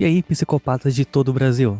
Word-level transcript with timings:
E 0.00 0.04
aí, 0.06 0.22
psicopatas 0.22 0.94
de 0.94 1.04
todo 1.04 1.28
o 1.28 1.32
Brasil? 1.34 1.72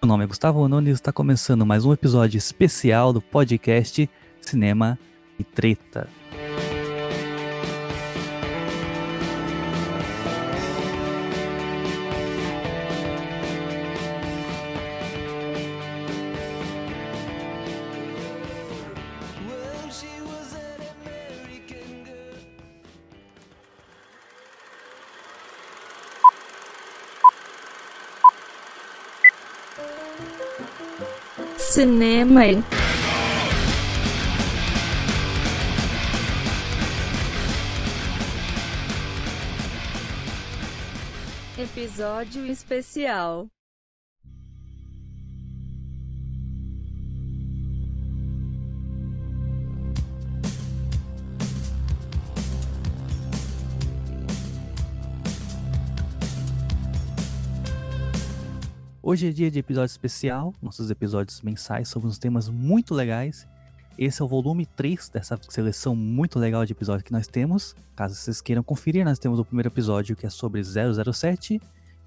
Meu 0.00 0.06
nome 0.06 0.22
é 0.22 0.26
Gustavo 0.28 0.68
Nunes 0.68 0.90
e 0.90 0.92
está 0.92 1.12
começando 1.12 1.66
mais 1.66 1.84
um 1.84 1.92
episódio 1.92 2.38
especial 2.38 3.12
do 3.12 3.20
podcast 3.20 4.08
Cinema 4.40 4.96
e 5.36 5.42
Treta. 5.42 6.08
Cinema. 31.76 32.40
Episódio 41.58 42.46
especial. 42.46 43.50
Hoje 59.08 59.28
é 59.28 59.30
dia 59.30 59.48
de 59.48 59.60
episódio 59.60 59.92
especial, 59.92 60.52
nossos 60.60 60.90
episódios 60.90 61.40
mensais 61.40 61.88
sobre 61.88 62.08
uns 62.08 62.18
temas 62.18 62.48
muito 62.48 62.92
legais. 62.92 63.46
Esse 63.96 64.20
é 64.20 64.24
o 64.24 64.26
volume 64.26 64.66
3 64.66 65.10
dessa 65.10 65.38
seleção 65.48 65.94
muito 65.94 66.40
legal 66.40 66.66
de 66.66 66.72
episódios 66.72 67.04
que 67.04 67.12
nós 67.12 67.28
temos. 67.28 67.76
Caso 67.94 68.16
vocês 68.16 68.40
queiram 68.40 68.64
conferir, 68.64 69.04
nós 69.04 69.20
temos 69.20 69.38
o 69.38 69.44
primeiro 69.44 69.68
episódio 69.68 70.16
que 70.16 70.26
é 70.26 70.28
sobre 70.28 70.60
007 70.60 71.54
e 71.54 71.60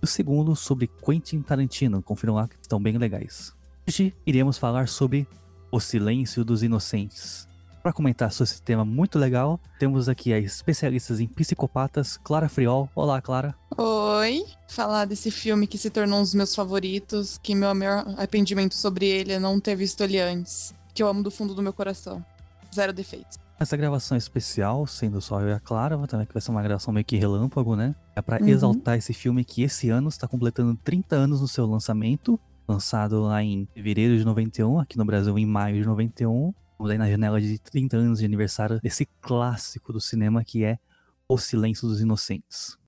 o 0.04 0.06
segundo 0.06 0.58
sobre 0.58 0.88
Quentin 0.88 1.42
Tarantino. 1.42 2.04
Confiram 2.04 2.34
lá 2.34 2.50
que 2.50 2.58
estão 2.62 2.82
bem 2.82 2.98
legais. 2.98 3.56
Hoje 3.88 4.14
iremos 4.26 4.58
falar 4.58 4.90
sobre 4.90 5.26
O 5.72 5.80
Silêncio 5.80 6.44
dos 6.44 6.64
Inocentes. 6.64 7.49
Para 7.90 7.96
comentar 7.96 8.32
sobre 8.32 8.52
esse 8.52 8.62
tema 8.62 8.86
muito 8.86 9.18
legal, 9.18 9.60
temos 9.80 10.08
aqui 10.08 10.32
as 10.32 10.44
especialistas 10.44 11.20
em 11.20 11.26
psicopatas, 11.26 12.18
Clara 12.18 12.48
Friol. 12.48 12.88
Olá, 12.94 13.20
Clara. 13.20 13.56
Oi, 13.76 14.46
falar 14.68 15.06
desse 15.06 15.32
filme 15.32 15.66
que 15.66 15.76
se 15.76 15.90
tornou 15.90 16.20
um 16.20 16.22
dos 16.22 16.36
meus 16.36 16.54
favoritos, 16.54 17.40
que 17.42 17.56
meu 17.56 17.74
maior 17.74 18.08
arrependimento 18.16 18.76
sobre 18.76 19.08
ele 19.08 19.34
é 19.34 19.40
não 19.40 19.60
ter 19.60 19.76
visto 19.76 20.02
ele 20.02 20.20
antes, 20.20 20.72
que 20.94 21.02
eu 21.02 21.08
amo 21.08 21.24
do 21.24 21.32
fundo 21.32 21.56
do 21.56 21.64
meu 21.64 21.74
coração. 21.74 22.24
Zero 22.72 22.94
defeitos. 22.94 23.40
Essa 23.60 23.76
gravação 23.76 24.14
é 24.14 24.20
especial, 24.20 24.86
sendo 24.86 25.20
só 25.20 25.42
eu 25.42 25.50
e 25.50 25.54
a 25.54 25.60
Clara, 25.60 25.98
também 26.06 26.28
que 26.28 26.34
vai 26.34 26.44
ser 26.44 26.52
uma 26.52 26.62
gravação 26.62 26.94
meio 26.94 27.04
que 27.04 27.18
relâmpago, 27.18 27.76
né? 27.76 27.96
É 28.16 28.22
para 28.22 28.40
uhum. 28.40 28.50
exaltar 28.50 29.00
esse 29.00 29.16
filme 29.16 29.44
que 29.44 29.64
esse 29.64 29.90
ano 29.90 30.10
está 30.10 30.28
completando 30.28 30.76
30 30.84 31.16
anos 31.16 31.42
no 31.42 31.48
seu 31.48 31.66
lançamento, 31.66 32.40
lançado 32.68 33.24
lá 33.24 33.42
em 33.42 33.68
fevereiro 33.74 34.16
de 34.16 34.24
91, 34.24 34.80
aqui 34.80 34.96
no 34.96 35.06
Brasil 35.06 35.40
em 35.40 35.46
maio 35.48 35.82
de 35.82 35.88
91. 35.88 36.54
Vamos 36.80 36.92
aí 36.92 36.98
na 36.98 37.10
janela 37.10 37.42
de 37.42 37.60
30 37.60 37.98
anos 37.98 38.20
de 38.20 38.26
aniversário 38.26 38.80
desse 38.80 39.06
clássico 39.20 39.92
do 39.92 40.00
cinema 40.00 40.46
que 40.46 40.64
é 40.64 40.80
O 41.28 41.38
Silêncio 41.38 41.86
dos 41.86 42.00
Inocentes. 42.00 42.79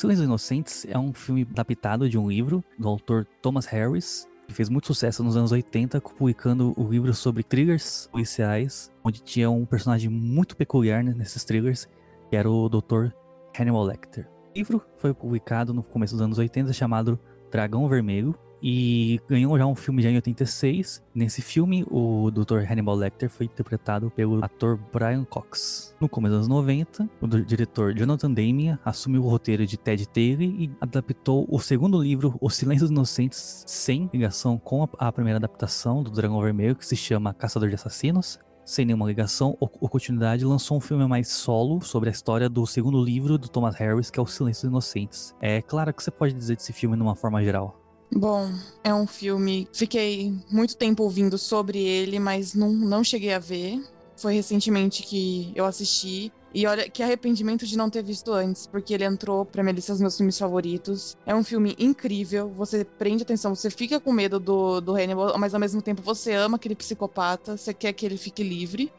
Silêncio 0.00 0.22
dos 0.22 0.28
Inocentes 0.28 0.86
é 0.88 0.98
um 0.98 1.12
filme 1.12 1.46
adaptado 1.50 2.08
de 2.08 2.16
um 2.16 2.26
livro 2.26 2.64
do 2.78 2.88
autor 2.88 3.26
Thomas 3.42 3.66
Harris, 3.66 4.26
que 4.48 4.54
fez 4.54 4.70
muito 4.70 4.86
sucesso 4.86 5.22
nos 5.22 5.36
anos 5.36 5.52
80, 5.52 6.00
publicando 6.00 6.72
o 6.74 6.88
livro 6.88 7.12
sobre 7.12 7.42
triggers 7.42 8.08
policiais, 8.10 8.90
onde 9.04 9.20
tinha 9.22 9.50
um 9.50 9.66
personagem 9.66 10.08
muito 10.08 10.56
peculiar 10.56 11.04
nesses 11.04 11.44
triggers, 11.44 11.86
que 12.30 12.34
era 12.34 12.50
o 12.50 12.66
Dr. 12.70 13.08
Hannibal 13.54 13.84
Lecter. 13.84 14.26
O 14.26 14.56
livro 14.58 14.82
foi 14.96 15.12
publicado 15.12 15.74
no 15.74 15.82
começo 15.82 16.14
dos 16.14 16.22
anos 16.22 16.38
80, 16.38 16.72
chamado 16.72 17.20
Dragão 17.50 17.86
Vermelho, 17.86 18.34
e 18.62 19.20
ganhou 19.28 19.56
já 19.58 19.66
um 19.66 19.74
filme 19.74 20.02
já 20.02 20.10
em 20.10 20.16
86. 20.16 21.02
Nesse 21.14 21.42
filme, 21.42 21.84
o 21.90 22.30
Dr. 22.30 22.64
Hannibal 22.70 22.94
Lecter 22.94 23.30
foi 23.30 23.46
interpretado 23.46 24.10
pelo 24.10 24.44
ator 24.44 24.78
Brian 24.92 25.24
Cox. 25.24 25.94
No 26.00 26.08
começo 26.08 26.36
dos 26.36 26.46
anos 26.46 26.48
90, 26.48 27.08
o 27.20 27.26
diretor 27.26 27.94
Jonathan 27.94 28.30
Damian 28.30 28.78
assumiu 28.84 29.24
o 29.24 29.28
roteiro 29.28 29.66
de 29.66 29.76
Ted 29.76 30.08
Taylor 30.08 30.42
e 30.42 30.70
adaptou 30.80 31.46
o 31.48 31.58
segundo 31.58 32.02
livro, 32.02 32.36
O 32.40 32.50
Silêncio 32.50 32.84
dos 32.84 32.90
Inocentes, 32.90 33.64
sem 33.66 34.08
ligação 34.12 34.58
com 34.58 34.88
a 34.98 35.12
primeira 35.12 35.38
adaptação 35.38 36.02
do 36.02 36.10
Dragão 36.10 36.40
Vermelho, 36.40 36.76
que 36.76 36.86
se 36.86 36.96
chama 36.96 37.34
Caçador 37.34 37.68
de 37.68 37.74
Assassinos 37.74 38.38
sem 38.70 38.84
nenhuma 38.84 39.06
ligação 39.06 39.56
ou, 39.58 39.68
continuidade, 39.68 40.44
lançou 40.44 40.76
um 40.76 40.80
filme 40.80 41.04
mais 41.04 41.26
solo 41.26 41.80
sobre 41.80 42.08
a 42.08 42.12
história 42.12 42.48
do 42.48 42.64
segundo 42.66 43.02
livro 43.02 43.36
do 43.36 43.48
Thomas 43.48 43.74
Harris, 43.74 44.10
que 44.10 44.20
é 44.20 44.22
O 44.22 44.26
Silêncio 44.26 44.62
dos 44.62 44.70
Inocentes. 44.70 45.34
É 45.40 45.60
claro 45.60 45.92
que 45.92 46.00
você 46.00 46.10
pode 46.10 46.34
dizer 46.34 46.54
desse 46.54 46.72
filme 46.72 46.96
de 46.96 47.02
uma 47.02 47.16
forma 47.16 47.42
geral. 47.42 47.79
Bom, 48.12 48.50
é 48.82 48.92
um 48.92 49.06
filme. 49.06 49.68
Fiquei 49.72 50.34
muito 50.50 50.76
tempo 50.76 51.02
ouvindo 51.04 51.38
sobre 51.38 51.78
ele, 51.78 52.18
mas 52.18 52.54
não, 52.54 52.72
não 52.72 53.04
cheguei 53.04 53.32
a 53.32 53.38
ver. 53.38 53.80
Foi 54.16 54.34
recentemente 54.34 55.02
que 55.02 55.52
eu 55.54 55.64
assisti. 55.64 56.32
E 56.52 56.66
olha, 56.66 56.90
que 56.90 57.02
arrependimento 57.02 57.64
de 57.64 57.78
não 57.78 57.88
ter 57.88 58.02
visto 58.02 58.32
antes, 58.32 58.66
porque 58.66 58.92
ele 58.92 59.04
entrou 59.04 59.44
pra 59.44 59.62
minha 59.62 59.72
lista 59.72 59.92
dos 59.92 60.00
meus 60.00 60.16
filmes 60.16 60.36
favoritos. 60.36 61.16
É 61.24 61.32
um 61.34 61.44
filme 61.44 61.76
incrível, 61.78 62.50
você 62.50 62.84
prende 62.84 63.22
atenção, 63.22 63.54
você 63.54 63.70
fica 63.70 64.00
com 64.00 64.12
medo 64.12 64.40
do, 64.40 64.80
do 64.80 64.96
Hannibal, 64.96 65.38
mas 65.38 65.54
ao 65.54 65.60
mesmo 65.60 65.80
tempo 65.80 66.02
você 66.02 66.32
ama 66.32 66.56
aquele 66.56 66.74
psicopata, 66.74 67.56
você 67.56 67.72
quer 67.72 67.92
que 67.92 68.04
ele 68.04 68.16
fique 68.16 68.42
livre. 68.42 68.92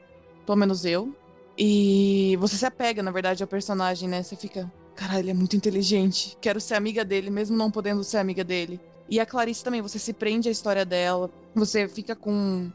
Pelo 0.46 0.58
menos 0.58 0.86
eu. 0.86 1.14
E 1.58 2.38
você 2.40 2.56
se 2.56 2.66
apega, 2.66 3.04
na 3.04 3.12
verdade, 3.12 3.44
ao 3.44 3.48
personagem, 3.48 4.08
né? 4.08 4.24
Você 4.24 4.38
fica, 4.38 4.72
caralho, 4.96 5.20
ele 5.20 5.32
é 5.32 5.34
muito 5.34 5.56
inteligente. 5.58 6.38
Quero 6.40 6.62
ser 6.62 6.76
amiga 6.76 7.04
dele, 7.04 7.30
mesmo 7.30 7.58
não 7.58 7.70
podendo 7.70 8.04
ser 8.04 8.18
amiga 8.18 8.46
dele. 8.46 8.80
E 9.12 9.20
a 9.20 9.26
Clarice 9.26 9.62
também, 9.62 9.82
você 9.82 10.00
se 10.00 10.14
prende 10.14 10.48
à 10.48 10.52
história 10.54 10.86
dela, 10.86 11.30
você 11.54 11.86
fica 11.86 12.16
com. 12.16 12.72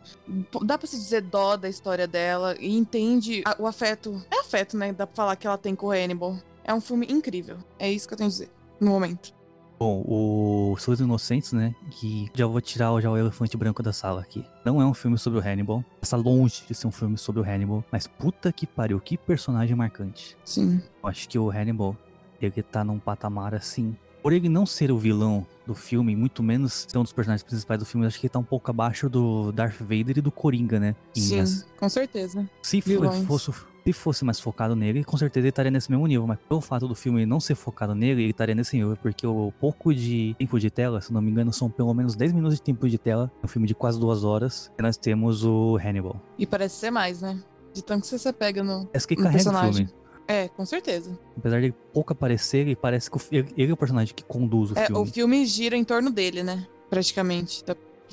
Dá 0.62 0.76
pra 0.76 0.86
se 0.86 0.98
dizer 0.98 1.22
dó 1.22 1.56
da 1.56 1.66
história 1.66 2.06
dela 2.06 2.54
e 2.60 2.76
entende 2.76 3.42
a, 3.46 3.56
o 3.58 3.66
afeto. 3.66 4.22
É 4.30 4.40
afeto, 4.40 4.76
né? 4.76 4.92
Dá 4.92 5.06
pra 5.06 5.16
falar 5.16 5.36
que 5.36 5.46
ela 5.46 5.56
tem 5.56 5.74
com 5.74 5.86
o 5.86 5.90
Hannibal. 5.90 6.36
É 6.62 6.74
um 6.74 6.80
filme 6.80 7.06
incrível. 7.08 7.56
É 7.78 7.90
isso 7.90 8.06
que 8.06 8.12
eu 8.12 8.18
tenho 8.18 8.28
a 8.28 8.30
dizer 8.30 8.50
no 8.78 8.90
momento. 8.90 9.34
Bom, 9.78 10.04
o 10.06 10.76
Souls 10.78 11.00
Inocentes, 11.00 11.52
né? 11.52 11.74
Que 11.90 12.30
já 12.34 12.46
vou 12.46 12.60
tirar 12.60 13.00
já 13.00 13.10
o 13.10 13.16
elefante 13.16 13.56
branco 13.56 13.82
da 13.82 13.92
sala 13.94 14.20
aqui. 14.20 14.44
Não 14.62 14.80
é 14.80 14.84
um 14.84 14.92
filme 14.92 15.16
sobre 15.16 15.38
o 15.38 15.42
Hannibal. 15.42 15.82
Está 16.02 16.18
longe 16.18 16.64
de 16.68 16.74
ser 16.74 16.86
um 16.86 16.92
filme 16.92 17.16
sobre 17.16 17.40
o 17.40 17.44
Hannibal. 17.44 17.82
Mas 17.90 18.06
puta 18.06 18.52
que 18.52 18.66
pariu, 18.66 19.00
que 19.00 19.16
personagem 19.16 19.74
marcante. 19.74 20.36
Sim. 20.44 20.82
Eu 21.02 21.08
acho 21.08 21.26
que 21.30 21.38
o 21.38 21.50
Hannibal, 21.50 21.96
ele 22.42 22.62
tá 22.62 22.84
num 22.84 22.98
patamar 22.98 23.54
assim 23.54 23.96
por 24.26 24.32
ele 24.32 24.48
não 24.48 24.66
ser 24.66 24.90
o 24.90 24.98
vilão 24.98 25.46
do 25.64 25.72
filme, 25.72 26.16
muito 26.16 26.42
menos 26.42 26.84
ser 26.88 26.98
um 26.98 27.04
dos 27.04 27.12
personagens 27.12 27.44
principais 27.44 27.78
do 27.78 27.86
filme, 27.86 28.04
acho 28.08 28.18
que 28.18 28.26
ele 28.26 28.32
tá 28.32 28.40
um 28.40 28.42
pouco 28.42 28.68
abaixo 28.68 29.08
do 29.08 29.52
Darth 29.52 29.78
Vader 29.78 30.18
e 30.18 30.20
do 30.20 30.32
Coringa, 30.32 30.80
né? 30.80 30.96
Sim, 31.14 31.38
as... 31.38 31.64
com 31.78 31.88
certeza. 31.88 32.44
Se 32.60 32.82
fosse, 33.24 33.52
se 33.84 33.92
fosse 33.92 34.24
mais 34.24 34.40
focado 34.40 34.74
nele, 34.74 35.04
com 35.04 35.16
certeza 35.16 35.44
ele 35.44 35.50
estaria 35.50 35.70
nesse 35.70 35.88
mesmo 35.88 36.04
nível. 36.08 36.26
Mas 36.26 36.40
pelo 36.40 36.60
fato 36.60 36.88
do 36.88 36.94
filme 36.96 37.24
não 37.24 37.38
ser 37.38 37.54
focado 37.54 37.94
nele, 37.94 38.22
ele 38.22 38.30
estaria 38.32 38.52
nesse 38.52 38.76
nível. 38.76 38.96
Porque 39.00 39.24
o 39.24 39.52
pouco 39.60 39.94
de 39.94 40.34
tempo 40.36 40.58
de 40.58 40.70
tela, 40.72 41.00
se 41.00 41.12
não 41.12 41.22
me 41.22 41.30
engano, 41.30 41.52
são 41.52 41.70
pelo 41.70 41.94
menos 41.94 42.16
10 42.16 42.32
minutos 42.32 42.56
de 42.56 42.62
tempo 42.62 42.88
de 42.88 42.98
tela. 42.98 43.30
É 43.40 43.46
um 43.46 43.48
filme 43.48 43.68
de 43.68 43.76
quase 43.76 44.00
duas 44.00 44.24
horas. 44.24 44.72
E 44.76 44.82
nós 44.82 44.96
temos 44.96 45.44
o 45.44 45.76
Hannibal. 45.76 46.20
E 46.36 46.44
parece 46.44 46.74
ser 46.74 46.90
mais, 46.90 47.22
né? 47.22 47.40
De 47.72 47.80
tanto 47.80 48.00
que 48.00 48.08
você 48.08 48.18
se 48.18 48.32
pega 48.32 48.64
no, 48.64 48.88
é 48.92 48.98
que 48.98 49.14
no 49.14 49.22
carrega 49.22 49.44
personagem. 49.44 49.84
O 49.84 49.88
filme. 49.88 50.05
É, 50.28 50.48
com 50.48 50.64
certeza. 50.64 51.18
Apesar 51.36 51.60
de 51.60 51.72
pouco 51.92 52.12
aparecer, 52.12 52.58
ele 52.58 52.76
parece 52.76 53.10
que 53.10 53.18
ele, 53.30 53.48
ele 53.56 53.70
é 53.70 53.74
o 53.74 53.76
personagem 53.76 54.14
que 54.14 54.24
conduz 54.24 54.72
o 54.72 54.78
é, 54.78 54.86
filme. 54.86 55.02
O 55.02 55.06
filme 55.06 55.46
gira 55.46 55.76
em 55.76 55.84
torno 55.84 56.10
dele, 56.10 56.42
né? 56.42 56.66
Praticamente. 56.90 57.64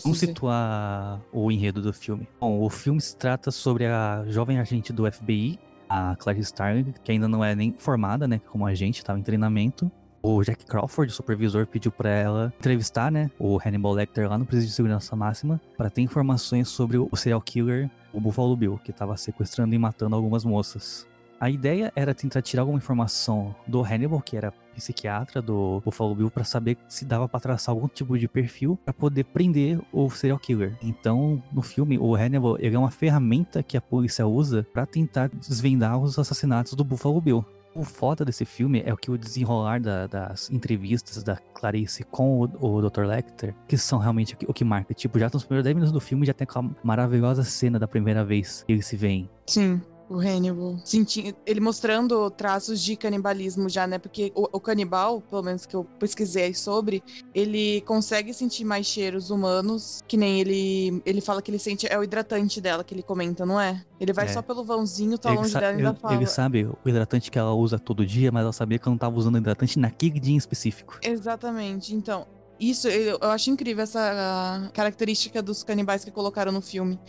Vamos 0.04 0.20
situar 0.20 1.22
o 1.32 1.52
enredo 1.52 1.82
do 1.82 1.94
filme. 1.94 2.28
Bom, 2.40 2.62
o 2.62 2.70
filme 2.70 3.00
se 3.00 3.16
trata 3.16 3.52
sobre 3.52 3.86
a 3.86 4.24
jovem 4.28 4.60
agente 4.60 4.92
do 4.92 5.12
FBI, 5.12 5.60
a 5.88 6.16
Clarice 6.16 6.48
Starling, 6.48 6.94
que 7.04 7.12
ainda 7.12 7.28
não 7.28 7.44
é 7.44 7.54
nem 7.54 7.76
formada, 7.78 8.28
né, 8.28 8.42
como 8.50 8.66
agente, 8.66 9.00
estava 9.00 9.20
em 9.20 9.24
treinamento. 9.24 9.92
o 10.26 10.42
Jack 10.42 10.66
Crawford, 10.66 11.12
o 11.12 11.16
supervisor, 11.16 11.68
pediu 11.68 11.92
para 11.92 12.10
ela 12.10 12.54
entrevistar, 12.58 13.12
né, 13.12 13.30
o 13.38 13.60
Hannibal 13.64 13.92
Lecter 13.92 14.30
lá 14.30 14.38
no 14.38 14.46
presídio 14.46 14.70
de 14.70 14.76
segurança 14.76 15.16
máxima 15.16 15.62
para 15.78 15.90
ter 15.90 16.02
informações 16.02 16.70
sobre 16.70 16.98
o 16.98 17.16
serial 17.16 17.42
killer, 17.42 17.92
o 18.14 18.22
Buffalo 18.22 18.56
Bill, 18.56 18.80
que 18.84 18.92
estava 18.92 19.18
sequestrando 19.18 19.76
e 19.76 19.78
matando 19.78 20.16
algumas 20.16 20.46
moças. 20.46 21.06
A 21.44 21.50
ideia 21.50 21.92
era 21.94 22.16
tentar 22.16 22.42
tirar 22.42 22.62
alguma 22.62 22.78
informação 22.78 23.54
do 23.68 23.82
Hannibal, 23.82 24.22
que 24.22 24.38
era 24.38 24.54
psiquiatra 24.74 25.42
do 25.42 25.82
Buffalo 25.84 26.16
Bill, 26.16 26.32
para 26.32 26.46
saber 26.46 26.78
se 26.88 27.04
dava 27.04 27.28
para 27.28 27.42
traçar 27.42 27.76
algum 27.76 27.90
tipo 27.90 28.18
de 28.18 28.30
perfil 28.30 28.80
para 28.86 28.94
poder 28.94 29.26
prender 29.26 29.78
o 29.92 30.10
serial 30.10 30.40
killer. 30.40 30.78
Então, 30.82 31.44
no 31.52 31.62
filme, 31.62 32.00
o 32.00 32.16
Hannibal 32.16 32.56
ele 32.62 32.78
é 32.78 32.80
uma 32.80 32.90
ferramenta 32.90 33.62
que 33.62 33.76
a 33.76 33.82
polícia 33.82 34.26
usa 34.26 34.66
para 34.72 34.86
tentar 34.86 35.28
desvendar 35.28 36.00
os 36.00 36.18
assassinatos 36.18 36.76
do 36.76 36.84
Buffalo 36.86 37.20
Bill. 37.20 37.46
O 37.76 37.84
foda 37.84 38.24
desse 38.24 38.46
filme 38.46 38.82
é 38.86 38.94
o 38.94 38.98
que 38.98 39.12
o 39.12 39.18
desenrolar 39.18 39.82
da, 39.82 40.08
das 40.08 40.50
entrevistas 40.50 41.24
da 41.24 41.36
Clarice 41.36 42.06
com 42.06 42.40
o, 42.40 42.78
o 42.78 42.90
Dr. 42.90 43.02
Lecter, 43.02 43.54
que 43.68 43.78
são 43.78 44.00
realmente 44.00 44.38
o 44.48 44.54
que, 44.54 44.64
marca. 44.64 44.94
Tipo, 44.94 45.20
já 45.20 45.30
nos 45.34 45.44
primeiros 45.44 45.66
10 45.66 45.76
minutos 45.76 45.92
do 45.92 46.00
filme 46.00 46.26
já 46.26 46.34
tem 46.34 46.46
aquela 46.46 46.70
maravilhosa 46.82 47.44
cena 47.44 47.78
da 47.78 47.88
primeira 47.88 48.24
vez 48.24 48.64
que 48.66 48.72
eles 48.72 48.86
se 48.86 48.96
veem. 48.96 49.30
Sim 49.46 49.82
o 50.16 50.20
Hannibal. 50.20 50.78
Senti, 50.84 51.36
ele 51.46 51.60
mostrando 51.60 52.30
traços 52.30 52.82
de 52.82 52.96
canibalismo 52.96 53.70
já, 53.70 53.88
né? 53.88 53.98
Porque 53.98 54.32
o, 54.36 54.48
o, 54.52 54.60
canibal, 54.60 55.22
pelo 55.22 55.44
menos 55.44 55.66
que 55.66 55.76
eu 55.76 55.84
pesquisei 56.00 56.54
sobre, 56.54 57.04
ele 57.34 57.82
consegue 57.82 58.34
sentir 58.34 58.64
mais 58.64 58.86
cheiros 58.86 59.30
humanos, 59.30 60.02
que 60.08 60.18
nem 60.18 60.40
ele 60.40 61.02
ele 61.06 61.22
fala 61.22 61.42
que 61.42 61.50
ele 61.50 61.60
sente 61.60 61.88
é 61.88 61.98
o 61.98 62.04
hidratante 62.04 62.62
dela 62.62 62.84
que 62.84 62.94
ele 62.94 63.04
comenta, 63.04 63.46
não 63.46 63.60
é? 63.60 63.84
Ele 64.00 64.14
vai 64.14 64.26
é. 64.26 64.28
só 64.28 64.42
pelo 64.42 64.64
vãozinho, 64.64 65.18
tá 65.18 65.30
ele 65.30 65.40
longe 65.40 65.54
dela 65.54 65.74
e 65.74 65.78
ainda 65.78 65.94
fala. 65.94 66.16
Ele 66.16 66.26
sabe 66.26 66.66
o 66.66 66.78
hidratante 66.90 67.32
que 67.32 67.40
ela 67.40 67.54
usa 67.54 67.80
todo 67.80 68.06
dia, 68.06 68.32
mas 68.32 68.44
ela 68.44 68.54
sabia 68.54 68.78
que 68.78 68.88
ela 68.88 68.94
não 68.94 68.98
tava 68.98 69.18
usando 69.18 69.38
hidratante 69.38 69.80
naquele 69.80 70.20
dia 70.20 70.34
em 70.34 70.38
específico. 70.38 71.00
Exatamente. 71.02 71.96
Então, 71.96 72.28
isso 72.60 72.88
eu, 72.88 73.18
eu 73.22 73.32
acho 73.32 73.50
incrível 73.50 73.84
essa 73.84 74.70
característica 74.74 75.42
dos 75.42 75.64
canibais 75.64 76.04
que 76.04 76.12
colocaram 76.12 76.52
no 76.52 76.62
filme. 76.62 77.00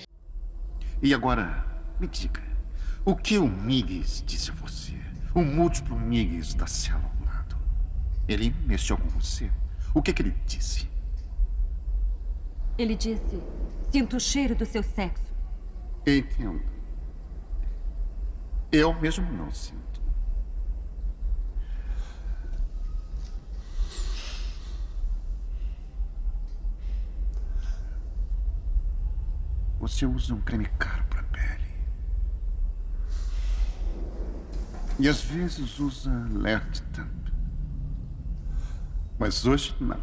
E 1.03 1.13
agora, 1.13 1.65
me 2.01 2.07
diga, 2.07 2.41
o 3.05 3.15
que 3.15 3.39
o 3.39 3.47
Migues 3.47 4.23
disse 4.27 4.51
a 4.51 4.55
você? 4.55 4.95
O 5.35 5.43
múltiplo 5.43 5.99
Migues 5.99 6.55
da 6.55 6.67
cela 6.67 7.05
ao 7.05 7.27
lado. 7.27 7.57
Ele 8.27 8.55
mexeu 8.67 8.97
com 8.97 9.09
você? 9.09 9.51
O 9.93 10.01
que, 10.01 10.13
que 10.13 10.23
ele 10.23 10.35
disse? 10.47 10.89
Ele 12.79 12.95
disse: 12.95 13.43
Sinto 13.91 14.17
o 14.17 14.21
cheiro 14.21 14.55
do 14.55 14.65
seu 14.65 14.83
sexo. 14.83 15.35
Entendo. 16.07 16.63
Eu 18.73 18.93
mesmo 19.01 19.31
não 19.33 19.51
sinto. 19.53 19.85
Você 29.79 30.07
usa 30.07 30.35
um 30.35 30.41
creme 30.41 30.67
caro 30.79 31.05
para 31.05 31.23
pele. 31.25 31.54
E 34.99 35.09
às 35.09 35.21
vezes 35.23 35.79
usa 35.79 36.11
Lertitan. 36.33 37.09
Mas 39.19 39.45
hoje 39.45 39.75
não. 39.81 40.01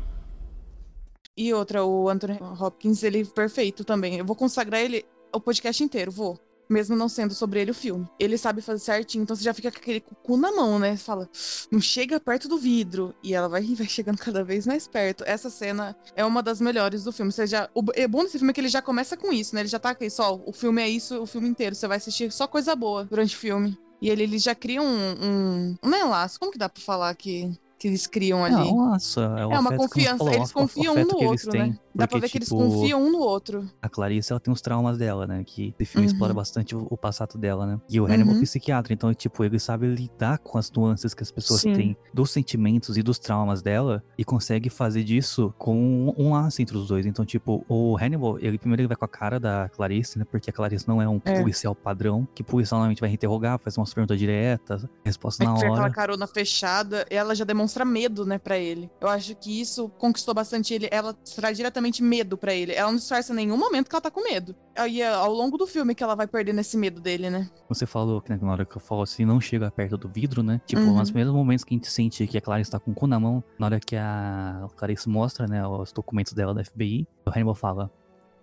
E 1.35 1.53
outra, 1.53 1.83
o 1.83 2.09
Anthony 2.09 2.37
Hopkins, 2.59 3.03
ele 3.03 3.21
é 3.21 3.25
perfeito 3.25 3.85
também. 3.85 4.17
Eu 4.17 4.25
vou 4.25 4.35
consagrar 4.35 4.81
ele 4.81 5.05
o 5.33 5.39
podcast 5.39 5.81
inteiro, 5.81 6.11
vou. 6.11 6.37
Mesmo 6.69 6.95
não 6.95 7.09
sendo 7.09 7.33
sobre 7.33 7.59
ele 7.61 7.71
o 7.71 7.73
filme. 7.73 8.07
Ele 8.19 8.37
sabe 8.37 8.61
fazer 8.61 8.79
certinho, 8.79 9.23
então 9.23 9.35
você 9.35 9.43
já 9.43 9.53
fica 9.53 9.71
com 9.71 9.77
aquele 9.77 10.01
cu 10.01 10.37
na 10.37 10.51
mão, 10.51 10.79
né? 10.79 10.95
Você 10.95 11.03
fala, 11.03 11.29
não 11.69 11.81
chega 11.81 12.19
perto 12.19 12.47
do 12.47 12.57
vidro. 12.57 13.13
E 13.23 13.33
ela 13.33 13.47
vai, 13.47 13.63
vai 13.75 13.87
chegando 13.87 14.17
cada 14.17 14.43
vez 14.43 14.67
mais 14.67 14.87
perto. 14.87 15.23
Essa 15.25 15.49
cena 15.49 15.95
é 16.15 16.23
uma 16.25 16.43
das 16.43 16.59
melhores 16.61 17.03
do 17.03 17.11
filme. 17.11 17.31
Você 17.31 17.47
já, 17.47 17.69
o 17.73 17.83
é 17.93 18.07
bom 18.07 18.23
desse 18.23 18.37
filme 18.37 18.51
é 18.51 18.53
que 18.53 18.61
ele 18.61 18.69
já 18.69 18.81
começa 18.81 19.15
com 19.15 19.31
isso, 19.31 19.55
né? 19.55 19.61
Ele 19.61 19.69
já 19.69 19.79
tá 19.79 19.91
aqui, 19.91 20.09
só, 20.09 20.39
o 20.45 20.53
filme 20.53 20.81
é 20.81 20.89
isso 20.89 21.21
o 21.21 21.25
filme 21.25 21.47
inteiro. 21.47 21.75
Você 21.75 21.87
vai 21.87 21.97
assistir 21.97 22.31
só 22.31 22.45
coisa 22.45 22.75
boa 22.75 23.05
durante 23.05 23.35
o 23.35 23.39
filme. 23.39 23.77
E 24.01 24.09
ele, 24.09 24.23
ele 24.23 24.39
já 24.39 24.55
cria 24.55 24.81
um, 24.81 25.15
um. 25.21 25.75
Não 25.83 25.97
é 25.97 26.03
laço, 26.03 26.39
como 26.39 26.51
que 26.51 26.57
dá 26.57 26.67
pra 26.67 26.81
falar 26.81 27.13
que 27.15 27.51
que 27.81 27.87
eles 27.87 28.05
criam 28.05 28.45
ali. 28.45 28.53
Não, 28.53 28.91
nossa, 28.91 29.33
é, 29.39 29.41
é 29.41 29.45
uma 29.45 29.75
confiança. 29.75 30.19
Falou, 30.19 30.33
eles 30.35 30.51
confiam 30.51 30.93
um 30.93 31.03
no 31.03 31.23
outro, 31.23 31.51
né? 31.51 31.75
Dá 31.93 32.07
pra 32.07 32.19
ver 32.19 32.27
tipo, 32.27 32.31
que 32.31 32.37
eles 32.39 32.49
tipo, 32.49 32.59
confiam 32.59 33.01
um 33.01 33.11
no 33.11 33.19
outro. 33.19 33.69
A 33.81 33.89
Clarice, 33.89 34.31
ela 34.31 34.39
tem 34.39 34.53
os 34.53 34.61
traumas 34.61 34.97
dela, 34.97 35.27
né? 35.27 35.43
Que 35.45 35.73
o 35.79 35.85
filme 35.85 36.07
uhum. 36.07 36.13
explora 36.13 36.33
bastante 36.33 36.75
o, 36.75 36.87
o, 36.89 36.97
passado 36.97 37.37
dela, 37.37 37.65
né? 37.65 37.81
E 37.89 37.99
o 37.99 38.05
Hannibal 38.05 38.33
uhum. 38.33 38.39
é 38.39 38.43
psiquiatra, 38.43 38.93
então, 38.93 39.13
tipo, 39.13 39.43
ele 39.43 39.59
sabe 39.59 39.87
lidar 39.87 40.39
com 40.39 40.57
as 40.57 40.71
nuances 40.71 41.13
que 41.13 41.23
as 41.23 41.31
pessoas 41.31 41.61
Sim. 41.61 41.73
têm 41.73 41.97
dos 42.13 42.31
sentimentos 42.31 42.97
e 42.97 43.03
dos 43.03 43.19
traumas 43.19 43.61
dela 43.61 44.03
e 44.17 44.23
consegue 44.23 44.69
fazer 44.69 45.03
disso 45.03 45.53
com 45.57 45.75
um, 45.75 46.13
um 46.17 46.31
laço 46.33 46.61
entre 46.61 46.77
os 46.77 46.87
dois. 46.87 47.05
Então, 47.05 47.25
tipo, 47.25 47.65
o 47.67 47.97
Hannibal, 47.97 48.39
ele 48.39 48.57
primeiro 48.57 48.81
ele 48.81 48.87
vai 48.87 48.97
com 48.97 49.05
a 49.05 49.07
cara 49.07 49.39
da 49.39 49.69
Clarice, 49.69 50.17
né? 50.17 50.25
Porque 50.29 50.49
a 50.49 50.53
Clarice 50.53 50.87
não 50.87 51.01
é 51.01 51.07
um 51.07 51.21
é. 51.25 51.39
policial 51.39 51.75
padrão, 51.75 52.27
que 52.33 52.43
policial 52.43 52.79
normalmente 52.79 53.01
vai 53.01 53.11
interrogar, 53.11 53.59
faz 53.59 53.77
umas 53.77 53.93
perguntas 53.93 54.17
diretas, 54.17 54.85
resposta 55.03 55.43
é 55.43 55.45
na 55.45 55.53
hora. 55.53 55.67
aquela 55.67 55.89
carona 55.89 56.27
fechada, 56.27 57.05
ela 57.09 57.35
já 57.35 57.43
demonstra 57.43 57.83
medo, 57.83 58.25
né, 58.25 58.37
pra 58.37 58.57
ele. 58.57 58.89
Eu 58.99 59.07
acho 59.07 59.35
que 59.35 59.59
isso 59.59 59.89
conquistou 59.97 60.33
bastante 60.33 60.73
ele. 60.73 60.87
Ela 60.91 61.13
traz 61.13 61.57
diretamente 61.57 61.80
medo 62.01 62.37
para 62.37 62.53
ele. 62.53 62.73
Ela 62.73 62.91
não 62.91 62.97
disfarça 62.97 63.33
em 63.33 63.35
nenhum 63.35 63.57
momento 63.57 63.89
que 63.89 63.95
ela 63.95 64.01
tá 64.01 64.11
com 64.11 64.23
medo. 64.23 64.55
Aí 64.75 65.01
é 65.01 65.07
ao 65.07 65.31
longo 65.31 65.57
do 65.57 65.65
filme 65.65 65.95
que 65.95 66.03
ela 66.03 66.15
vai 66.15 66.27
perdendo 66.27 66.59
esse 66.59 66.77
medo 66.77 67.01
dele, 67.01 67.29
né? 67.29 67.49
Você 67.69 67.85
falou 67.85 68.21
que 68.21 68.29
né, 68.29 68.39
na 68.41 68.51
hora 68.51 68.65
que 68.65 68.75
eu 68.75 68.81
falo 68.81 69.01
assim, 69.01 69.25
não 69.25 69.41
chega 69.41 69.71
perto 69.71 69.97
do 69.97 70.07
vidro, 70.07 70.43
né? 70.43 70.61
Tipo, 70.65 70.81
uhum. 70.81 70.97
nos 70.97 71.09
primeiros 71.09 71.33
momentos 71.33 71.63
que 71.63 71.73
a 71.73 71.77
gente 71.77 71.89
sente 71.89 72.27
que 72.27 72.37
a 72.37 72.41
Clarice 72.41 72.71
tá 72.71 72.79
com 72.79 72.91
o 72.91 72.93
cu 72.93 73.07
na 73.07 73.19
mão, 73.19 73.43
na 73.57 73.65
hora 73.65 73.79
que 73.79 73.95
a 73.95 74.67
Clarice 74.75 75.09
mostra, 75.09 75.47
né, 75.47 75.65
os 75.67 75.91
documentos 75.91 76.33
dela 76.33 76.53
da 76.53 76.63
FBI, 76.63 77.07
o 77.25 77.29
Hannibal 77.29 77.55
fala. 77.55 77.91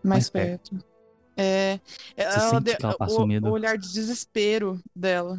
Mais, 0.02 0.24
mais 0.24 0.30
perto. 0.30 0.70
perto. 0.70 0.86
É. 1.36 1.78
Você 2.16 2.22
ela, 2.22 2.50
sente 2.50 2.76
que 2.76 2.84
ela 2.84 2.96
o, 2.98 3.26
medo. 3.26 3.48
o 3.48 3.52
olhar 3.52 3.78
de 3.78 3.92
desespero 3.92 4.80
dela. 4.94 5.38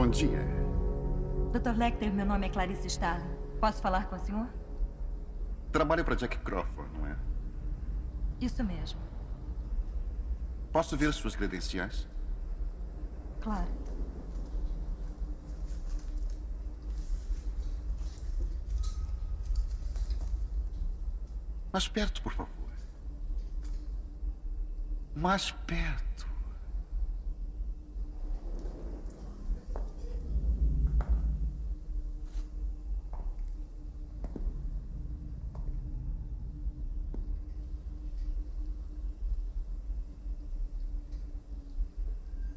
Bom 0.00 0.08
dia. 0.08 0.40
Dr. 1.52 1.76
Lecter, 1.76 2.10
meu 2.10 2.24
nome 2.24 2.46
é 2.46 2.48
Clarice 2.48 2.86
Starr. 2.86 3.20
Posso 3.60 3.82
falar 3.82 4.08
com 4.08 4.16
o 4.16 4.18
senhor? 4.18 4.48
Trabalho 5.70 6.02
para 6.02 6.14
Jack 6.14 6.38
Crawford, 6.38 6.90
não 6.96 7.06
é? 7.06 7.14
Isso 8.40 8.64
mesmo. 8.64 8.98
Posso 10.72 10.96
ver 10.96 11.12
suas 11.12 11.36
credenciais? 11.36 12.08
Claro. 13.42 13.68
Mais 21.70 21.88
perto, 21.88 22.22
por 22.22 22.32
favor. 22.32 22.70
Mais 25.14 25.50
perto. 25.50 26.29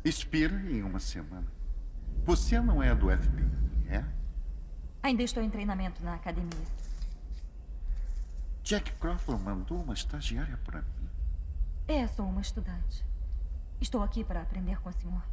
Expira 0.04 0.54
em 0.70 0.84
uma 0.84 1.00
semana. 1.00 1.48
Você 2.26 2.60
não 2.60 2.84
é 2.84 2.94
do 2.94 3.10
FBI, 3.10 3.88
é? 3.88 4.04
Ainda 5.02 5.24
estou 5.24 5.42
em 5.42 5.50
treinamento 5.50 6.04
na 6.04 6.16
academia. 6.16 6.66
Jack 8.64 8.92
Crawford 8.94 9.42
mandou 9.44 9.82
uma 9.82 9.94
estagiária 9.94 10.58
para 10.66 10.82
mim. 10.82 11.10
É, 11.88 12.08
sou 12.08 12.26
uma 12.26 12.42
estudante. 12.42 13.06
Estou 13.80 14.02
aqui 14.02 14.24
para 14.24 14.42
aprender 14.42 14.80
com 14.82 14.90
o 14.90 14.94
senhor. 14.94 15.24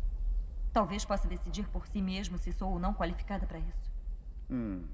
Talvez 0.73 1.05
possa 1.05 1.27
decidir 1.27 1.69
por 1.69 1.87
si 1.87 2.00
mesmo 2.00 2.39
se 2.39 2.53
sou 2.53 2.73
ou 2.73 2.79
não 2.79 2.95
qualificada 2.95 3.47
para 3.47 3.59
isso. 3.59 3.93
Hum. 4.49 4.85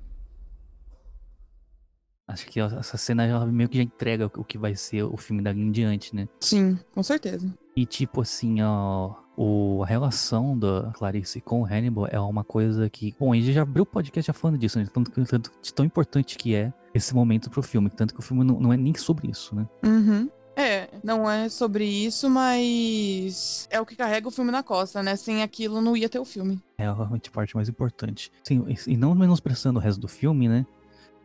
Acho 2.28 2.46
que 2.46 2.58
essa 2.58 2.96
cena 2.96 3.28
já 3.28 3.46
meio 3.46 3.68
que 3.68 3.76
já 3.76 3.82
entrega 3.84 4.26
o 4.26 4.44
que 4.44 4.58
vai 4.58 4.74
ser 4.74 5.04
o 5.04 5.16
filme 5.16 5.42
dali 5.42 5.60
em 5.60 5.70
diante, 5.70 6.14
né? 6.14 6.28
Sim, 6.40 6.78
com 6.92 7.02
certeza. 7.02 7.52
E 7.76 7.86
tipo 7.86 8.20
assim, 8.20 8.60
ó, 8.62 9.14
o, 9.36 9.82
a 9.84 9.86
relação 9.86 10.58
da 10.58 10.92
Clarice 10.94 11.40
com 11.40 11.62
o 11.62 11.64
Hannibal 11.64 12.08
é 12.10 12.18
uma 12.18 12.42
coisa 12.42 12.88
que. 12.90 13.14
Bom, 13.20 13.32
a 13.32 13.36
gente 13.36 13.52
já 13.52 13.62
abriu 13.62 13.82
o 13.82 13.86
podcast 13.86 14.26
já 14.26 14.32
falando 14.32 14.58
disso, 14.58 14.78
né? 14.78 14.88
Tanto, 14.92 15.10
tanto 15.10 15.52
de 15.62 15.72
tão 15.72 15.84
importante 15.84 16.36
que 16.36 16.54
é 16.54 16.72
esse 16.94 17.14
momento 17.14 17.48
pro 17.48 17.62
filme. 17.62 17.90
Tanto 17.90 18.14
que 18.14 18.20
o 18.20 18.22
filme 18.22 18.42
não, 18.42 18.58
não 18.58 18.72
é 18.72 18.76
nem 18.76 18.94
sobre 18.94 19.30
isso, 19.30 19.54
né? 19.54 19.68
Uhum. 19.84 20.28
É, 20.58 20.88
não 21.04 21.30
é 21.30 21.50
sobre 21.50 21.84
isso, 21.84 22.30
mas 22.30 23.68
é 23.70 23.78
o 23.78 23.84
que 23.84 23.94
carrega 23.94 24.26
o 24.26 24.30
filme 24.30 24.50
na 24.50 24.62
costa, 24.62 25.02
né? 25.02 25.14
Sem 25.14 25.42
aquilo 25.42 25.82
não 25.82 25.94
ia 25.94 26.08
ter 26.08 26.18
o 26.18 26.24
filme. 26.24 26.58
É 26.78 26.84
realmente 26.84 27.28
a 27.28 27.32
parte 27.32 27.54
mais 27.54 27.68
importante. 27.68 28.32
Sim, 28.42 28.64
e 28.86 28.96
não 28.96 29.14
menosprezando 29.14 29.78
o 29.78 29.82
resto 29.82 30.00
do 30.00 30.08
filme, 30.08 30.48
né? 30.48 30.64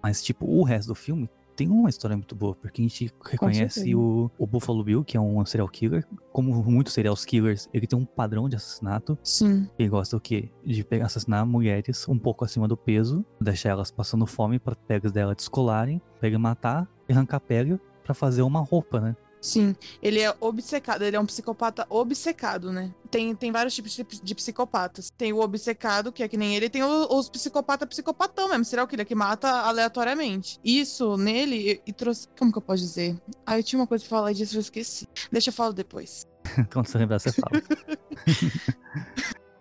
Mas, 0.02 0.24
tipo, 0.24 0.46
o 0.46 0.64
resto 0.64 0.90
do 0.90 0.96
filme 0.96 1.30
tem 1.56 1.70
uma 1.70 1.90
história 1.90 2.16
muito 2.16 2.36
boa, 2.36 2.56
porque 2.56 2.82
a 2.82 2.84
gente 2.84 3.14
reconhece 3.24 3.94
o, 3.94 4.32
o 4.38 4.48
Buffalo 4.48 4.84
Bill, 4.84 5.04
que 5.04 5.16
é 5.16 5.20
um 5.20 5.46
serial 5.46 5.68
killer. 5.68 6.06
Como 6.32 6.64
muitos 6.64 6.94
serial 6.94 7.16
killers, 7.16 7.70
ele 7.74 7.86
tem 7.86 7.98
um 7.98 8.06
padrão 8.06 8.50
de 8.50 8.56
assassinato. 8.56 9.18
Sim. 9.24 9.68
Ele 9.78 9.90
gosta 9.90 10.18
o 10.18 10.20
quê? 10.20 10.50
De 10.66 10.84
pegar, 10.84 11.06
assassinar 11.06 11.46
mulheres 11.46 12.08
um 12.08 12.18
pouco 12.18 12.44
acima 12.44 12.68
do 12.68 12.78
peso, 12.78 13.26
deixar 13.40 13.70
elas 13.70 13.92
passando 13.92 14.26
fome 14.26 14.60
para 14.60 14.76
pegas 14.76 15.12
dela 15.12 15.36
descolarem, 15.36 16.02
pega 16.20 16.36
e 16.36 16.40
matar 16.40 16.88
e 17.08 17.14
arrancar 17.14 17.38
a 17.38 17.42
pele 17.42 17.80
pra 18.04 18.14
fazer 18.14 18.42
uma 18.42 18.62
roupa, 18.62 19.00
né? 19.00 19.16
Sim, 19.42 19.76
ele 20.04 20.20
é 20.22 20.34
obcecado, 20.40 21.02
ele 21.04 21.16
é 21.16 21.20
um 21.20 21.26
psicopata 21.26 21.86
obcecado, 21.90 22.72
né? 22.72 22.94
Tem, 23.10 23.34
tem 23.36 23.52
vários 23.52 23.74
tipos 23.74 23.92
de, 23.96 24.06
de 24.22 24.36
psicopatas. 24.36 25.10
Tem 25.18 25.34
o 25.34 25.40
obcecado, 25.42 26.12
que 26.12 26.22
é 26.22 26.28
que 26.28 26.38
nem 26.38 26.56
ele, 26.56 26.68
e 26.68 26.70
tem 26.70 26.84
o- 26.84 27.08
os 27.18 27.28
psicopata 27.28 27.88
psicopatão 27.88 28.48
mesmo, 28.50 28.64
serial 28.66 28.88
killer, 28.88 29.06
que 29.06 29.16
mata 29.16 29.50
aleatoriamente. 29.50 30.60
Isso, 30.64 31.18
nele, 31.18 31.82
e, 31.88 31.92
trouxe. 31.92 32.28
Como 32.38 32.52
que 32.52 32.58
eu 32.60 32.62
posso 32.62 32.84
dizer? 32.84 33.18
Ah, 33.44 33.58
eu 33.58 33.64
tinha 33.64 33.80
uma 33.80 33.88
coisa 33.88 34.04
pra 34.06 34.18
falar 34.18 34.32
disso, 34.34 34.56
eu 34.56 34.62
esqueci. 34.62 35.08
Deixa 35.32 35.50
eu 35.50 35.54
falar 35.54 35.72
depois. 35.72 36.28
Quando 36.72 36.86
você 36.88 36.98
lembrar, 37.00 37.18
você 37.20 37.32
fala. 37.32 37.62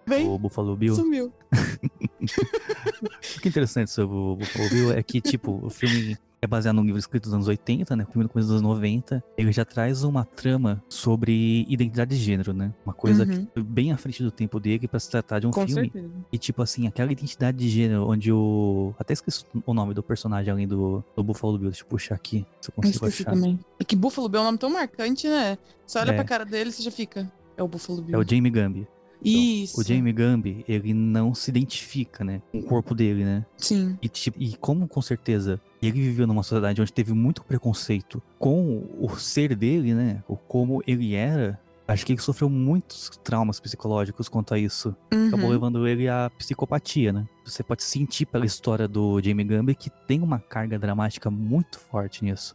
Vem, 0.07 0.29
o 0.29 0.39
Buffalo 0.39 0.77
Bill. 0.77 0.95
sumiu. 0.95 1.33
O 3.37 3.41
que 3.41 3.49
é 3.49 3.51
interessante 3.51 3.91
sobre 3.91 4.15
o 4.17 4.37
Buffalo 4.37 4.69
Bill 4.69 4.93
é 4.93 5.03
que, 5.03 5.21
tipo, 5.21 5.59
o 5.65 5.71
filme 5.71 6.17
é 6.43 6.47
baseado 6.47 6.77
num 6.77 6.85
livro 6.85 6.99
escrito 6.99 7.27
nos 7.27 7.35
anos 7.35 7.49
80, 7.49 7.95
né? 7.97 8.05
O 8.09 8.13
filme 8.13 8.25
do 8.27 8.31
começo 8.31 8.49
dos 8.49 8.61
anos 8.61 8.63
90. 8.77 9.23
Ele 9.37 9.53
já 9.53 9.65
traz 9.65 10.03
uma 10.05 10.25
trama 10.25 10.83
sobre 10.89 11.67
identidade 11.69 12.17
de 12.17 12.23
gênero, 12.23 12.53
né? 12.55 12.73
Uma 12.85 12.95
coisa 12.95 13.25
Uhum. 13.25 13.45
que 13.47 13.53
foi 13.53 13.63
bem 13.63 13.93
à 13.93 13.97
frente 13.97 14.23
do 14.23 14.31
tempo 14.31 14.59
dele 14.59 14.89
pra 14.89 14.99
se 14.99 15.11
tratar 15.11 15.39
de 15.39 15.47
um 15.47 15.51
Com 15.51 15.67
filme. 15.67 15.91
certeza. 15.91 16.15
E, 16.33 16.39
tipo 16.39 16.63
assim, 16.63 16.87
aquela 16.87 17.13
identidade 17.13 17.59
de 17.59 17.69
gênero 17.69 18.09
onde 18.09 18.33
o. 18.33 18.95
Até 18.99 19.13
esqueci 19.13 19.45
o 19.67 19.75
nome 19.75 19.93
do 19.93 20.03
personagem 20.03 20.51
além 20.51 20.67
do, 20.67 21.05
do 21.15 21.23
Buffalo 21.23 21.59
Bill. 21.59 21.69
Deixa 21.71 21.85
eu 21.85 21.89
puxar 21.89 22.15
aqui, 22.15 22.47
se 22.61 22.71
eu 22.71 22.73
Eu 22.77 22.83
consigo 22.83 23.07
esqueci 23.07 23.23
achar. 23.23 23.33
também. 23.35 23.59
É 23.79 23.85
que 23.85 23.95
Buffalo 23.95 24.29
Bill 24.29 24.41
é 24.41 24.43
um 24.43 24.47
nome 24.47 24.59
tão 24.59 24.71
marcante, 24.71 25.29
né? 25.29 25.59
Você 25.87 25.99
olha 25.99 26.13
É. 26.13 26.15
pra 26.15 26.25
cara 26.25 26.45
dele, 26.47 26.73
você 26.73 26.83
já 26.83 26.91
fica. 26.91 27.31
É 27.57 27.63
o 27.63 27.69
Buffalo 27.69 28.01
Bill. 28.01 28.19
É 28.19 28.25
o 28.25 28.27
Jamie 28.27 28.51
Gambi. 28.51 28.89
Isso. 29.23 29.81
O 29.81 29.85
Jamie 29.85 30.12
Gambi, 30.12 30.65
ele 30.69 30.95
não 30.95 31.35
se 31.35 31.50
identifica, 31.50 32.25
né? 32.25 32.41
Com 32.53 32.59
o 32.59 32.62
corpo 32.62 32.95
dele, 32.95 33.25
né? 33.25 33.45
Sim. 33.57 33.99
E, 34.03 34.09
tipo, 34.09 34.41
e 34.41 34.57
como 34.57 34.87
com 34.89 35.03
certeza 35.03 35.61
ele 35.83 36.00
viveu 36.00 36.27
numa 36.27 36.43
sociedade 36.43 36.81
onde 36.81 36.93
teve 36.93 37.12
muito 37.12 37.43
preconceito 37.45 38.23
com 38.39 38.87
o 38.99 39.09
ser 39.17 39.55
dele, 39.55 39.95
né? 39.95 40.23
O 40.29 40.37
como 40.37 40.83
ele 40.87 41.15
era, 41.15 41.59
acho 41.89 42.05
que 42.07 42.12
ele 42.12 42.21
sofreu 42.21 42.49
muitos 42.50 43.11
traumas 43.25 43.59
psicológicos 43.61 44.29
quanto 44.29 44.55
a 44.55 44.59
isso. 44.59 44.95
Acabou 45.29 45.47
Uhum. 45.47 45.53
levando 45.53 45.89
ele 45.89 46.09
à 46.09 46.31
psicopatia, 46.39 47.12
né? 47.12 47.27
Você 47.45 47.62
pode 47.62 47.83
sentir 47.83 48.27
pela 48.27 48.47
história 48.47 48.87
do 48.87 49.21
Jamie 49.23 49.45
Gambi 49.45 49.75
que 49.75 49.91
tem 50.07 50.21
uma 50.21 50.39
carga 50.39 50.79
dramática 50.79 51.31
muito 51.31 51.79
forte 51.81 52.25
nisso. 52.25 52.55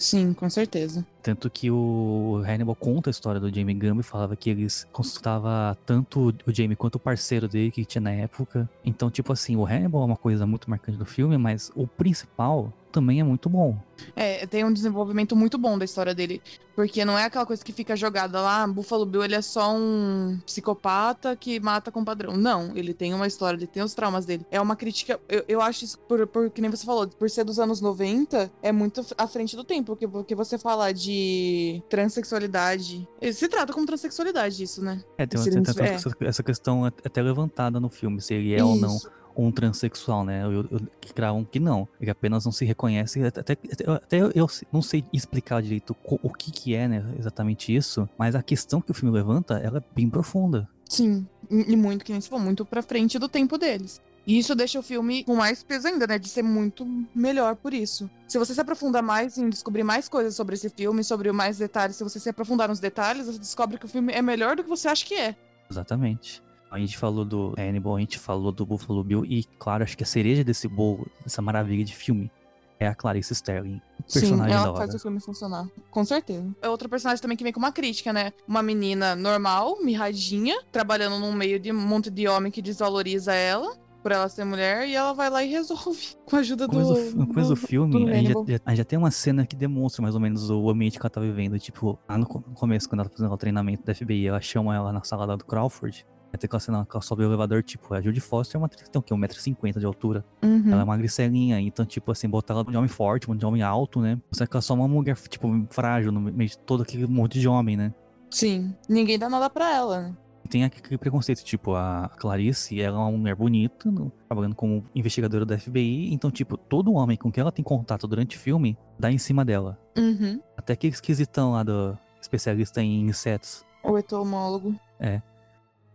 Sim, 0.00 0.32
com 0.32 0.48
certeza. 0.48 1.06
Tanto 1.22 1.50
que 1.50 1.70
o 1.70 2.42
Hannibal 2.46 2.74
conta 2.74 3.10
a 3.10 3.12
história 3.12 3.38
do 3.38 3.54
Jamie 3.54 3.74
Gambi, 3.74 4.02
falava 4.02 4.34
que 4.34 4.48
eles 4.48 4.86
consultava 4.90 5.76
tanto 5.84 6.34
o 6.46 6.52
Jamie 6.52 6.74
quanto 6.74 6.94
o 6.94 6.98
parceiro 6.98 7.46
dele 7.46 7.70
que 7.70 7.84
tinha 7.84 8.00
na 8.00 8.10
época. 8.10 8.68
Então, 8.82 9.10
tipo 9.10 9.30
assim, 9.30 9.56
o 9.56 9.66
Hannibal 9.66 10.00
é 10.00 10.06
uma 10.06 10.16
coisa 10.16 10.46
muito 10.46 10.70
marcante 10.70 10.96
do 10.96 11.04
filme, 11.04 11.36
mas 11.36 11.70
o 11.76 11.86
principal 11.86 12.72
também 12.90 13.20
é 13.20 13.24
muito 13.24 13.48
bom. 13.48 13.78
É, 14.16 14.46
tem 14.46 14.64
um 14.64 14.72
desenvolvimento 14.72 15.36
muito 15.36 15.58
bom 15.58 15.78
da 15.78 15.84
história 15.84 16.14
dele. 16.14 16.42
Porque 16.74 17.04
não 17.04 17.18
é 17.18 17.24
aquela 17.24 17.44
coisa 17.44 17.62
que 17.62 17.72
fica 17.72 17.94
jogada 17.94 18.40
lá, 18.40 18.66
Buffalo 18.66 19.04
Bill 19.04 19.22
ele 19.22 19.34
é 19.34 19.42
só 19.42 19.74
um 19.74 20.38
psicopata 20.46 21.36
que 21.36 21.60
mata 21.60 21.92
com 21.92 22.02
padrão. 22.02 22.36
Não, 22.36 22.74
ele 22.74 22.94
tem 22.94 23.12
uma 23.12 23.26
história, 23.26 23.56
ele 23.58 23.66
tem 23.66 23.82
os 23.82 23.92
traumas 23.92 24.24
dele. 24.24 24.46
É 24.50 24.58
uma 24.60 24.74
crítica, 24.74 25.20
eu, 25.28 25.44
eu 25.46 25.60
acho 25.60 25.84
isso, 25.84 25.98
por, 25.98 26.26
por, 26.26 26.48
que 26.50 26.62
nem 26.62 26.70
você 26.70 26.86
falou, 26.86 27.06
por 27.06 27.28
ser 27.28 27.44
dos 27.44 27.58
anos 27.58 27.82
90, 27.82 28.50
é 28.62 28.72
muito 28.72 29.04
à 29.18 29.26
frente 29.26 29.56
do 29.56 29.64
tempo. 29.64 29.92
Porque, 29.92 30.08
porque 30.08 30.34
você 30.34 30.56
falar 30.56 30.92
de 30.92 31.82
transexualidade. 31.88 33.06
Se 33.32 33.48
trata 33.48 33.72
como 33.72 33.84
transexualidade, 33.84 34.62
isso, 34.62 34.82
né? 34.82 35.02
É, 35.18 35.26
tem, 35.26 35.38
início- 35.38 35.74
tem 35.74 35.86
é. 35.86 35.94
essa, 35.94 36.16
essa 36.20 36.42
questão 36.42 36.86
é 36.86 36.92
até 37.04 37.20
levantada 37.20 37.78
no 37.78 37.90
filme, 37.90 38.20
se 38.20 38.32
ele 38.32 38.54
é 38.54 38.64
ou 38.64 38.76
não 38.76 38.96
Isso. 38.96 39.19
Um 39.46 39.52
transexual, 39.52 40.24
né? 40.24 40.44
Eu, 40.44 40.52
eu, 40.52 40.80
que 41.00 41.12
cravam 41.12 41.44
que 41.44 41.60
não. 41.60 41.88
Ele 42.00 42.10
apenas 42.10 42.44
não 42.44 42.52
se 42.52 42.64
reconhece. 42.64 43.22
Até, 43.24 43.40
até, 43.40 43.56
até 43.86 44.20
eu, 44.20 44.30
eu 44.34 44.46
não 44.72 44.82
sei 44.82 45.04
explicar 45.12 45.62
direito 45.62 45.96
o 46.04 46.32
que 46.32 46.50
que 46.50 46.74
é, 46.74 46.88
né? 46.88 47.04
Exatamente 47.18 47.74
isso. 47.74 48.08
Mas 48.18 48.34
a 48.34 48.42
questão 48.42 48.80
que 48.80 48.90
o 48.90 48.94
filme 48.94 49.14
levanta, 49.14 49.58
ela 49.58 49.78
é 49.78 49.82
bem 49.94 50.08
profunda. 50.08 50.68
Sim, 50.88 51.26
e 51.48 51.76
muito, 51.76 52.04
que 52.04 52.10
nem 52.10 52.20
se 52.20 52.28
falou, 52.28 52.44
muito 52.44 52.64
pra 52.64 52.82
frente 52.82 53.18
do 53.18 53.28
tempo 53.28 53.56
deles. 53.56 54.00
E 54.26 54.38
isso 54.38 54.54
deixa 54.54 54.78
o 54.78 54.82
filme 54.82 55.24
com 55.24 55.34
mais 55.34 55.62
peso 55.62 55.88
ainda, 55.88 56.06
né? 56.06 56.18
De 56.18 56.28
ser 56.28 56.42
muito 56.42 56.86
melhor 57.14 57.56
por 57.56 57.72
isso. 57.72 58.10
Se 58.28 58.38
você 58.38 58.54
se 58.54 58.60
aprofundar 58.60 59.02
mais 59.02 59.38
em 59.38 59.48
descobrir 59.48 59.82
mais 59.82 60.08
coisas 60.08 60.34
sobre 60.34 60.54
esse 60.54 60.68
filme, 60.68 61.02
sobre 61.02 61.32
mais 61.32 61.58
detalhes, 61.58 61.96
se 61.96 62.04
você 62.04 62.20
se 62.20 62.28
aprofundar 62.28 62.68
nos 62.68 62.80
detalhes, 62.80 63.26
você 63.26 63.38
descobre 63.38 63.78
que 63.78 63.86
o 63.86 63.88
filme 63.88 64.12
é 64.12 64.20
melhor 64.20 64.56
do 64.56 64.62
que 64.62 64.68
você 64.68 64.88
acha 64.88 65.04
que 65.06 65.14
é. 65.14 65.34
Exatamente. 65.70 66.42
A 66.70 66.78
gente 66.78 66.96
falou 66.96 67.24
do 67.24 67.52
Hannibal, 67.58 67.96
a 67.96 68.00
gente 68.00 68.18
falou 68.18 68.52
do 68.52 68.64
Buffalo 68.64 69.02
Bill 69.02 69.24
e, 69.24 69.44
claro, 69.58 69.82
acho 69.82 69.96
que 69.96 70.04
a 70.04 70.06
cereja 70.06 70.44
desse 70.44 70.68
bolo, 70.68 71.06
dessa 71.24 71.42
maravilha 71.42 71.84
de 71.84 71.94
filme, 71.96 72.30
é 72.78 72.86
a 72.86 72.94
Clarice 72.94 73.32
Sterling. 73.34 73.80
Personagem 74.10 74.56
Sim, 74.56 74.62
da 74.62 74.68
ela 74.68 74.76
faz 74.76 74.94
o 74.94 74.98
filme 74.98 75.20
funcionar. 75.20 75.68
Com 75.90 76.04
certeza. 76.04 76.48
É 76.62 76.68
outra 76.68 76.88
personagem 76.88 77.20
também 77.20 77.36
que 77.36 77.44
vem 77.44 77.52
com 77.52 77.58
uma 77.58 77.72
crítica, 77.72 78.12
né? 78.12 78.32
Uma 78.48 78.62
menina 78.62 79.14
normal, 79.14 79.76
mirradinha, 79.84 80.56
trabalhando 80.72 81.18
num 81.18 81.32
meio 81.32 81.60
de 81.60 81.70
um 81.70 81.78
monte 81.78 82.08
de 82.08 82.26
homem 82.26 82.50
que 82.50 82.62
desvaloriza 82.62 83.34
ela. 83.34 83.76
Por 84.02 84.12
ela 84.12 84.30
ser 84.30 84.46
mulher, 84.46 84.88
e 84.88 84.94
ela 84.94 85.12
vai 85.12 85.28
lá 85.28 85.44
e 85.44 85.50
resolve 85.52 86.16
com 86.24 86.36
a 86.36 86.38
ajuda 86.38 86.66
No 86.66 86.72
do. 86.72 87.16
no 87.16 87.26
começo 87.26 87.50
do 87.50 87.56
filme, 87.56 87.92
do 87.92 88.10
a 88.10 88.14
gente, 88.14 88.32
já, 88.32 88.60
a 88.64 88.70
gente 88.70 88.78
já 88.78 88.84
tem 88.84 88.98
uma 88.98 89.10
cena 89.10 89.44
que 89.44 89.54
demonstra 89.54 90.00
mais 90.00 90.14
ou 90.14 90.20
menos 90.22 90.48
o 90.48 90.70
ambiente 90.70 90.98
que 90.98 91.02
ela 91.02 91.10
tá 91.10 91.20
vivendo. 91.20 91.58
Tipo, 91.58 91.98
lá 92.08 92.16
no 92.16 92.26
começo, 92.26 92.88
quando 92.88 93.00
ela 93.00 93.10
tá 93.10 93.14
fazendo 93.14 93.30
o 93.30 93.36
treinamento 93.36 93.84
da 93.84 93.94
FBI, 93.94 94.26
ela 94.26 94.40
chama 94.40 94.74
ela 94.74 94.90
na 94.90 95.02
sala 95.02 95.26
lá 95.26 95.36
do 95.36 95.44
Crawford. 95.44 96.06
Tem 96.38 96.46
aquela 96.46 96.60
cena 96.60 96.84
que 96.86 96.94
ela 96.96 97.02
sobe 97.02 97.22
o 97.24 97.26
elevador, 97.26 97.62
tipo, 97.62 97.92
a 97.92 98.00
Judy 98.00 98.20
Foster 98.20 98.56
é 98.56 98.58
uma 98.58 98.66
atriz 98.66 98.82
que 98.82 98.90
tem 98.90 98.98
o 98.98 99.02
quê? 99.02 99.12
1,50m 99.12 99.78
de 99.78 99.84
altura. 99.86 100.24
Uhum. 100.42 100.70
Ela 100.72 100.80
é 100.82 100.84
uma 100.84 100.96
gricelinha, 100.96 101.60
então, 101.60 101.84
tipo 101.84 102.10
assim, 102.12 102.28
botar 102.28 102.54
ela 102.54 102.64
de 102.64 102.76
homem 102.76 102.88
forte, 102.88 103.26
de 103.36 103.44
homem 103.46 103.62
alto, 103.62 104.00
né? 104.00 104.18
Só 104.32 104.46
que 104.46 104.52
ela 104.56 104.60
é 104.60 104.62
só 104.62 104.74
uma 104.74 104.86
mulher, 104.88 105.16
tipo, 105.28 105.48
frágil 105.70 106.12
no 106.12 106.20
meio 106.20 106.48
de 106.48 106.56
todo 106.58 106.82
aquele 106.82 107.06
monte 107.06 107.38
de 107.40 107.48
homem, 107.48 107.76
né? 107.76 107.92
Sim. 108.30 108.74
Ninguém 108.88 109.18
dá 109.18 109.28
nada 109.28 109.50
pra 109.50 109.74
ela, 109.74 110.02
né? 110.02 110.16
Tem 110.48 110.64
aquele 110.64 110.96
preconceito, 110.98 111.44
tipo, 111.44 111.74
a 111.74 112.10
Clarice, 112.16 112.80
ela 112.80 112.96
é 112.96 113.00
uma 113.00 113.10
mulher 113.18 113.34
bonita, 113.36 113.90
no- 113.90 114.10
trabalhando 114.26 114.54
como 114.54 114.84
investigadora 114.94 115.44
da 115.44 115.56
FBI, 115.58 116.12
então, 116.12 116.30
tipo, 116.30 116.56
todo 116.56 116.92
homem 116.92 117.16
com 117.16 117.30
quem 117.30 117.40
ela 117.42 117.52
tem 117.52 117.64
contato 117.64 118.06
durante 118.08 118.36
o 118.36 118.40
filme 118.40 118.76
dá 118.98 119.12
em 119.12 119.18
cima 119.18 119.44
dela. 119.44 119.78
Uhum. 119.96 120.40
Até 120.56 120.72
aquele 120.72 120.92
esquisitão 120.94 121.52
lá 121.52 121.62
do 121.62 121.96
especialista 122.20 122.80
em 122.82 123.02
insetos. 123.02 123.64
O 123.84 123.96
etomólogo. 123.96 124.74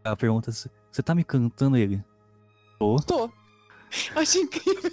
Ela 0.05 0.15
pergunta 0.15 0.51
se 0.51 0.69
você 0.91 1.01
tá 1.01 1.15
me 1.15 1.23
cantando 1.23 1.75
ele? 1.75 2.01
Tô. 2.79 2.97
Tô. 3.01 3.31
Acho 4.15 4.37
incrível 4.39 4.91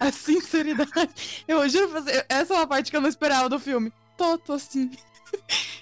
a 0.00 0.10
sinceridade. 0.10 1.44
Eu 1.46 1.68
juro 1.68 1.88
pra 1.88 2.00
você, 2.00 2.24
essa 2.28 2.54
é 2.54 2.56
uma 2.56 2.66
parte 2.66 2.90
que 2.90 2.96
eu 2.96 3.00
não 3.00 3.08
esperava 3.08 3.48
do 3.48 3.58
filme. 3.58 3.92
Tô, 4.16 4.38
tô 4.38 4.58
sim. 4.58 4.90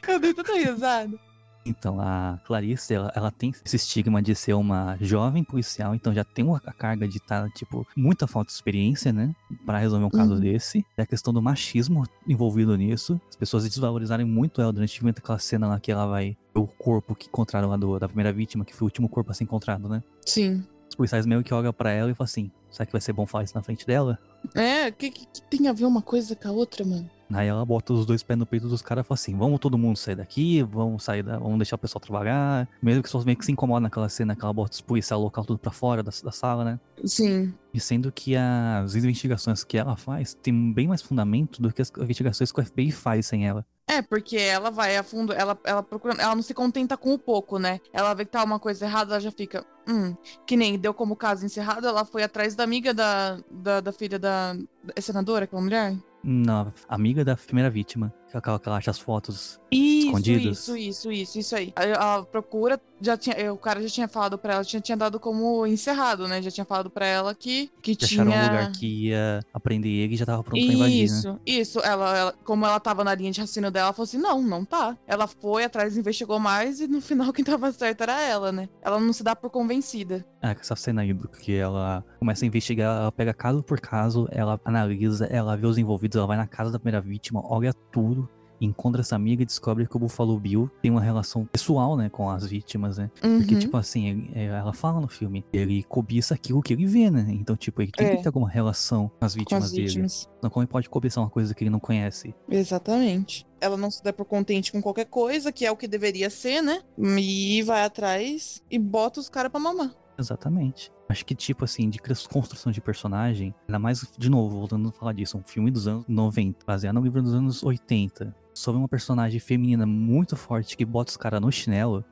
Eu 0.08 0.18
dei 0.18 0.34
tanta 0.34 0.52
risada. 0.54 1.18
Então, 1.64 2.00
a 2.00 2.40
Clarice, 2.44 2.92
ela, 2.92 3.12
ela 3.14 3.30
tem 3.30 3.52
esse 3.64 3.76
estigma 3.76 4.20
de 4.20 4.34
ser 4.34 4.54
uma 4.54 4.96
jovem 5.00 5.44
policial, 5.44 5.94
então 5.94 6.12
já 6.12 6.24
tem 6.24 6.44
uma 6.44 6.60
a 6.66 6.72
carga 6.72 7.06
de 7.06 7.18
estar, 7.18 7.48
tipo, 7.50 7.86
muita 7.96 8.26
falta 8.26 8.48
de 8.48 8.54
experiência, 8.54 9.12
né? 9.12 9.32
Pra 9.64 9.78
resolver 9.78 10.04
um 10.04 10.10
caso 10.10 10.34
Uhum. 10.34 10.40
desse. 10.40 10.84
E 10.98 11.02
a 11.02 11.06
questão 11.06 11.32
do 11.32 11.40
machismo 11.40 12.04
envolvido 12.26 12.76
nisso. 12.76 13.20
As 13.28 13.36
pessoas 13.36 13.62
desvalorizarem 13.68 14.26
muito 14.26 14.60
ela 14.60 14.72
durante 14.72 15.00
aquela 15.08 15.38
cena 15.38 15.68
lá 15.68 15.78
que 15.78 15.92
ela 15.92 16.06
vai 16.06 16.36
o 16.54 16.66
corpo 16.66 17.14
que 17.14 17.26
encontraram 17.28 17.68
lá 17.68 17.76
do- 17.76 17.98
da 17.98 18.06
primeira 18.08 18.32
vítima, 18.32 18.64
que 18.64 18.74
foi 18.74 18.84
o 18.84 18.88
último 18.88 19.08
corpo 19.08 19.30
a 19.30 19.34
ser 19.34 19.44
encontrado, 19.44 19.88
né? 19.88 20.02
Sim. 20.26 20.64
Os 20.88 20.94
policiais 20.94 21.24
meio 21.26 21.42
que 21.42 21.52
olham 21.54 21.72
pra 21.72 21.90
ela 21.90 22.10
e 22.10 22.14
falam 22.14 22.24
assim: 22.26 22.50
será 22.72 22.86
que 22.86 22.92
vai 22.92 23.00
ser 23.00 23.12
bom 23.12 23.26
falar 23.26 23.44
isso 23.44 23.54
na 23.54 23.62
frente 23.62 23.86
dela? 23.86 24.18
É, 24.54 24.88
o 24.88 24.92
que, 24.92 25.10
que, 25.10 25.26
que 25.26 25.42
tem 25.42 25.68
a 25.68 25.72
ver 25.72 25.84
uma 25.84 26.02
coisa 26.02 26.34
com 26.34 26.48
a 26.48 26.52
outra, 26.52 26.84
mano? 26.84 27.08
Aí 27.34 27.48
ela 27.48 27.64
bota 27.64 27.92
os 27.92 28.04
dois 28.04 28.22
pés 28.22 28.38
no 28.38 28.44
peito 28.44 28.68
dos 28.68 28.82
caras 28.82 29.04
e 29.04 29.08
fala 29.08 29.14
assim: 29.14 29.36
vamos 29.36 29.58
todo 29.58 29.78
mundo 29.78 29.96
sair 29.96 30.16
daqui, 30.16 30.62
vamos 30.62 31.02
sair 31.02 31.22
da. 31.22 31.38
Vamos 31.38 31.58
deixar 31.58 31.76
o 31.76 31.78
pessoal 31.78 32.00
trabalhar. 32.00 32.68
Mesmo 32.82 33.02
que 33.02 33.08
pessoas 33.08 33.24
meio 33.24 33.36
que 33.36 33.44
se 33.44 33.52
incomodam 33.52 33.82
naquela 33.82 34.08
cena 34.08 34.36
que 34.36 34.44
ela 34.44 34.52
bota 34.52 34.72
os 34.72 34.80
policiais 34.80 35.20
local 35.20 35.44
tudo 35.44 35.58
pra 35.58 35.72
fora 35.72 36.02
da, 36.02 36.10
da 36.22 36.32
sala, 36.32 36.64
né? 36.64 36.80
Sim. 37.04 37.54
E 37.72 37.80
sendo 37.80 38.12
que 38.12 38.36
as 38.36 38.94
investigações 38.94 39.64
que 39.64 39.78
ela 39.78 39.96
faz 39.96 40.34
tem 40.34 40.72
bem 40.72 40.86
mais 40.86 41.00
fundamento 41.00 41.60
do 41.62 41.72
que 41.72 41.80
as 41.80 41.90
investigações 41.96 42.52
que 42.52 42.60
o 42.60 42.64
FBI 42.64 42.92
faz 42.92 43.26
sem 43.26 43.46
ela. 43.46 43.64
É, 43.88 44.00
porque 44.00 44.36
ela 44.36 44.70
vai 44.70 44.96
a 44.96 45.02
fundo, 45.02 45.32
ela, 45.32 45.58
ela 45.64 45.82
procura, 45.82 46.14
ela 46.18 46.34
não 46.34 46.42
se 46.42 46.54
contenta 46.54 46.96
com 46.96 47.12
o 47.12 47.18
pouco, 47.18 47.58
né? 47.58 47.80
Ela 47.92 48.14
vê 48.14 48.24
que 48.24 48.30
tá 48.30 48.42
uma 48.42 48.58
coisa 48.58 48.86
errada, 48.86 49.14
ela 49.14 49.20
já 49.20 49.30
fica, 49.30 49.66
hum, 49.88 50.16
que 50.46 50.56
nem 50.56 50.78
deu 50.78 50.94
como 50.94 51.16
caso 51.16 51.44
encerrado, 51.44 51.86
ela 51.86 52.04
foi 52.04 52.22
atrás 52.22 52.54
da 52.54 52.64
amiga 52.64 52.92
da, 52.94 53.38
da, 53.50 53.80
da 53.80 53.92
filha 53.92 54.18
da, 54.18 54.54
da 54.54 55.00
senadora, 55.00 55.44
aquela 55.44 55.62
mulher. 55.62 55.96
Na 56.22 56.72
amiga 56.88 57.24
da 57.24 57.36
primeira 57.36 57.68
vítima, 57.68 58.12
que 58.40 58.48
ela, 58.48 58.58
que 58.58 58.68
ela 58.68 58.78
acha 58.78 58.90
as 58.90 58.98
fotos 58.98 59.60
Isso, 59.70 60.06
escondidas. 60.06 60.58
Isso, 60.58 60.76
isso, 60.76 61.12
isso, 61.12 61.38
isso 61.38 61.56
aí. 61.56 61.72
A, 61.76 62.16
a 62.16 62.22
procura 62.24 62.80
já 63.00 63.16
tinha. 63.16 63.34
eh, 63.36 63.50
O 63.50 63.56
cara 63.56 63.82
já 63.82 63.88
tinha 63.88 64.08
falado 64.08 64.38
pra 64.38 64.54
ela, 64.54 64.64
tinha, 64.64 64.80
tinha 64.80 64.96
dado 64.96 65.18
como 65.20 65.66
encerrado, 65.66 66.28
né? 66.28 66.40
Já 66.40 66.50
tinha 66.50 66.64
falado 66.64 66.88
pra 66.90 67.04
ela 67.06 67.34
que, 67.34 67.70
que 67.82 67.94
tinha. 67.96 68.22
acharam 68.22 68.32
um 68.32 68.46
lugar 68.46 68.72
que 68.72 69.08
ia 69.08 69.40
aprender 69.52 69.88
ele 69.88 70.14
e 70.14 70.16
já 70.16 70.24
tava 70.26 70.42
pronto 70.42 70.64
pra 70.64 70.74
invadir, 70.74 70.98
né? 70.98 71.04
Isso, 71.04 71.40
isso. 71.46 71.80
Ela, 71.80 72.16
ela- 72.16 72.34
como 72.44 72.64
ela 72.64 72.78
tava 72.80 73.02
na 73.04 73.14
linha 73.14 73.30
de 73.32 73.40
raciocínio 73.40 73.70
dela, 73.70 73.86
ela 73.86 73.92
falou 73.92 74.04
assim: 74.04 74.18
não, 74.18 74.40
não 74.40 74.64
tá. 74.64 74.96
Ela 75.06 75.26
foi 75.26 75.64
atrás, 75.64 75.96
investigou 75.96 76.38
mais 76.38 76.80
e 76.80 76.86
no 76.86 77.00
final 77.00 77.32
quem 77.34 77.44
tava 77.44 77.72
certo 77.72 78.02
era 78.02 78.20
ela, 78.20 78.52
né? 78.52 78.68
Ela 78.82 78.98
não 79.00 79.12
se 79.12 79.22
dá 79.24 79.34
por 79.34 79.50
convencida. 79.50 80.24
Ah, 80.40 80.50
essa 80.58 80.74
cena 80.76 81.02
aí 81.02 81.12
do 81.12 81.28
que 81.28 81.54
ela 81.54 82.04
começa 82.18 82.44
a 82.44 82.46
investigar, 82.48 83.00
ela 83.02 83.12
pega 83.12 83.32
caso 83.32 83.62
por 83.62 83.80
caso, 83.80 84.26
ela 84.30 84.60
analisa, 84.64 85.26
ela 85.26 85.56
vê 85.56 85.66
os 85.66 85.78
envolvidos, 85.78 86.16
ela 86.16 86.26
vai 86.26 86.36
na 86.36 86.46
casa 86.48 86.70
da 86.72 86.78
primeira 86.78 87.00
vítima, 87.00 87.40
olha 87.44 87.72
tudo, 87.92 88.21
encontra 88.64 89.00
essa 89.00 89.16
amiga 89.16 89.42
e 89.42 89.46
descobre 89.46 89.86
que 89.86 89.96
o 89.96 90.00
Buffalo 90.00 90.38
Bill 90.38 90.70
tem 90.80 90.90
uma 90.90 91.00
relação 91.00 91.44
pessoal, 91.46 91.96
né, 91.96 92.08
com 92.08 92.28
as 92.30 92.46
vítimas, 92.46 92.98
né? 92.98 93.10
Porque, 93.20 93.54
Uhum. 93.54 93.60
tipo 93.60 93.76
assim, 93.76 94.06
ele- 94.08 94.30
é, 94.34 94.44
ela 94.46 94.72
fala 94.72 95.00
no 95.00 95.08
filme, 95.08 95.44
ele 95.52 95.82
cobiça 95.84 96.34
aquilo 96.34 96.62
que 96.62 96.72
ele 96.72 96.86
vê, 96.86 97.10
né? 97.10 97.26
Então, 97.30 97.56
tipo, 97.56 97.82
ele 97.82 97.90
tem 97.92 98.06
É. 98.06 98.16
que 98.16 98.22
ter 98.22 98.28
alguma 98.28 98.48
relação 98.48 99.10
com 99.18 99.24
as 99.24 99.34
com 99.34 99.38
vítimas, 99.40 99.64
as 99.64 99.72
dele. 99.72 99.86
vítimas. 99.86 100.28
Então, 100.38 100.50
como 100.50 100.62
ele 100.64 100.70
pode 100.70 100.88
cobiçar 100.88 101.22
uma 101.22 101.30
coisa 101.30 101.54
que 101.54 101.62
ele 101.64 101.70
não 101.70 101.80
conhece? 101.80 102.34
Exatamente. 102.48 103.46
Ela 103.60 103.76
não 103.76 103.90
se 103.90 104.02
dá 104.02 104.12
por 104.12 104.24
contente 104.24 104.72
com 104.72 104.82
qualquer 104.82 105.04
coisa, 105.06 105.52
que 105.52 105.64
é 105.64 105.70
o 105.70 105.76
que 105.76 105.86
deveria 105.86 106.28
ser, 106.28 106.60
né? 106.62 106.80
E 106.98 107.62
vai 107.62 107.84
atrás 107.84 108.60
e 108.70 108.76
bota 108.78 109.20
os 109.20 109.28
caras 109.28 109.52
pra 109.52 109.60
mamar. 109.60 109.94
Exatamente. 110.22 110.90
Acho 111.08 111.26
que, 111.26 111.34
tipo 111.34 111.64
assim, 111.64 111.90
de 111.90 111.98
construção 111.98 112.72
de 112.72 112.80
personagem, 112.80 113.54
ainda 113.68 113.78
mais, 113.78 114.06
de 114.16 114.30
novo, 114.30 114.58
voltando 114.58 114.88
a 114.88 114.92
falar 114.92 115.12
disso, 115.12 115.36
um 115.36 115.42
filme 115.42 115.70
dos 115.70 115.86
anos 115.86 116.04
90, 116.08 116.64
baseado 116.64 116.94
no 116.94 117.02
livro 117.02 117.22
dos 117.22 117.34
anos 117.34 117.62
80, 117.62 118.34
sobre 118.54 118.78
uma 118.78 118.88
personagem 118.88 119.38
feminina 119.38 119.84
muito 119.84 120.36
forte 120.36 120.76
que 120.76 120.84
bota 120.84 121.10
os 121.10 121.16
caras 121.16 121.40
no 121.40 121.50
chinelo, 121.50 122.04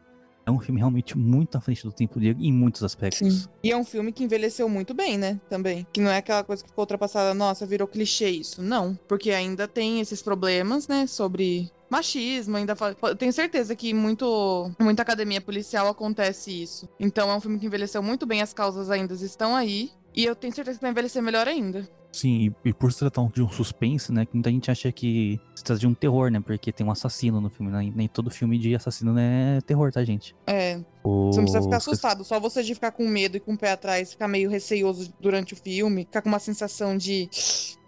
é 0.44 0.50
um 0.50 0.58
filme 0.58 0.80
realmente 0.80 1.16
muito 1.16 1.56
à 1.56 1.60
frente 1.60 1.82
do 1.84 1.92
tempo 1.92 2.18
dele 2.18 2.46
em 2.46 2.52
muitos 2.52 2.82
aspectos. 2.82 3.48
E 3.62 3.70
é 3.70 3.76
um 3.76 3.84
filme 3.84 4.12
que 4.12 4.24
envelheceu 4.24 4.68
muito 4.68 4.92
bem, 4.94 5.16
né? 5.16 5.40
Também. 5.48 5.86
Que 5.92 6.00
não 6.00 6.10
é 6.10 6.16
aquela 6.16 6.42
coisa 6.42 6.62
que 6.62 6.68
ficou 6.68 6.82
ultrapassada, 6.82 7.34
nossa, 7.34 7.66
virou 7.66 7.86
clichê 7.86 8.28
isso. 8.30 8.62
Não. 8.62 8.98
Porque 9.06 9.30
ainda 9.30 9.68
tem 9.68 10.00
esses 10.00 10.22
problemas, 10.22 10.88
né? 10.88 11.06
Sobre 11.06 11.70
machismo, 11.90 12.56
ainda 12.56 12.76
fa- 12.76 12.94
eu 13.02 13.16
tenho 13.16 13.32
certeza 13.32 13.74
que 13.74 13.92
muito 13.92 14.70
muita 14.78 15.02
academia 15.02 15.40
policial 15.40 15.88
acontece 15.88 16.50
isso. 16.62 16.88
Então 16.98 17.30
é 17.30 17.34
um 17.36 17.40
filme 17.40 17.58
que 17.58 17.66
envelheceu 17.66 18.02
muito 18.02 18.26
bem, 18.26 18.40
as 18.42 18.52
causas 18.54 18.90
ainda 18.90 19.12
estão 19.14 19.56
aí. 19.56 19.90
E 20.14 20.24
eu 20.24 20.34
tenho 20.34 20.52
certeza 20.52 20.78
que 20.78 20.82
vai 20.82 20.90
envelhecer 20.90 21.22
melhor 21.22 21.46
ainda. 21.46 21.88
Sim, 22.12 22.52
e, 22.64 22.70
e 22.70 22.72
por 22.74 22.92
se 22.92 22.98
tratar 22.98 23.24
de 23.28 23.40
um 23.40 23.48
suspense, 23.48 24.10
né, 24.10 24.26
que 24.26 24.34
muita 24.34 24.50
gente 24.50 24.68
acha 24.68 24.90
que 24.90 25.38
se 25.54 25.62
trata 25.62 25.78
de 25.78 25.86
um 25.86 25.94
terror, 25.94 26.28
né, 26.28 26.40
porque 26.40 26.72
tem 26.72 26.84
um 26.84 26.90
assassino 26.90 27.40
no 27.40 27.48
filme, 27.48 27.70
né? 27.70 27.92
nem 27.94 28.08
todo 28.08 28.28
filme 28.32 28.58
de 28.58 28.74
assassino 28.74 29.14
é 29.16 29.60
terror, 29.60 29.92
tá, 29.92 30.02
gente? 30.02 30.34
É, 30.44 30.80
O... 31.04 31.26
você 31.30 31.36
não 31.38 31.44
precisa 31.44 31.62
ficar 31.62 31.76
assustado, 31.76 32.24
só 32.24 32.40
você 32.40 32.64
de 32.64 32.74
ficar 32.74 32.90
com 32.90 33.06
medo 33.06 33.36
e 33.36 33.40
com 33.40 33.52
o 33.52 33.56
pé 33.56 33.70
atrás, 33.70 34.10
ficar 34.10 34.26
meio 34.26 34.50
receioso 34.50 35.14
durante 35.20 35.54
o 35.54 35.56
filme, 35.56 36.04
ficar 36.04 36.20
com 36.20 36.28
uma 36.28 36.40
sensação 36.40 36.96
de, 36.96 37.28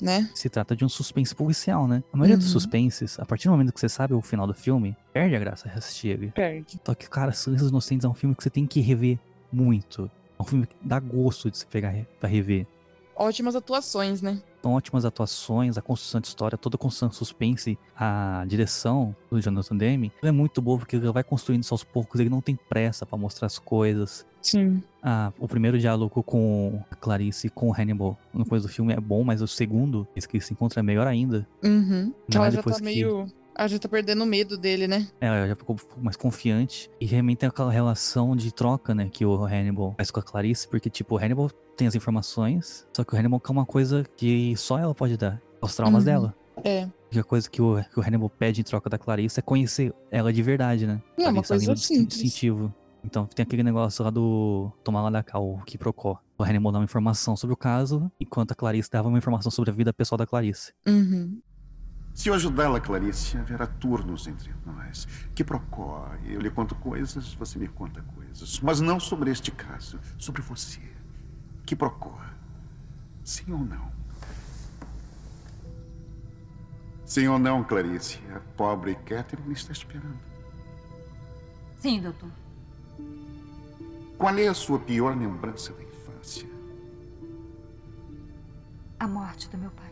né? 0.00 0.30
se 0.36 0.48
trata 0.48 0.76
de 0.76 0.84
um 0.84 0.88
suspense 0.88 1.34
policial, 1.34 1.88
né? 1.88 2.04
A 2.12 2.16
maioria 2.16 2.36
dos 2.36 2.46
Uhum. 2.46 2.52
suspenses, 2.52 3.18
a 3.18 3.26
partir 3.26 3.48
do 3.48 3.50
momento 3.50 3.72
que 3.72 3.80
você 3.80 3.88
sabe 3.88 4.14
o 4.14 4.22
final 4.22 4.46
do 4.46 4.54
filme, 4.54 4.96
perde 5.12 5.34
a 5.34 5.38
graça 5.40 5.68
de 5.68 5.76
assistir 5.76 6.08
ele. 6.10 6.30
Perde. 6.30 6.78
Só 6.86 6.94
que, 6.94 7.10
cara, 7.10 7.32
Silêncios 7.32 7.70
Inocentes 7.70 8.04
é 8.04 8.08
um 8.08 8.14
filme 8.14 8.36
que 8.36 8.42
você 8.44 8.50
tem 8.50 8.68
que 8.68 8.80
rever 8.80 9.18
muito. 9.52 10.08
É 10.42 10.44
um 10.44 10.49
filme 10.49 10.66
que 10.66 10.75
dá 10.82 10.99
gosto 10.99 11.49
de 11.49 11.56
se 11.58 11.64
pegar 11.66 11.94
pra 12.18 12.28
rever. 12.28 12.66
Ótimas 13.14 13.54
atuações, 13.54 14.20
né? 14.20 14.42
São 14.61 14.72
ótimas 14.72 15.04
atuações, 15.04 15.78
a 15.78 15.82
construção 15.82 16.20
de 16.20 16.26
história, 16.26 16.58
toda 16.58 16.75
a 16.75 16.78
construção 16.78 17.08
de 17.08 17.14
suspense, 17.14 17.78
a 17.96 18.44
direção 18.49 19.14
do 19.30 19.40
Jonathan 19.40 19.76
Demme, 19.76 20.11
ele 20.20 20.28
é 20.28 20.32
muito 20.32 20.61
boa 20.61 20.78
porque 20.78 20.96
ele 20.96 21.11
vai 21.12 21.22
construindo 21.22 21.62
isso 21.62 21.75
aos 21.75 21.84
poucos, 21.84 22.18
ele 22.20 22.30
não 22.30 22.40
tem 22.40 22.56
pressa 22.56 23.04
pra 23.06 23.16
mostrar 23.18 23.46
as 23.46 23.58
coisas. 23.58 24.26
Sim. 24.40 24.82
Ah, 25.00 25.32
o 25.38 25.46
primeiro 25.46 25.78
diálogo 25.78 26.22
com 26.25 26.82
a 26.90 26.96
Clarice 26.96 27.46
e 27.46 27.50
com 27.50 27.68
o 27.70 27.72
Hannibal 27.72 28.18
no 28.34 28.44
começo 28.44 28.66
do 28.66 28.72
filme 28.72 28.92
é 28.92 29.00
bom, 29.00 29.22
mas 29.22 29.42
o 29.42 29.46
segundo, 29.49 30.06
esse 30.16 30.28
que 30.28 30.40
se 30.40 30.52
encontra 30.52 30.80
é 30.80 30.82
melhor 30.82 31.06
ainda. 31.06 31.46
Uhum. 31.62 32.12
Ela 32.32 32.40
mais 32.40 32.54
já 32.54 32.62
tá 32.62 32.75
que- 32.75 32.82
meio. 32.82 33.26
Ela 33.56 33.68
já 33.68 33.78
tá 33.78 33.88
perdendo 33.88 34.23
o 34.23 34.26
medo 34.26 34.56
dele, 34.56 34.87
né? 34.88 35.06
É, 35.21 35.26
Ela 35.26 35.49
já 35.49 35.54
ficou 35.56 35.76
mais 35.99 36.16
confiante. 36.16 36.90
E 37.00 37.05
realmente 37.07 37.38
tem 37.38 37.48
aquela 37.48 37.70
relação 37.70 38.35
de 38.35 38.53
troca, 38.53 38.94
né, 38.94 39.09
que 39.12 39.24
o 39.24 39.44
Hannibal 39.44 39.94
faz 39.96 40.11
com 40.11 40.20
a 40.20 40.22
Clarice, 40.22 40.66
porque, 40.68 40.88
tipo, 40.88 41.14
o 41.14 41.18
Hannibal 41.18 41.50
tem 41.76 41.87
as 41.87 41.94
informações, 41.94 42.87
só 42.96 43.05
que 43.05 43.14
o 43.14 43.18
Hannibal 43.18 43.40
quer 43.40 43.53
uma 43.53 43.66
coisa 43.66 44.05
que 44.16 44.55
só 44.57 44.79
ela 44.79 44.94
pode 44.94 45.16
dar. 45.16 45.40
Os 45.61 45.74
traumas 45.76 46.00
Uhum. 46.03 46.05
dela. 46.07 46.35
É. 46.64 46.88
E 47.11 47.18
a 47.18 47.24
coisa 47.24 47.48
que 47.48 47.61
o, 47.62 47.83
que 47.92 48.00
o 48.00 48.03
Hannibal 48.03 48.29
pede 48.31 48.61
em 48.61 48.64
troca 48.64 48.88
da 48.90 48.98
Clarice 48.98 49.38
é 49.38 49.42
conhecer 49.42 49.94
ela 50.11 50.33
de 50.33 50.42
verdade, 50.42 50.87
né? 50.87 51.00
É 51.18 51.29
uma 51.29 51.42
coisa 51.42 51.76
simples. 51.76 52.09
distintivo. 52.09 52.74
Então 53.05 53.26
tem 53.26 53.42
aquele 53.42 53.62
negócio 53.62 54.05
lá 54.05 54.11
do 54.11 54.70
tomar 54.85 55.03
lá 55.03 55.11
da 55.11 55.22
cá, 55.22 55.38
o 55.38 55.59
Quiprocó. 55.64 56.18
O 56.38 56.42
Hannibal 56.44 56.72
dá 56.72 56.79
uma 56.79 56.85
informação 56.85 57.37
sobre 57.37 57.53
o 57.55 57.57
caso, 57.57 58.11
enquanto 58.20 58.53
a 58.53 58.55
Clarice 58.55 58.90
dava 58.90 59.09
uma 59.09 59.18
informação 59.18 59.50
sobre 59.50 59.70
a 59.70 59.74
vida 59.74 59.92
pessoal 59.92 60.16
da 60.18 60.26
Clarice. 60.26 60.72
Uhum. 60.87 61.38
Se 62.14 62.29
eu 62.29 62.35
ajudá-la, 62.35 62.79
Clarice, 62.79 63.38
haverá 63.38 63.66
turnos 63.66 64.27
entre 64.27 64.53
nós. 64.66 65.09
Que 65.35 65.42
procó, 65.42 66.11
eu 66.25 66.40
lhe 66.40 66.51
conto 66.51 66.75
coisas, 66.75 67.33
você 67.35 67.59
me 67.59 67.68
conta 67.68 68.03
coisas. 68.14 68.61
Mas 68.61 68.81
não 68.81 69.01
sobre 69.01 69.31
este 69.31 69.51
caso, 69.51 69.98
sobre 70.18 70.42
você. 70.42 70.81
Que 71.64 71.75
procó. 71.75 72.18
Sim 73.25 73.53
ou 73.53 73.61
não? 73.61 73.90
Sim 77.07 77.29
ou 77.29 77.38
não, 77.38 77.64
Clarice? 77.64 78.20
A 78.35 78.40
pobre 78.57 78.94
Catherine 78.94 79.53
está 79.53 79.72
esperando. 79.72 80.18
Sim, 81.79 82.01
doutor. 82.01 82.31
Qual 84.18 84.37
é 84.38 84.48
a 84.48 84.55
sua 84.55 84.79
pior 84.79 85.16
lembrança 85.16 85.72
da 85.72 85.83
infância? 85.83 86.48
A 89.01 89.09
morte 89.09 89.48
do 89.48 89.59
meu 89.59 89.70
pai. 89.70 89.91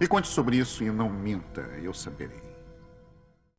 Me 0.00 0.08
conte 0.08 0.26
sobre 0.26 0.56
isso 0.56 0.82
e 0.82 0.90
não 0.90 1.08
minta, 1.08 1.60
eu 1.80 1.94
saberei. 1.94 2.42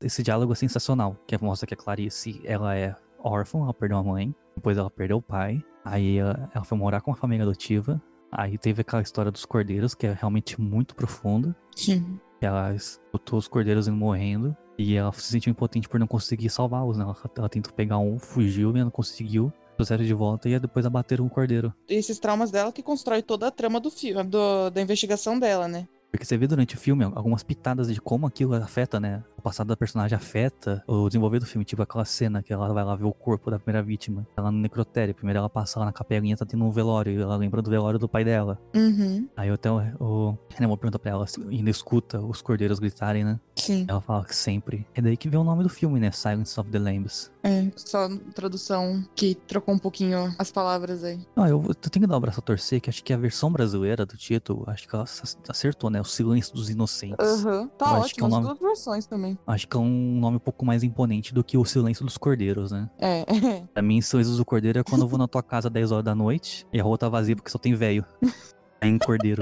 Esse 0.01 0.21
diálogo 0.21 0.51
é 0.51 0.55
sensacional, 0.55 1.17
que 1.25 1.41
mostra 1.41 1.65
que 1.65 1.73
a 1.73 1.77
Clarice, 1.77 2.41
ela 2.43 2.75
é 2.75 2.93
órfã, 3.17 3.59
ela 3.59 3.73
perdeu 3.73 3.97
a 3.97 4.03
mãe, 4.03 4.35
depois 4.53 4.77
ela 4.77 4.89
perdeu 4.89 5.17
o 5.17 5.21
pai, 5.21 5.63
aí 5.83 6.17
ela, 6.17 6.49
ela 6.53 6.65
foi 6.65 6.77
morar 6.77 6.99
com 6.99 7.11
uma 7.11 7.17
família 7.17 7.43
adotiva, 7.43 8.01
aí 8.29 8.57
teve 8.57 8.81
aquela 8.81 9.01
história 9.01 9.31
dos 9.31 9.45
cordeiros, 9.45 9.95
que 9.95 10.05
é 10.05 10.13
realmente 10.13 10.59
muito 10.59 10.93
profunda, 10.93 11.55
Sim. 11.73 12.19
ela 12.41 12.75
botou 13.13 13.39
os 13.39 13.47
cordeiros 13.47 13.87
indo 13.87 13.97
morrendo, 13.97 14.55
e 14.77 14.95
ela 14.95 15.13
se 15.13 15.31
sentiu 15.31 15.51
impotente 15.51 15.87
por 15.87 15.99
não 15.99 16.07
conseguir 16.07 16.49
salvá-los, 16.49 16.97
né? 16.97 17.03
Ela, 17.05 17.15
ela 17.37 17.49
tentou 17.49 17.71
pegar 17.71 17.97
um, 17.97 18.19
fugiu 18.19 18.75
e 18.75 18.83
não 18.83 18.91
conseguiu, 18.91 19.53
trouxeram 19.77 20.03
de 20.03 20.13
volta 20.13 20.49
e 20.49 20.59
depois 20.59 20.85
abateram 20.85 21.25
o 21.25 21.29
cordeiro. 21.29 21.73
Esses 21.87 22.19
traumas 22.19 22.51
dela 22.51 22.73
que 22.73 22.83
constrói 22.83 23.21
toda 23.21 23.47
a 23.47 23.51
trama 23.51 23.79
do 23.79 23.89
filme, 23.89 24.21
do, 24.23 24.69
da 24.69 24.81
investigação 24.81 25.39
dela, 25.39 25.67
né? 25.67 25.87
Porque 26.15 26.25
você 26.25 26.37
vê 26.37 26.47
durante 26.47 26.75
o 26.75 26.77
filme 26.77 27.03
algumas 27.03 27.43
pitadas 27.43 27.93
de 27.93 27.99
como 27.99 28.25
aquilo 28.25 28.55
afeta, 28.55 29.01
né? 29.01 29.21
O 29.37 29.41
passado 29.41 29.67
da 29.67 29.75
personagem 29.75 30.15
afeta 30.15 30.81
o 30.87 31.09
desenvolver 31.09 31.39
do 31.39 31.45
filme. 31.45 31.65
Tipo 31.65 31.81
aquela 31.81 32.05
cena 32.05 32.41
que 32.41 32.53
ela 32.53 32.73
vai 32.73 32.85
lá 32.85 32.95
ver 32.95 33.03
o 33.03 33.11
corpo 33.11 33.51
da 33.51 33.59
primeira 33.59 33.85
vítima. 33.85 34.25
Ela 34.37 34.49
no 34.49 34.57
necrotério. 34.57 35.13
Primeiro 35.13 35.39
ela 35.39 35.49
passa 35.49 35.77
lá 35.77 35.85
na 35.85 35.91
capelinha, 35.91 36.37
tá 36.37 36.45
tendo 36.45 36.63
um 36.63 36.71
velório. 36.71 37.11
E 37.11 37.21
ela 37.21 37.35
lembra 37.35 37.61
do 37.61 37.69
velório 37.69 37.99
do 37.99 38.07
pai 38.07 38.23
dela. 38.23 38.57
Uhum. 38.73 39.27
Aí 39.35 39.49
até 39.49 39.69
o, 39.69 39.77
o 39.99 40.37
pergunta 40.77 40.97
pra 40.97 41.11
ela 41.11 41.25
ainda 41.49 41.69
escuta 41.69 42.21
os 42.21 42.41
cordeiros 42.41 42.79
gritarem, 42.79 43.25
né? 43.25 43.37
Sim. 43.65 43.85
Ela 43.87 44.01
fala 44.01 44.23
que 44.25 44.35
sempre. 44.35 44.85
É 44.93 45.01
daí 45.01 45.15
que 45.17 45.27
vem 45.29 45.39
o 45.39 45.43
nome 45.43 45.63
do 45.63 45.69
filme, 45.69 45.99
né? 45.99 46.11
Silence 46.11 46.59
of 46.59 46.69
the 46.69 46.79
Lambs. 46.79 47.31
É, 47.43 47.71
só 47.75 48.09
tradução 48.33 49.03
que 49.15 49.35
trocou 49.35 49.73
um 49.75 49.77
pouquinho 49.79 50.33
as 50.39 50.51
palavras 50.51 51.03
aí. 51.03 51.19
Não, 51.35 51.45
eu, 51.47 51.63
eu 51.67 51.75
tenho 51.75 52.03
que 52.03 52.07
dar 52.07 52.17
o 52.17 52.19
braço 52.19 52.39
a 52.39 52.43
torcer, 52.43 52.81
que 52.81 52.89
acho 52.89 53.03
que 53.03 53.13
a 53.13 53.17
versão 53.17 53.51
brasileira 53.51 54.05
do 54.05 54.17
título, 54.17 54.63
acho 54.67 54.87
que 54.87 54.95
ela 54.95 55.03
ac- 55.03 55.37
acertou, 55.47 55.89
né? 55.89 56.01
O 56.01 56.05
Silêncio 56.05 56.53
dos 56.53 56.69
Inocentes. 56.69 57.15
Aham. 57.45 57.67
Tá 57.77 57.91
Eu 57.97 58.03
acho 58.03 58.13
que 58.15 58.21
é 58.21 58.23
ótimo, 58.23 58.25
o 58.25 58.27
as 58.27 58.31
nome- 58.31 58.45
duas 58.47 58.59
versões 58.59 59.05
também. 59.05 59.37
Acho 59.45 59.67
que 59.67 59.77
é 59.77 59.79
um 59.79 60.19
nome 60.19 60.37
um 60.37 60.39
pouco 60.39 60.65
mais 60.65 60.83
imponente 60.83 61.33
do 61.33 61.43
que 61.43 61.57
o 61.57 61.65
Silêncio 61.65 62.03
dos 62.05 62.17
Cordeiros, 62.17 62.71
né? 62.71 62.89
É. 62.99 63.25
Pra 63.73 63.81
mim, 63.83 64.01
Silêncio 64.01 64.35
do 64.35 64.45
Cordeiro 64.45 64.79
é 64.79 64.83
quando 64.83 65.01
eu 65.01 65.07
vou 65.07 65.19
na 65.19 65.27
tua 65.27 65.43
casa 65.43 65.69
10 65.69 65.91
horas 65.91 66.05
da 66.05 66.15
noite 66.15 66.65
e 66.73 66.79
a 66.79 66.83
rua 66.83 66.97
tá 66.97 67.07
vazia 67.09 67.35
porque 67.35 67.49
só 67.51 67.57
tem 67.57 67.73
velho. 67.75 68.05
É 68.81 68.87
em 68.87 68.97
Cordeiro. 68.99 69.41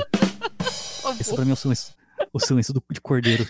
Esse 1.19 1.33
pra 1.35 1.43
mim 1.43 1.51
é 1.51 1.53
o 1.53 1.57
silêncio, 1.57 1.93
o 2.31 2.39
silêncio 2.39 2.73
do, 2.73 2.81
de 2.91 3.01
Cordeiro. 3.01 3.45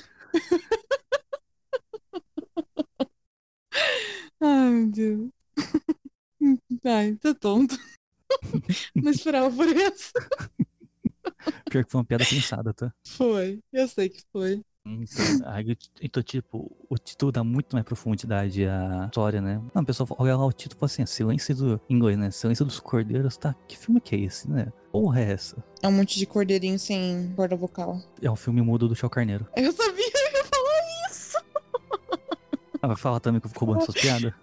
Ai, 4.40 4.70
meu 4.72 4.90
Deus. 4.92 5.30
Ai, 6.86 7.16
tá 7.16 7.34
tonto. 7.34 7.76
Não 8.96 9.12
esperava 9.12 9.56
por 9.56 9.68
isso. 9.68 10.12
Pior 11.70 11.84
que 11.84 11.92
foi 11.92 12.00
uma 12.00 12.06
piada 12.06 12.26
pensada, 12.26 12.74
tá? 12.74 12.94
Foi. 13.08 13.60
Eu 13.72 13.88
sei 13.88 14.10
que 14.10 14.22
foi. 14.32 14.62
Então, 14.86 15.26
aí, 15.46 15.78
então, 16.02 16.22
tipo, 16.22 16.70
o 16.90 16.98
título 16.98 17.32
dá 17.32 17.42
muito 17.42 17.74
mais 17.74 17.86
profundidade 17.86 18.66
à 18.66 19.06
história, 19.06 19.40
né? 19.40 19.62
Não, 19.74 19.82
a 19.82 19.86
pessoa 19.86 20.06
olha 20.18 20.36
lá 20.36 20.46
o 20.46 20.52
título 20.52 20.78
e 20.78 20.80
fala 20.80 20.88
assim, 20.88 21.06
Silêncio 21.06 21.56
do... 21.56 21.82
Em 21.90 21.96
inglês, 21.96 22.18
né? 22.18 22.30
Silêncio 22.32 22.66
dos 22.66 22.82
Cordeiros, 22.82 23.38
tá? 23.38 23.56
Que 23.66 23.78
filme 23.78 24.02
que 24.02 24.14
é 24.14 24.20
esse, 24.20 24.50
né? 24.50 24.68
Porra 24.92 25.22
é 25.22 25.32
essa? 25.32 25.64
É 25.82 25.88
um 25.88 25.92
monte 25.94 26.20
de 26.20 26.26
cordeirinho 26.26 26.78
sem 26.78 27.32
corda 27.34 27.56
vocal. 27.56 28.02
É 28.22 28.30
um 28.30 28.36
filme 28.36 28.62
mudo 28.62 28.90
do 28.90 28.96
Chão 28.96 29.10
Carneiro. 29.10 29.48
Eu 29.56 29.72
sabia 29.72 30.12
que 30.12 30.18
eu 30.18 30.32
ia 30.34 30.44
falar 30.46 31.10
isso. 31.10 31.38
Ah, 32.82 32.88
vai 32.88 32.98
falar 32.98 33.22
também 33.22 33.40
que 33.40 33.48
eu 33.48 33.50
fico 33.50 33.64
roubando 33.64 33.86
suas 33.86 33.96
piadas? 33.96 34.34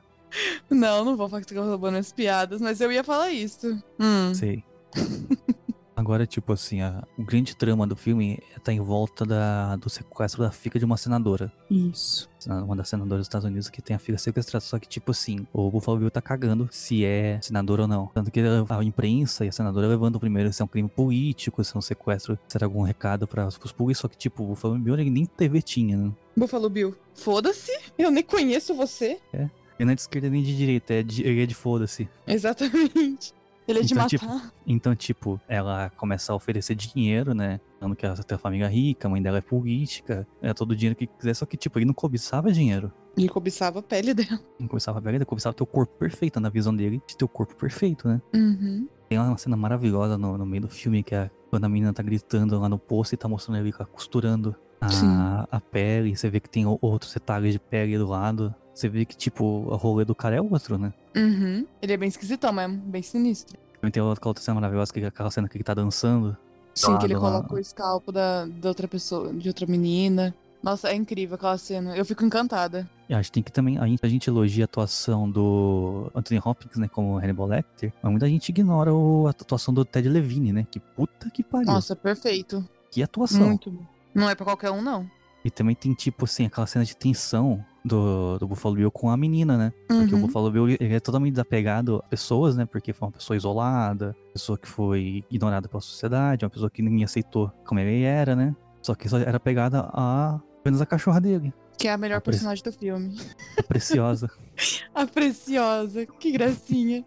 Não, 0.70 1.05
não 1.05 1.14
vou 1.14 1.29
falar 1.29 1.42
que 1.42 1.48
tu 1.48 1.55
tá 1.55 1.61
roubando 1.61 1.98
as 1.98 2.11
piadas, 2.11 2.59
mas 2.59 2.81
eu 2.81 2.90
ia 2.90 3.05
falar 3.05 3.31
isso. 3.31 3.79
Hum. 3.98 4.33
Sei. 4.33 4.64
Agora, 6.00 6.26
tipo 6.26 6.50
assim, 6.54 6.80
a, 6.80 7.06
o 7.18 7.22
grande 7.22 7.54
trama 7.54 7.86
do 7.86 7.94
filme 7.94 8.38
tá 8.64 8.72
em 8.72 8.80
volta 8.80 9.26
da, 9.26 9.76
do 9.76 9.90
sequestro 9.90 10.42
da 10.42 10.50
filha 10.50 10.78
de 10.78 10.84
uma 10.86 10.96
senadora. 10.96 11.52
Isso. 11.70 12.26
Uma 12.46 12.74
das 12.74 12.88
senadoras 12.88 13.18
dos 13.18 13.26
Estados 13.26 13.44
Unidos 13.44 13.68
que 13.68 13.82
tem 13.82 13.94
a 13.94 13.98
filha 13.98 14.16
sequestrada. 14.16 14.64
Só 14.64 14.78
que, 14.78 14.88
tipo 14.88 15.10
assim, 15.10 15.46
o 15.52 15.70
Buffalo 15.70 15.98
Bill 15.98 16.10
tá 16.10 16.22
cagando 16.22 16.66
se 16.72 17.04
é 17.04 17.38
senadora 17.42 17.82
ou 17.82 17.88
não. 17.88 18.06
Tanto 18.14 18.30
que 18.30 18.40
a 18.40 18.82
imprensa 18.82 19.44
e 19.44 19.48
a 19.48 19.52
senadora 19.52 19.88
levantam 19.88 20.18
primeiro 20.18 20.50
se 20.50 20.62
é 20.62 20.64
um 20.64 20.68
crime 20.68 20.88
político, 20.88 21.62
se 21.62 21.76
é 21.76 21.78
um 21.78 21.82
sequestro, 21.82 22.38
se 22.48 22.56
era 22.56 22.64
algum 22.64 22.80
recado 22.80 23.28
para 23.28 23.46
os 23.46 23.58
políticos. 23.58 23.98
Só 23.98 24.08
que, 24.08 24.16
tipo, 24.16 24.42
o 24.42 24.46
Buffalo 24.46 24.78
Bill 24.78 24.96
nem 24.96 25.26
TV 25.26 25.60
tinha, 25.60 25.98
né? 25.98 26.10
Buffalo 26.34 26.70
Bill, 26.70 26.96
foda-se, 27.14 27.78
eu 27.98 28.10
nem 28.10 28.22
conheço 28.22 28.72
você. 28.72 29.20
É. 29.34 29.50
Ele 29.78 29.84
não 29.84 29.92
é 29.92 29.94
de 29.94 30.00
esquerda 30.00 30.30
nem 30.30 30.42
de 30.42 30.56
direita, 30.56 30.94
é 30.94 31.02
de, 31.02 31.22
ele 31.22 31.42
é 31.42 31.46
de 31.46 31.54
foda-se. 31.54 32.08
Exatamente. 32.26 33.34
Ele 33.68 33.79
é 33.79 33.83
de 33.83 33.92
Então, 33.92 34.03
matar. 34.03 34.09
tipo, 34.18 34.53
Então, 34.66 34.96
tipo, 34.96 35.40
ela 35.49 35.90
começa 35.90 36.33
a 36.33 36.37
oferecer 36.37 36.75
dinheiro, 36.75 37.35
né? 37.35 37.61
Falando 37.79 37.96
que 37.96 38.05
ela 38.05 38.16
tem 38.16 38.35
uma 38.35 38.40
família 38.40 38.68
rica, 38.68 39.07
a 39.07 39.11
mãe 39.11 39.23
dela 39.23 39.38
é 39.38 39.40
política, 39.40 40.27
é 40.42 40.53
todo 40.53 40.73
o 40.73 40.77
dinheiro 40.77 40.96
que 40.96 41.07
quiser, 41.07 41.35
só 41.35 41.46
que, 41.46 41.57
tipo, 41.57 41.79
ele 41.79 41.87
não 41.87 41.94
cobiçava 41.94 42.53
dinheiro. 42.53 42.92
Ele 43.16 43.29
cobiçava 43.29 43.81
a 43.81 43.83
pele 43.83 44.14
dela. 44.14 44.40
Não 44.59 44.68
cobiçava 44.68 45.01
a 45.05 45.12
ele 45.12 45.25
cobiçava 45.25 45.55
teu 45.55 45.66
corpo 45.66 45.92
perfeito, 45.99 46.40
na 46.40 46.49
visão 46.49 46.75
dele, 46.75 47.03
de 47.07 47.16
teu 47.16 47.29
corpo 47.29 47.55
perfeito, 47.57 48.09
né? 48.09 48.20
Uhum. 48.35 48.88
Tem 49.09 49.18
uma 49.18 49.37
cena 49.38 49.57
maravilhosa 49.57 50.16
no, 50.16 50.38
no 50.38 50.46
meio 50.46 50.62
do 50.62 50.68
filme, 50.68 51.03
que 51.03 51.14
é 51.14 51.31
quando 51.51 51.64
a 51.64 51.68
menina 51.68 51.92
tá 51.92 52.03
gritando 52.03 52.59
lá 52.61 52.68
no 52.68 52.79
posto 52.79 53.12
e 53.12 53.16
tá 53.16 53.29
mostrando 53.29 53.59
ele 53.59 53.73
costurando. 53.73 54.55
A, 54.81 55.47
a 55.51 55.61
pele, 55.61 56.16
você 56.16 56.29
vê 56.31 56.40
que 56.40 56.49
tem 56.49 56.64
outros 56.66 57.12
detalhes 57.12 57.53
de 57.53 57.59
pele 57.59 57.99
do 57.99 58.07
lado. 58.09 58.55
Você 58.75 58.88
vê 58.88 59.05
que, 59.05 59.16
tipo, 59.16 59.45
o 59.45 59.77
rolê 59.77 60.05
do 60.05 60.14
cara 60.14 60.37
é 60.37 60.40
outro, 60.40 60.79
né? 60.79 60.93
Uhum. 61.16 61.66
Ele 61.83 61.93
é 61.93 61.97
bem 61.97 62.09
esquisitão 62.09 62.53
mesmo, 62.53 62.77
bem 62.79 63.03
sinistro. 63.03 63.59
Também 63.81 63.90
tem 63.93 64.03
outra 64.03 64.27
outra 64.29 64.43
cena 64.43 64.55
maravilhosa, 64.55 64.93
que 64.93 65.01
é 65.01 65.07
aquela 65.07 65.31
cena 65.31 65.49
que 65.49 65.57
ele 65.57 65.64
tá 65.64 65.75
dançando. 65.75 66.37
Sim, 66.75 66.97
que 66.99 67.05
ele 67.07 67.14
lado 67.14 67.23
lá. 67.25 67.31
coloca 67.38 67.55
o 67.55 67.59
escalpo 67.59 68.12
da, 68.12 68.47
da 68.47 68.69
outra 68.69 68.87
pessoa, 68.88 69.33
de 69.35 69.49
outra 69.49 69.66
menina. 69.66 70.35
Nossa, 70.62 70.88
é 70.90 70.95
incrível 70.95 71.35
aquela 71.35 71.59
cena. 71.59 71.97
Eu 71.97 72.05
fico 72.05 72.25
encantada. 72.25 72.88
E 73.09 73.14
a 73.14 73.21
gente 73.21 73.33
tem 73.33 73.43
que 73.43 73.51
também, 73.51 73.77
a 73.79 73.87
gente, 73.87 74.01
a 74.05 74.09
gente 74.09 74.29
elogia 74.31 74.64
a 74.64 74.66
atuação 74.66 75.29
do 75.29 76.11
Anthony 76.14 76.40
Hopkins, 76.45 76.77
né, 76.77 76.87
como 76.88 77.19
Hannibal 77.19 77.47
Lecter, 77.49 77.93
mas 78.03 78.11
muita 78.12 78.29
gente 78.29 78.51
ignora 78.51 78.95
o- 78.95 79.27
a 79.27 79.31
atuação 79.31 79.75
do 79.75 79.85
Ted 79.85 80.09
Levine, 80.09 80.53
né, 80.53 80.66
que 80.71 80.79
puta 80.79 81.29
que 81.31 81.43
pariu, 81.43 81.66
Nossa, 81.66 81.97
perfeito. 81.97 82.64
que 82.90 83.03
atuação. 83.03 83.49
Muito 83.49 83.71
bom. 83.71 83.83
Não 84.14 84.29
é 84.29 84.35
pra 84.35 84.44
qualquer 84.44 84.70
um, 84.70 84.83
não. 84.83 85.09
E 85.44 85.51
também 85.51 85.75
tem, 85.75 85.94
tipo 85.94 86.25
assim, 86.27 86.44
aquela 86.46 86.66
cena 86.66 86.85
de 86.85 86.94
tensão 86.94 87.64
do, 87.83 88.38
do 88.38 88.46
Buffalo 88.46 88.75
Bill 88.75 88.90
com 88.90 89.09
a 89.09 89.16
menina, 89.16 89.57
né, 89.57 89.73
porque 89.88 90.14
o 90.14 90.18
Uhum. 90.18 90.27
Buffalo 90.27 90.51
Bill, 90.51 90.68
ele 90.68 90.94
é 90.94 91.01
totalmente 91.01 91.33
desapegado 91.33 92.03
a 92.05 92.09
pessoas, 92.09 92.55
né, 92.57 92.66
porque 92.66 92.92
foi 92.92 93.09
uma 93.09 93.12
pessoa 93.12 93.35
isolada, 93.37 94.14
pessoa 94.35 94.59
que 94.59 94.68
foi 94.68 95.25
ignorada 95.31 95.66
pela 95.66 95.81
sociedade, 95.81 96.44
uma 96.44 96.51
pessoa 96.51 96.68
que 96.70 96.83
ninguém 96.83 97.05
aceitou 97.05 97.51
como 97.64 97.81
ele 97.81 98.03
era, 98.03 98.37
né, 98.37 98.55
só 98.83 98.94
que 98.94 99.09
só 99.09 99.16
era 99.16 99.40
pegada 99.40 99.88
a 99.94 100.38
apenas 100.61 100.83
a 100.83 100.85
cachorra 100.87 101.18
dele, 101.23 101.55
Que 101.79 101.88
é 101.88 101.92
a 101.94 101.96
melhor 101.96 102.18
A 102.18 102.20
pre- 102.20 102.33
personagem 102.33 102.62
do 102.62 102.70
filme. 102.73 103.16
a 103.59 103.62
preciosa. 103.62 104.31
A 104.94 105.07
preciosa. 105.07 106.05
Que 106.05 106.33
gracinha. 106.33 107.03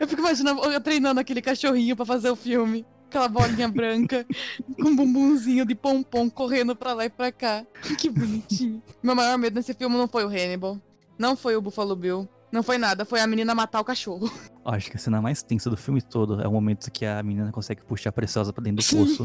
Eu 0.00 0.08
fico 0.08 0.22
imaginando 0.22 0.62
eu 0.64 0.80
treinando 0.80 1.20
aquele 1.20 1.42
cachorrinho 1.42 1.94
pra 1.94 2.06
fazer 2.06 2.30
o 2.30 2.36
filme. 2.36 2.86
Aquela 3.08 3.28
bolinha 3.28 3.68
branca, 3.68 4.26
com 4.80 4.88
um 4.88 4.96
bumbumzinho 4.96 5.64
de 5.64 5.74
pompom 5.74 6.28
correndo 6.28 6.74
pra 6.74 6.92
lá 6.92 7.04
e 7.04 7.10
pra 7.10 7.30
cá. 7.30 7.64
Que 7.98 8.10
bonitinho. 8.10 8.82
Meu 9.02 9.14
maior 9.14 9.38
medo 9.38 9.54
nesse 9.54 9.72
filme 9.74 9.96
não 9.96 10.08
foi 10.08 10.24
o 10.24 10.28
Hannibal. 10.28 10.80
Não 11.18 11.36
foi 11.36 11.56
o 11.56 11.62
Buffalo 11.62 11.96
Bill. 11.96 12.28
Não 12.52 12.62
foi 12.62 12.78
nada. 12.78 13.04
Foi 13.04 13.20
a 13.20 13.26
menina 13.26 13.54
matar 13.54 13.80
o 13.80 13.84
cachorro. 13.84 14.30
Acho 14.64 14.90
que 14.90 14.96
a 14.96 15.00
cena 15.00 15.22
mais 15.22 15.42
tensa 15.42 15.70
do 15.70 15.76
filme 15.76 16.02
todo 16.02 16.40
é 16.42 16.48
o 16.48 16.52
momento 16.52 16.90
que 16.90 17.06
a 17.06 17.22
menina 17.22 17.52
consegue 17.52 17.82
puxar 17.82 18.10
a 18.10 18.12
preciosa 18.12 18.52
pra 18.52 18.62
dentro 18.62 18.84
do 18.84 18.96
poço. 18.96 19.24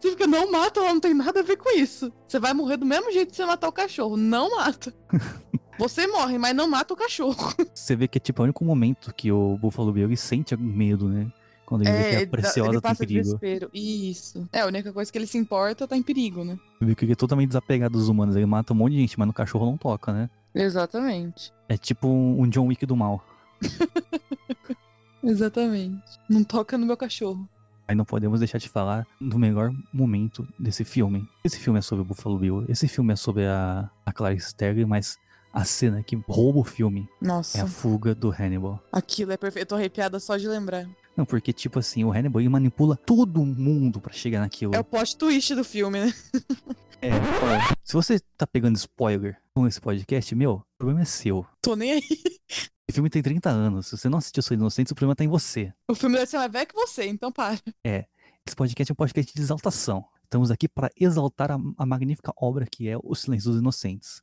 Você 0.00 0.10
fica, 0.10 0.26
não 0.26 0.50
mata, 0.50 0.78
ela 0.78 0.92
não 0.92 1.00
tem 1.00 1.12
nada 1.12 1.40
a 1.40 1.42
ver 1.42 1.56
com 1.56 1.70
isso. 1.76 2.12
Você 2.26 2.38
vai 2.38 2.54
morrer 2.54 2.76
do 2.76 2.86
mesmo 2.86 3.10
jeito 3.10 3.30
que 3.30 3.36
você 3.36 3.44
matar 3.44 3.68
o 3.68 3.72
cachorro. 3.72 4.16
Não 4.16 4.56
mata. 4.56 4.94
Você 5.78 6.06
morre, 6.06 6.38
mas 6.38 6.54
não 6.54 6.68
mata 6.68 6.94
o 6.94 6.96
cachorro. 6.96 7.52
Você 7.74 7.96
vê 7.96 8.06
que 8.06 8.18
é 8.18 8.20
tipo 8.20 8.42
o 8.42 8.44
único 8.44 8.64
momento 8.64 9.12
que 9.14 9.32
o 9.32 9.56
Buffalo 9.58 9.92
Bill 9.92 10.16
sente 10.16 10.54
algum 10.54 10.64
medo, 10.64 11.08
né? 11.08 11.32
Quando 11.66 11.82
ele 11.82 11.92
vê 11.92 12.02
que 12.02 12.08
ele 12.08 12.16
a 12.16 12.24
dá- 12.24 12.30
preciosa 12.30 12.70
ele 12.70 12.80
tá 12.80 12.88
em 12.88 12.90
passa 12.92 12.98
perigo. 12.98 13.22
desespero. 13.22 13.70
Isso. 13.72 14.48
É, 14.52 14.60
a 14.60 14.66
única 14.66 14.92
coisa 14.92 15.10
que 15.10 15.16
ele 15.18 15.26
se 15.26 15.38
importa 15.38 15.86
tá 15.88 15.96
em 15.96 16.02
perigo, 16.02 16.44
né? 16.44 16.58
Que 16.96 17.04
ele 17.04 17.12
é 17.12 17.16
totalmente 17.16 17.48
desapegado 17.48 17.96
dos 17.98 18.08
humanos. 18.08 18.36
Ele 18.36 18.46
mata 18.46 18.72
um 18.72 18.76
monte 18.76 18.92
de 18.92 18.98
gente, 19.00 19.18
mas 19.18 19.26
no 19.26 19.32
cachorro 19.32 19.66
não 19.66 19.76
toca, 19.76 20.12
né? 20.12 20.28
Exatamente. 20.54 21.52
É 21.68 21.76
tipo 21.78 22.06
um 22.08 22.46
John 22.48 22.66
Wick 22.66 22.84
do 22.84 22.94
mal. 22.96 23.24
Exatamente. 25.22 26.02
Não 26.28 26.42
toca 26.44 26.76
no 26.76 26.86
meu 26.86 26.96
cachorro. 26.96 27.48
Aí 27.86 27.94
não 27.94 28.04
podemos 28.04 28.40
deixar 28.40 28.58
de 28.58 28.68
falar 28.68 29.06
do 29.20 29.38
melhor 29.38 29.70
momento 29.92 30.46
desse 30.58 30.84
filme. 30.84 31.28
Esse 31.44 31.58
filme 31.58 31.78
é 31.78 31.82
sobre 31.82 32.02
o 32.02 32.04
Buffalo 32.04 32.38
Bill. 32.38 32.64
Esse 32.68 32.88
filme 32.88 33.12
é 33.12 33.16
sobre 33.16 33.46
a, 33.46 33.90
a 34.04 34.12
Clarice 34.12 34.48
Starling, 34.48 34.84
mas 34.84 35.18
a 35.52 35.64
cena 35.64 36.02
que 36.02 36.16
rouba 36.26 36.60
o 36.60 36.64
filme 36.64 37.08
Nossa, 37.20 37.58
é 37.58 37.60
a 37.60 37.66
fuga 37.66 38.14
do 38.14 38.30
Hannibal. 38.30 38.82
aquilo 38.90 39.32
é 39.32 39.36
perfeito. 39.36 39.68
Tô 39.68 39.74
arrepiada 39.74 40.18
só 40.18 40.36
de 40.36 40.48
lembrar. 40.48 40.86
Não, 41.16 41.26
porque, 41.26 41.52
tipo 41.52 41.78
assim, 41.78 42.04
o 42.04 42.10
Hannibal 42.10 42.42
manipula 42.50 42.96
todo 42.96 43.44
mundo 43.44 44.00
pra 44.00 44.12
chegar 44.12 44.40
naquilo. 44.40 44.74
É 44.74 44.80
o 44.80 44.84
plot 44.84 45.16
twist 45.16 45.54
do 45.54 45.62
filme, 45.64 46.00
né? 46.00 46.14
É, 47.02 47.10
ó, 47.10 47.74
se 47.84 47.92
você 47.92 48.20
tá 48.38 48.46
pegando 48.46 48.76
spoiler 48.76 49.36
com 49.54 49.66
esse 49.66 49.80
podcast, 49.80 50.34
meu, 50.34 50.52
o 50.54 50.64
problema 50.78 51.02
é 51.02 51.04
seu. 51.04 51.44
Tô 51.60 51.74
nem 51.74 51.92
aí. 51.92 52.02
Esse 52.88 52.94
filme 52.94 53.10
tem 53.10 53.22
30 53.22 53.50
anos. 53.50 53.88
Se 53.88 53.96
você 53.96 54.08
não 54.08 54.18
assistiu 54.18 54.42
Sou 54.42 54.54
Inocente, 54.54 54.92
o 54.92 54.94
problema 54.94 55.16
tá 55.16 55.24
em 55.24 55.28
você. 55.28 55.72
O 55.88 55.94
filme 55.94 56.16
deve 56.16 56.30
ser 56.30 56.38
mais 56.38 56.50
velho 56.50 56.66
que 56.66 56.74
você, 56.74 57.06
então 57.06 57.32
para. 57.32 57.58
Esse 57.84 58.56
podcast 58.56 58.90
é 58.90 58.92
um 58.92 58.96
podcast 58.96 59.34
de 59.34 59.40
exaltação. 59.40 60.04
Estamos 60.24 60.50
aqui 60.50 60.68
para 60.68 60.90
exaltar 60.96 61.50
a, 61.50 61.58
a 61.76 61.84
magnífica 61.84 62.32
obra 62.36 62.66
que 62.70 62.88
é 62.88 62.96
O 63.02 63.14
Silêncio 63.14 63.50
dos 63.50 63.60
Inocentes. 63.60 64.22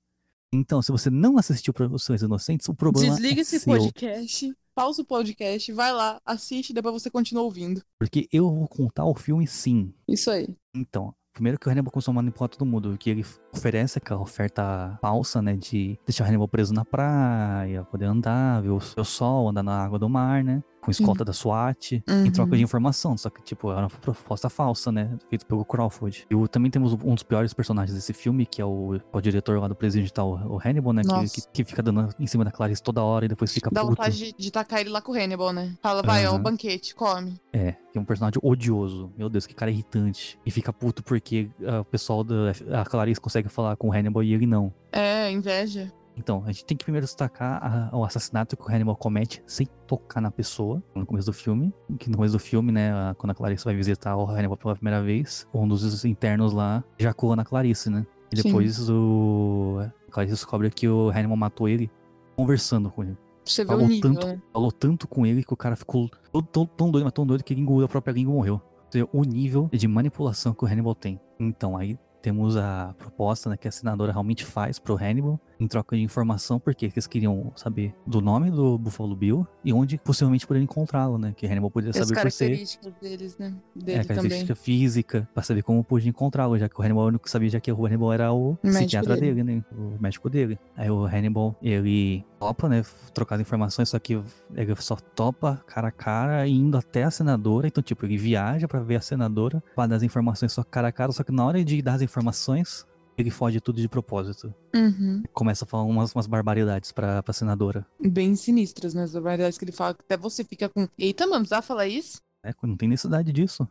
Então, 0.52 0.82
se 0.82 0.92
você 0.92 1.10
não 1.10 1.38
assistiu 1.38 1.74
para 1.74 1.86
O 1.86 1.90
dos 1.90 2.08
Inocentes, 2.22 2.68
o 2.68 2.74
problema 2.74 3.14
Desliga 3.14 3.40
é 3.40 3.44
esse 3.44 3.60
seu. 3.60 3.74
podcast, 3.74 4.54
pausa 4.80 5.02
o 5.02 5.06
podcast, 5.06 5.74
vai 5.74 5.92
lá, 5.92 6.22
assiste, 6.26 6.72
depois 6.72 6.94
você 6.94 7.10
continua 7.10 7.44
ouvindo. 7.44 7.82
Porque 8.00 8.30
eu 8.32 8.50
vou 8.50 8.66
contar 8.66 9.04
o 9.04 9.14
filme 9.14 9.46
sim. 9.46 9.94
Isso 10.08 10.32
aí. 10.32 10.48
Então, 10.74 11.14
primeiro 11.34 11.60
que 11.60 11.68
o 11.68 11.70
Hannibal 11.70 11.92
começou 11.92 12.14
a 12.14 12.16
manipular 12.16 12.48
todo 12.48 12.66
mundo, 12.66 12.98
que 12.98 13.10
ele 13.10 13.26
oferece 13.54 13.98
aquela 13.98 14.22
oferta 14.22 14.98
falsa, 15.02 15.42
né, 15.42 15.58
de 15.58 16.00
deixar 16.06 16.24
o 16.24 16.28
Hannibal 16.28 16.48
preso 16.48 16.74
na 16.74 16.86
praia, 16.86 17.84
poder 17.92 18.06
andar, 18.06 18.62
ver 18.62 18.70
o, 18.70 18.80
ver 18.80 19.02
o 19.02 19.04
sol, 19.04 19.50
andar 19.50 19.64
na 19.64 19.84
água 19.84 20.00
do 20.00 20.08
mar, 20.08 20.46
né, 20.46 20.64
com 20.98 21.02
escolta 21.02 21.24
da 21.26 21.34
SWAT, 21.34 22.04
em 22.26 22.32
troca 22.32 22.52
de 22.52 22.58
Uhum. 22.58 22.64
informação, 22.64 23.18
só 23.18 23.30
que, 23.30 23.42
tipo, 23.42 23.72
era 23.72 23.82
uma 23.82 23.90
proposta 23.90 24.50
falsa, 24.50 24.92
né, 24.92 25.18
feito 25.30 25.46
pelo 25.46 25.64
Crawford. 25.64 26.26
E 26.30 26.36
o- 26.36 26.48
também 26.48 26.70
temos 26.72 26.94
um 26.94 27.14
dos 27.14 27.24
piores 27.24 27.54
personagens 27.54 27.96
desse 27.96 28.14
filme, 28.14 28.46
que 28.46 28.62
é 28.62 28.66
o, 28.66 29.00
o 29.12 29.22
diretor 29.22 29.60
lá 29.60 29.68
do 29.68 29.76
Presídio 29.76 30.04
Digital, 30.04 30.30
o 30.48 30.60
Hannibal, 30.64 30.94
né, 30.94 31.02
que, 31.04 31.42
que, 31.42 31.48
que 31.52 31.64
fica 31.64 31.82
dando 31.84 32.10
em 32.20 32.28
cima 32.28 32.44
da 32.44 32.52
Clarice 32.52 32.82
toda 32.82 33.04
hora 33.04 33.26
e 33.26 33.28
depois 33.28 33.54
fica 33.54 33.70
Dá 33.72 33.82
puto. 33.82 33.92
vontade 33.96 34.18
de, 34.18 34.34
de 34.38 34.52
tacar 34.52 34.80
ele 34.82 34.90
lá 34.90 35.02
com 35.02 35.12
o 35.12 35.16
Hannibal, 35.16 35.54
né? 35.54 35.76
Fala, 35.82 36.02
vai, 36.02 36.26
ó, 36.26 36.32
o 36.32 36.34
Aham. 36.36 36.44
banquete, 36.44 36.96
come. 36.96 37.40
É, 37.54 37.74
que 37.92 37.98
é 37.98 38.02
um 38.02 38.06
personagem 38.06 38.40
odioso. 38.44 39.12
Meu 39.18 39.30
Deus, 39.30 39.46
que 39.46 39.54
cara 39.54 39.72
irritante. 39.72 40.40
E 40.46 40.52
fica 40.52 40.72
puto 40.72 41.04
porque 41.04 41.50
ah, 41.66 41.82
o 41.82 41.86
pessoal 41.86 42.24
da. 42.24 42.52
A 42.80 42.86
Clarice 42.86 43.20
consegue 43.20 43.50
falar 43.50 43.76
com 43.76 43.90
o 43.90 43.94
Hannibal 43.94 44.24
e 44.24 44.34
ele 44.34 44.46
não. 44.46 44.72
É, 44.92 45.32
inveja. 45.32 45.92
Então, 46.20 46.44
a 46.46 46.52
gente 46.52 46.66
tem 46.66 46.76
que 46.76 46.84
primeiro 46.84 47.06
destacar 47.06 47.64
a- 47.64 47.98
o 47.98 48.04
assassinato 48.04 48.58
que 48.58 48.62
o 48.62 48.68
Hannibal 48.70 48.96
comete 48.96 49.42
sem 49.48 49.66
tocar 49.88 50.20
na 50.20 50.30
pessoa, 50.30 50.84
no 50.94 51.06
começo 51.06 51.28
do 51.28 51.34
filme. 51.34 51.74
Que 51.98 52.10
no 52.10 52.18
começo 52.18 52.34
do 52.34 52.40
filme, 52.40 52.74
né, 52.74 52.92
a- 52.92 53.16
quando 53.18 53.32
a 53.32 53.34
Clarice 53.36 53.64
vai 53.64 53.74
visitar 53.74 54.18
o 54.18 54.28
Hannibal 54.30 54.58
pela 54.58 54.76
primeira 54.76 55.02
vez, 55.02 55.48
um 55.54 55.66
dos 55.66 56.04
internos 56.04 56.52
lá 56.52 56.84
ejacula 57.00 57.38
na 57.38 57.46
Clarice, 57.46 57.90
né? 57.90 58.06
E 58.34 58.38
Sim. 58.38 58.44
depois 58.44 58.90
o. 58.90 59.78
A 60.08 60.12
Clarice 60.12 60.34
descobre 60.36 60.70
que 60.70 60.88
o 60.90 61.10
Hannibal 61.10 61.38
matou 61.38 61.70
ele 61.70 61.90
conversando 62.36 62.92
com 62.92 63.04
ele. 63.04 63.18
Você 63.46 63.66
Falou 63.66 63.88
nível, 63.88 64.14
tanto, 64.14 64.28
né? 64.28 64.40
falou 64.54 64.72
tanto 64.72 65.08
com 65.08 65.26
ele 65.26 65.44
que 65.44 65.54
o 65.54 65.58
cara 65.58 65.76
ficou 65.76 66.10
tão, 66.52 66.66
tão, 66.66 66.92
doido, 66.92 67.06
mas 67.06 67.14
tão 67.14 67.26
doido 67.26 67.44
que 67.44 67.54
ele 67.54 67.62
engoliu 67.62 67.86
a 67.86 67.90
própria 67.90 68.12
língua 68.12 68.34
e 68.34 68.36
morreu. 68.36 68.62
Seja, 68.92 69.08
O 69.14 69.24
nível 69.24 69.70
de 69.72 69.88
manipulação 69.88 70.54
que 70.54 70.64
o 70.64 70.68
Hannibal 70.68 70.94
tem. 70.94 71.20
Então, 71.40 71.76
aí 71.78 71.98
temos 72.22 72.58
a 72.58 72.94
proposta 72.98 73.50
né, 73.50 73.58
que 73.58 73.68
a 73.68 73.72
senadora 73.72 74.12
realmente 74.12 74.46
faz 74.46 74.80
pro 74.80 74.96
Hannibal 74.96 75.40
em 75.60 75.68
troca 75.68 75.96
de 75.96 76.02
informação, 76.02 76.60
porque 76.60 76.86
eles 76.86 77.06
queriam 77.06 77.52
saber 77.56 77.94
do 78.08 78.22
nome 78.22 78.50
do 78.50 78.78
Buffalo 78.78 79.14
Bill 79.16 79.46
e 79.64 79.74
onde 79.74 79.98
possivelmente 79.98 80.48
poderia 80.48 80.64
encontrá-lo, 80.64 81.18
né? 81.18 81.34
Que 81.36 81.46
Hannibal 81.46 81.70
poderia 81.70 81.92
saber 81.94 82.22
por 82.22 82.32
ser. 82.32 82.46
características 82.46 82.94
deles, 83.02 83.38
né? 83.38 83.48
É, 83.48 83.80
Dele 83.80 83.98
também. 84.04 84.08
característica 84.08 84.56
física, 84.56 85.28
pra 85.34 85.44
saber 85.44 85.62
como 85.64 85.84
podia 85.84 86.10
encontrá-lo, 86.10 86.58
já 86.58 86.70
que 86.70 86.80
o 86.80 86.84
Hannibal 86.84 87.04
é 87.04 87.06
o 87.06 87.08
único 87.10 87.26
que 87.26 87.30
sabia, 87.30 87.50
já 87.50 87.60
que 87.60 87.72
o 87.72 87.86
Hannibal 87.86 88.14
era 88.14 88.32
o 88.32 88.58
médico 88.64 88.80
psiquiatra 88.80 89.16
dele. 89.18 89.44
dele. 89.44 89.56
né? 89.58 89.64
O 89.78 90.02
médico 90.02 90.30
dele. 90.30 90.58
Aí 90.78 90.90
o 90.90 91.06
Hannibal, 91.06 91.56
ele 91.62 92.24
topa, 92.40 92.70
né? 92.70 92.84
Trocar 93.14 93.36
as 93.36 93.42
informações, 93.42 93.90
só 93.90 94.00
que 94.00 94.14
ele 94.56 94.76
só 94.78 94.96
topa 94.96 95.62
cara 95.68 95.90
a 95.90 95.92
cara 95.92 96.48
indo 96.48 96.78
até 96.78 97.04
a 97.04 97.12
senadora. 97.12 97.68
Então, 97.68 97.84
tipo, 97.84 98.06
ele 98.06 98.18
viaja 98.18 98.66
pra 98.66 98.80
ver 98.80 98.96
a 98.96 99.02
senadora, 99.02 99.62
pra 99.76 99.88
dar 99.88 99.98
as 99.98 100.04
informações 100.04 100.54
só 100.54 100.64
cara 100.64 100.88
a 100.88 100.92
cara, 100.92 101.12
só 101.12 101.22
que 101.22 101.34
na 101.34 101.46
hora 101.46 101.62
de 101.64 101.82
dar 101.82 101.96
as 101.96 102.02
informações, 102.10 102.86
Ele 103.18 103.30
foge 103.30 103.60
tudo 103.60 103.82
de 103.82 103.90
propósito. 103.90 104.54
Uhum. 104.74 105.22
Começa 105.34 105.66
a 105.66 105.68
falar 105.68 105.84
umas, 105.84 106.16
umas 106.16 106.26
barbaridades 106.26 106.92
pra, 106.92 107.22
pra 107.22 107.34
senadora. 107.34 107.86
Bem 108.00 108.34
sinistras, 108.36 108.94
né? 108.94 109.04
As 109.04 109.12
barbaridades 109.12 109.58
que 109.58 109.66
ele 109.66 109.74
fala, 109.74 109.94
que 109.94 110.02
até 110.02 110.16
você 110.16 110.44
fica 110.44 110.70
com. 110.70 110.88
Eita, 110.98 111.26
mano, 111.26 111.40
precisava 111.40 111.62
falar 111.62 111.88
isso? 111.88 112.22
É, 112.44 112.54
não 112.64 112.78
tem 112.78 112.88
necessidade 112.88 113.34
disso. 113.34 113.68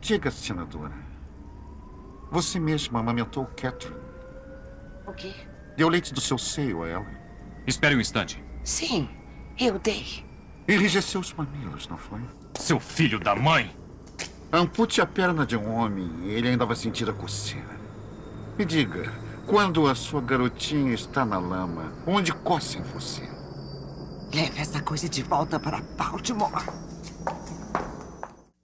Diga, 0.00 0.30
senadora. 0.30 0.94
Você 2.30 2.60
mesma 2.60 3.00
amamentou 3.00 3.46
Catherine. 3.56 4.00
O 5.06 5.12
quê? 5.12 5.32
Deu 5.76 5.88
leite 5.88 6.14
do 6.14 6.20
seu 6.20 6.38
seio 6.38 6.84
a 6.84 6.88
ela. 6.88 7.06
Espere 7.66 7.96
um 7.96 8.00
instante. 8.00 8.42
Sim, 8.62 9.08
eu 9.58 9.78
dei. 9.78 10.24
Enrijeceu 10.68 11.20
os 11.20 11.32
mamilos, 11.32 11.88
não 11.88 11.98
foi? 11.98 12.20
Seu 12.54 12.78
filho 12.78 13.18
da 13.18 13.34
mãe! 13.34 13.70
Ampute 14.56 15.00
a 15.00 15.06
perna 15.06 15.44
de 15.44 15.56
um 15.56 15.74
homem 15.74 16.08
e 16.22 16.28
ele 16.30 16.46
ainda 16.46 16.64
vai 16.64 16.76
sentir 16.76 17.10
a 17.10 17.12
coceira. 17.12 17.74
Me 18.56 18.64
diga, 18.64 19.12
quando 19.48 19.88
a 19.88 19.96
sua 19.96 20.20
garotinha 20.20 20.94
está 20.94 21.24
na 21.24 21.38
lama, 21.40 21.92
onde 22.06 22.32
coça 22.32 22.78
em 22.78 22.82
você? 22.82 23.28
Leve 24.32 24.60
essa 24.60 24.80
coisa 24.80 25.08
de 25.08 25.24
volta 25.24 25.58
para 25.58 25.80
Baltimore. 25.98 26.52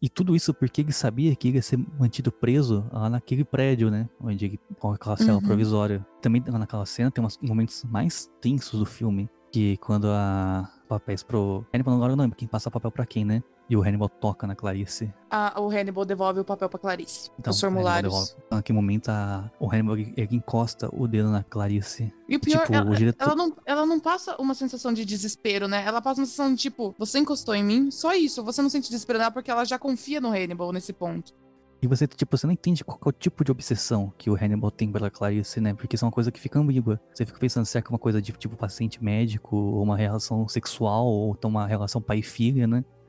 E 0.01 0.09
tudo 0.09 0.37
isso 0.37 0.55
porque 0.55 0.81
ele 0.81 0.93
sabia 0.93 1.35
que 1.35 1.49
ele 1.49 1.57
ia 1.59 1.63
ser 1.63 1.79
mantido 1.99 2.31
preso 2.31 2.87
lá 2.93 3.11
naquele 3.11 3.45
prédio, 3.45 3.91
né? 3.91 4.09
Onde 4.21 4.45
ele, 4.45 4.61
com 4.79 4.93
aquela 4.93 5.17
cela 5.17 5.39
Uhum. 5.39 5.43
provisória. 5.43 6.07
Também 6.23 6.41
lá 6.47 6.59
naquela 6.61 6.87
cena 6.87 7.11
tem 7.11 7.23
uns 7.23 7.37
momentos 7.43 7.83
mais 7.85 8.31
tensos 8.41 8.79
do 8.79 8.87
filme. 8.87 9.29
Que 9.51 9.77
quando 9.79 10.07
a 10.09 10.71
papéis 10.89 11.25
pro. 11.25 11.67
Eu 11.73 11.83
não 11.85 12.15
lembro 12.15 12.37
quem 12.37 12.47
passa 12.47 12.71
papel 12.71 12.93
pra 12.93 13.05
quem, 13.05 13.25
né? 13.25 13.43
E 13.71 13.77
o 13.77 13.83
Hannibal 13.85 14.09
toca 14.09 14.49
na 14.49 14.57
Clarice. 14.57 15.15
Ah, 15.31 15.55
o 15.61 15.71
Hannibal 15.71 16.05
devolve 16.05 16.41
o 16.41 16.45
papel 16.45 16.69
pra 16.69 16.77
Clarice. 16.77 17.31
Então, 17.39 17.53
os 17.53 17.61
formulários. 17.61 18.13
devolve. 18.13 18.33
Naquele 18.51 18.75
momento, 18.77 19.11
a, 19.11 19.49
o 19.61 19.71
Hannibal 19.71 19.97
ele, 19.97 20.13
encosta 20.33 20.89
o 20.93 21.07
dedo 21.07 21.31
na 21.31 21.45
Clarice. 21.45 22.13
E 22.29 22.35
o 22.35 22.41
pior, 22.41 22.63
Tipo, 22.63 22.75
ela, 22.75 22.91
o 22.91 22.97
diretor- 22.97 23.25
ela 23.25 23.37
não, 23.37 23.57
ela 23.65 23.87
não 23.87 24.01
passa 24.01 24.35
uma 24.41 24.55
sensação 24.55 24.93
de 24.93 25.05
desespero, 25.05 25.69
né? 25.69 25.85
Ela 25.87 26.03
passa 26.03 26.21
uma 26.21 26.27
sensação 26.27 26.53
de 26.53 26.61
tipo, 26.61 26.97
você 26.99 27.21
encostou 27.21 27.55
em 27.55 27.63
mim, 27.63 27.93
só 27.93 28.13
isso. 28.13 28.43
Você 28.43 28.61
não 28.61 28.69
sente 28.69 28.89
desespero 28.91 29.21
nela 29.21 29.31
porque 29.31 29.53
ela 29.53 29.65
já 29.65 29.79
confia 29.79 30.21
no 30.21 30.31
Hannibal 30.31 30.73
nesse 30.73 30.93
ponto. 30.93 31.33
E 31.81 31.87
você, 31.87 32.09
tipo, 32.09 32.37
você 32.37 32.47
não 32.49 32.53
entende 32.53 32.85
qual 32.85 32.99
é 33.07 33.09
o 33.09 33.13
tipo 33.13 33.45
de 33.45 33.53
obsessão 33.53 34.13
que 34.19 34.29
o 34.29 34.35
Hannibal 34.35 34.71
tem 34.73 34.91
pela 34.91 35.09
Clarice, 35.11 35.61
né? 35.61 35.73
Porque 35.75 35.95
isso 35.95 36.05
é 36.05 36.07
uma 36.07 36.13
coisa 36.13 36.33
que 36.33 36.41
fica 36.41 36.59
ambígua. 36.59 37.01
Você 37.15 37.25
fica 37.25 37.39
pensando 37.39 37.65
se 37.67 37.79
é 37.79 37.81
que 37.81 37.87
é 37.87 37.91
uma 37.93 37.99
coisa 38.01 38.21
de 38.21 38.33
tipo 38.33 38.57
paciente 38.57 39.03
médico, 39.03 39.57
ou 39.57 39.83
uma 39.83 39.97
relação 39.97 40.47
sexual, 40.49 41.07
ou 41.07 41.37
então 41.39 41.49
uma 41.49 41.67
relação 41.69 42.03
pai 42.03 42.19
e 42.19 42.23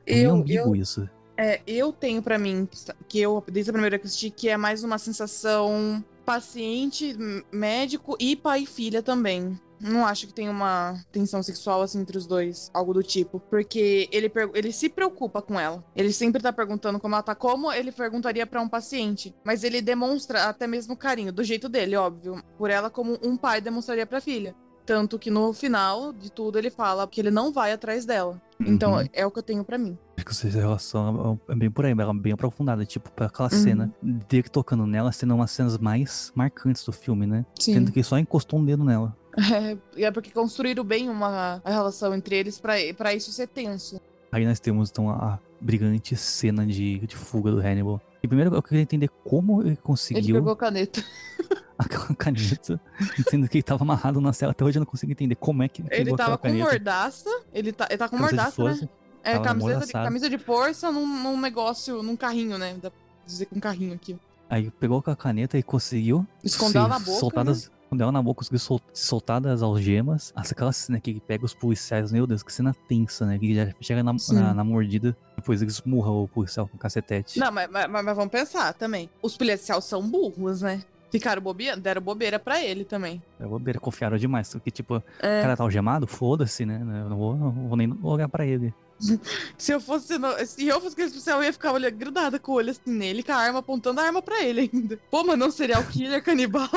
É 0.06 0.26
Eu, 0.26 0.32
ambíguo 0.32 0.74
eu, 0.76 0.82
isso. 0.82 1.08
é, 1.36 1.60
eu 1.66 1.92
tenho 1.92 2.22
pra 2.22 2.38
mim, 2.38 2.68
que 3.08 3.20
eu, 3.20 3.42
desde 3.50 3.70
a 3.70 3.72
primeira 3.72 3.98
que 3.98 4.06
assisti, 4.06 4.30
que 4.30 4.48
é 4.48 4.56
mais 4.56 4.82
uma 4.84 4.98
sensação 4.98 6.04
paciente, 6.24 7.16
médico 7.52 8.16
e 8.18 8.36
pai 8.36 8.60
e 8.62 8.66
filha 8.66 9.02
também. 9.02 9.58
Não 9.80 10.06
acho 10.06 10.28
que 10.28 10.32
tem 10.32 10.48
uma 10.48 11.04
tensão 11.10 11.42
sexual 11.42 11.82
assim 11.82 11.98
entre 12.00 12.16
os 12.16 12.24
dois, 12.24 12.70
algo 12.72 12.94
do 12.94 13.02
tipo. 13.02 13.40
Porque 13.50 14.08
ele, 14.12 14.30
ele 14.54 14.70
se 14.70 14.88
preocupa 14.88 15.42
com 15.42 15.58
ela. 15.58 15.84
Ele 15.96 16.12
sempre 16.12 16.40
tá 16.40 16.52
perguntando 16.52 17.00
como 17.00 17.16
ela 17.16 17.22
tá, 17.24 17.34
como 17.34 17.72
ele 17.72 17.90
perguntaria 17.90 18.46
pra 18.46 18.62
um 18.62 18.68
paciente. 18.68 19.34
Mas 19.44 19.64
ele 19.64 19.82
demonstra 19.82 20.44
até 20.44 20.68
mesmo 20.68 20.96
carinho, 20.96 21.32
do 21.32 21.42
jeito 21.42 21.68
dele, 21.68 21.96
óbvio. 21.96 22.40
Por 22.56 22.70
ela, 22.70 22.88
como 22.90 23.18
um 23.24 23.36
pai 23.36 23.60
demonstraria 23.60 24.06
pra 24.06 24.20
filha. 24.20 24.54
Tanto 24.84 25.18
que 25.18 25.30
no 25.30 25.52
final 25.52 26.12
de 26.12 26.30
tudo 26.30 26.58
ele 26.58 26.70
fala 26.70 27.06
que 27.06 27.20
ele 27.20 27.30
não 27.30 27.52
vai 27.52 27.72
atrás 27.72 28.04
dela. 28.04 28.40
Então 28.60 28.94
Uhum. 28.96 29.08
é 29.12 29.24
o 29.26 29.30
que 29.30 29.38
eu 29.38 29.42
tenho 29.42 29.64
pra 29.64 29.78
mim. 29.78 29.96
Acho 30.16 30.24
que 30.24 30.30
essa 30.48 30.58
relação 30.58 31.38
é 31.48 31.54
bem 31.54 31.70
por 31.70 31.84
aí, 31.84 31.92
ela 31.92 32.10
é 32.10 32.14
bem 32.14 32.32
aprofundada. 32.32 32.84
Tipo, 32.84 33.10
pra 33.12 33.26
aquela 33.26 33.48
Uhum. 33.52 33.58
cena 33.62 33.94
dele 34.02 34.48
tocando 34.48 34.86
nela, 34.86 35.12
sendo 35.12 35.34
uma 35.34 35.44
das 35.44 35.52
cenas 35.52 35.78
mais 35.78 36.32
marcantes 36.34 36.84
do 36.84 36.92
filme, 36.92 37.26
né? 37.26 37.44
Sim. 37.58 37.74
Tendo 37.74 37.92
que 37.92 37.98
ele 38.00 38.04
só 38.04 38.18
encostou 38.18 38.58
um 38.58 38.64
dedo 38.64 38.84
nela. 38.84 39.16
É, 39.54 39.78
e 39.96 40.04
é 40.04 40.10
porque 40.10 40.30
construíram 40.30 40.84
bem 40.84 41.08
uma 41.08 41.62
a 41.64 41.70
relação 41.70 42.14
entre 42.14 42.36
eles 42.36 42.60
pra, 42.60 42.74
pra 42.96 43.14
isso 43.14 43.32
ser 43.32 43.46
tenso. 43.48 43.98
Aí 44.30 44.44
nós 44.44 44.60
temos 44.60 44.90
então 44.90 45.08
a 45.08 45.38
brilhante 45.60 46.14
cena 46.16 46.66
de, 46.66 46.98
de 46.98 47.16
fuga 47.16 47.50
do 47.50 47.58
Hannibal. 47.58 47.98
E 48.22 48.28
primeiro 48.28 48.54
eu 48.54 48.62
queria 48.62 48.82
entender 48.82 49.08
como 49.24 49.60
ele 49.62 49.70
Ele 49.70 49.76
conseguiu 49.78 50.34
pegou 50.36 50.52
a 50.52 50.56
caneta. 50.56 51.02
aquela 51.84 52.14
caneta, 52.16 52.80
sendo 53.28 53.48
que 53.48 53.58
ele 53.58 53.62
tava 53.62 53.82
amarrado 53.84 54.20
na 54.20 54.32
cela. 54.32 54.52
Até 54.52 54.64
hoje 54.64 54.78
eu 54.78 54.80
não 54.80 54.86
consigo 54.86 55.12
entender 55.12 55.34
como 55.34 55.62
é 55.62 55.68
que 55.68 55.82
ele 55.90 56.16
tava 56.16 56.36
com 56.38 56.48
caneta. 56.48 56.64
mordaça. 56.64 57.30
Ele 57.52 57.72
tá, 57.72 57.86
ele 57.88 57.98
tá 57.98 58.08
com 58.08 58.16
Camisa 58.16 58.36
mordaça, 58.36 58.64
né? 58.82 58.88
É, 59.24 59.32
tava 59.34 59.44
camiseta 59.44 59.86
de, 59.86 59.92
camisa 59.92 60.30
de 60.30 60.38
força 60.38 60.90
num, 60.90 61.06
num 61.06 61.40
negócio, 61.40 62.02
num 62.02 62.16
carrinho, 62.16 62.58
né? 62.58 62.74
Dá 62.82 62.90
pra 62.90 63.00
dizer 63.24 63.46
com 63.46 63.56
um 63.56 63.60
carrinho 63.60 63.94
aqui. 63.94 64.18
Aí 64.50 64.70
pegou 64.70 65.00
com 65.00 65.10
a 65.10 65.16
caneta 65.16 65.56
e 65.56 65.62
conseguiu 65.62 66.26
Escondeu 66.42 66.88
na 66.88 66.98
boca. 66.98 67.18
soltar 67.20 67.44
né? 67.44 67.52
escondeu 67.52 68.04
ela 68.04 68.12
na 68.12 68.22
boca, 68.22 68.38
conseguiu 68.38 68.58
sol- 68.58 68.80
soltar 68.92 69.40
das 69.40 69.62
algemas. 69.62 70.32
Aquela 70.34 70.72
cena 70.72 70.98
que 70.98 71.10
ele 71.10 71.20
pega 71.20 71.44
os 71.44 71.54
policiais, 71.54 72.10
meu 72.10 72.26
Deus, 72.26 72.42
que 72.42 72.52
cena 72.52 72.74
tensa, 72.88 73.24
né? 73.26 73.38
Que 73.38 73.54
já 73.54 73.72
chega 73.80 74.02
na, 74.02 74.14
na, 74.30 74.54
na 74.54 74.64
mordida, 74.64 75.16
depois 75.36 75.62
ele 75.62 75.70
esmurra 75.70 76.10
o 76.10 76.26
policial 76.26 76.66
com 76.66 76.76
cacetete. 76.76 77.38
Não, 77.38 77.52
mas, 77.52 77.70
mas, 77.70 77.88
mas 77.88 78.16
vamos 78.16 78.30
pensar 78.30 78.72
também. 78.74 79.08
Os 79.22 79.36
policiais 79.36 79.84
são 79.84 80.02
burros, 80.02 80.62
né? 80.62 80.82
Ficaram 81.12 81.42
bobeira, 81.42 81.76
deram 81.76 82.00
bobeira 82.02 82.38
pra 82.38 82.60
ele 82.64 82.84
também. 82.84 83.22
Eu 83.38 83.48
vou 83.48 83.58
ver, 83.58 83.78
confiaram 83.78 84.16
demais, 84.16 84.50
porque 84.50 84.70
tipo, 84.70 84.96
o 84.96 85.02
É, 85.20 85.42
cara 85.42 85.56
tá 85.56 85.62
algemado, 85.62 86.06
foda-se, 86.06 86.64
né? 86.64 86.80
Eu 86.80 87.10
não 87.10 87.16
vou, 87.18 87.36
não 87.36 87.52
vou 87.68 87.76
nem 87.76 87.94
olhar 88.02 88.28
pra 88.28 88.46
ele. 88.46 88.72
se 89.58 89.72
eu 89.72 89.78
fosse 89.80 90.16
no- 90.18 90.34
se 90.46 90.66
eu 90.66 90.80
fosse 90.80 90.94
aquele 90.94 91.10
policial, 91.10 91.38
eu 91.40 91.44
ia 91.44 91.52
ficar 91.52 91.72
olhando, 91.72 91.94
grudada 91.96 92.38
com 92.38 92.52
o 92.52 92.54
olho 92.54 92.70
assim 92.70 92.80
nele, 92.90 93.22
com 93.22 93.30
a 93.32 93.36
arma 93.36 93.58
apontando 93.58 94.00
a 94.00 94.04
arma 94.04 94.22
pra 94.22 94.42
ele 94.42 94.70
ainda. 94.72 94.98
Pô, 95.10 95.22
mas 95.22 95.38
não 95.38 95.50
serial 95.50 95.84
killer, 95.84 96.22
canibal. 96.24 96.68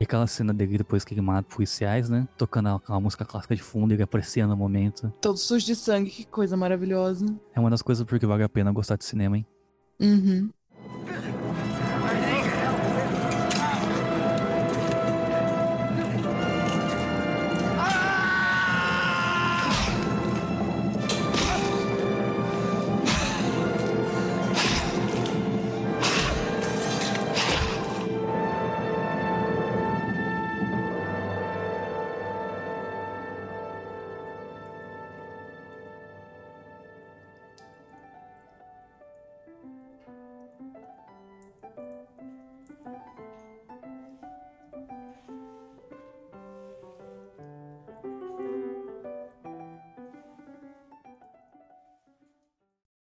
E 0.00 0.04
aquela 0.04 0.26
cena 0.26 0.52
dele 0.52 0.78
depois 0.78 1.04
que 1.04 1.14
ele 1.14 1.20
mata 1.20 1.48
policiais, 1.54 2.08
né? 2.08 2.26
Tocando 2.36 2.68
aquela 2.70 2.98
música 3.00 3.24
clássica 3.24 3.54
de 3.54 3.62
fundo, 3.62 3.92
ele 3.94 4.02
apreciando 4.02 4.52
o 4.54 4.56
momento. 4.56 5.12
Todo 5.20 5.36
sujo 5.36 5.64
de 5.64 5.76
sangue, 5.76 6.10
que 6.10 6.24
coisa 6.24 6.56
maravilhosa. 6.56 7.24
É 7.54 7.60
uma 7.60 7.70
das 7.70 7.82
coisas 7.82 8.04
porque 8.04 8.26
vale 8.26 8.42
a 8.42 8.48
pena 8.48 8.72
gostar 8.72 8.96
de 8.96 9.04
cinema, 9.04 9.36
hein? 9.36 9.46
Uhum. 10.00 10.50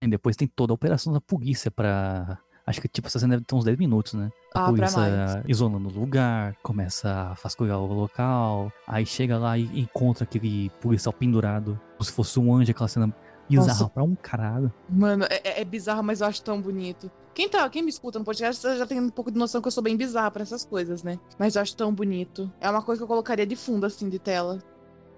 E 0.02 0.08
depois 0.08 0.36
tem 0.38 0.48
toda 0.48 0.72
a 0.72 0.76
operação 0.76 1.12
da 1.12 1.20
polícia 1.20 1.70
pra. 1.70 2.38
Acho 2.66 2.80
que 2.82 2.88
tipo, 2.88 3.08
essa 3.08 3.20
cena 3.20 3.34
deve 3.36 3.46
ter 3.46 3.56
uns 3.56 3.66
10 3.66 3.78
minutos, 3.78 4.14
né? 4.14 4.30
A 4.54 4.66
Ah, 4.66 4.70
polícia 4.70 5.44
isolando 5.48 5.90
o 5.90 6.00
lugar, 6.00 6.56
começa 6.62 7.10
a 7.12 7.34
vasculhar 7.34 7.80
o 7.80 7.86
local, 7.94 8.72
aí 8.88 9.06
chega 9.06 9.38
lá 9.40 9.58
e 9.58 9.64
encontra 9.82 10.24
aquele 10.24 10.70
policial 10.80 11.12
pendurado, 11.12 11.80
como 11.98 12.04
se 12.04 12.12
fosse 12.12 12.40
um 12.40 12.54
anjo, 12.54 12.70
aquela 12.72 12.88
cena 12.88 13.14
bizarra 13.50 13.68
Nossa. 13.80 13.90
pra 13.90 14.04
um 14.04 14.16
caralho. 14.16 14.72
Mano, 14.88 15.26
é, 15.26 15.42
é- 15.44 15.62
é 15.62 15.66
bizarro, 15.66 16.04
mas 16.04 16.22
eu 16.22 16.28
acho 16.28 16.44
tão 16.44 16.62
bonito. 16.62 17.10
Quem, 17.34 17.50
tá, 17.50 17.68
quem 17.70 17.82
me 17.82 17.90
escuta 17.90 18.20
no 18.20 18.26
podcast 18.26 18.62
já 18.78 18.86
tem 18.86 19.00
um 19.02 19.10
pouco 19.10 19.32
de 19.32 19.38
noção 19.40 19.62
que 19.62 19.68
eu 19.68 19.72
sou 19.72 19.82
bem 19.84 19.98
bizarra 19.98 20.30
pra 20.30 20.44
essas 20.44 20.64
coisas, 20.64 21.02
né? 21.04 21.20
Mas 21.40 21.56
eu 21.56 21.62
acho 21.64 21.76
tão 21.76 21.92
bonito. 21.94 22.52
É 22.62 22.70
uma 22.70 22.84
coisa 22.84 23.00
que 23.00 23.04
eu 23.04 23.08
colocaria 23.08 23.48
de 23.48 23.56
fundo, 23.56 23.86
assim, 23.86 24.08
de 24.10 24.20
tela. 24.20 24.60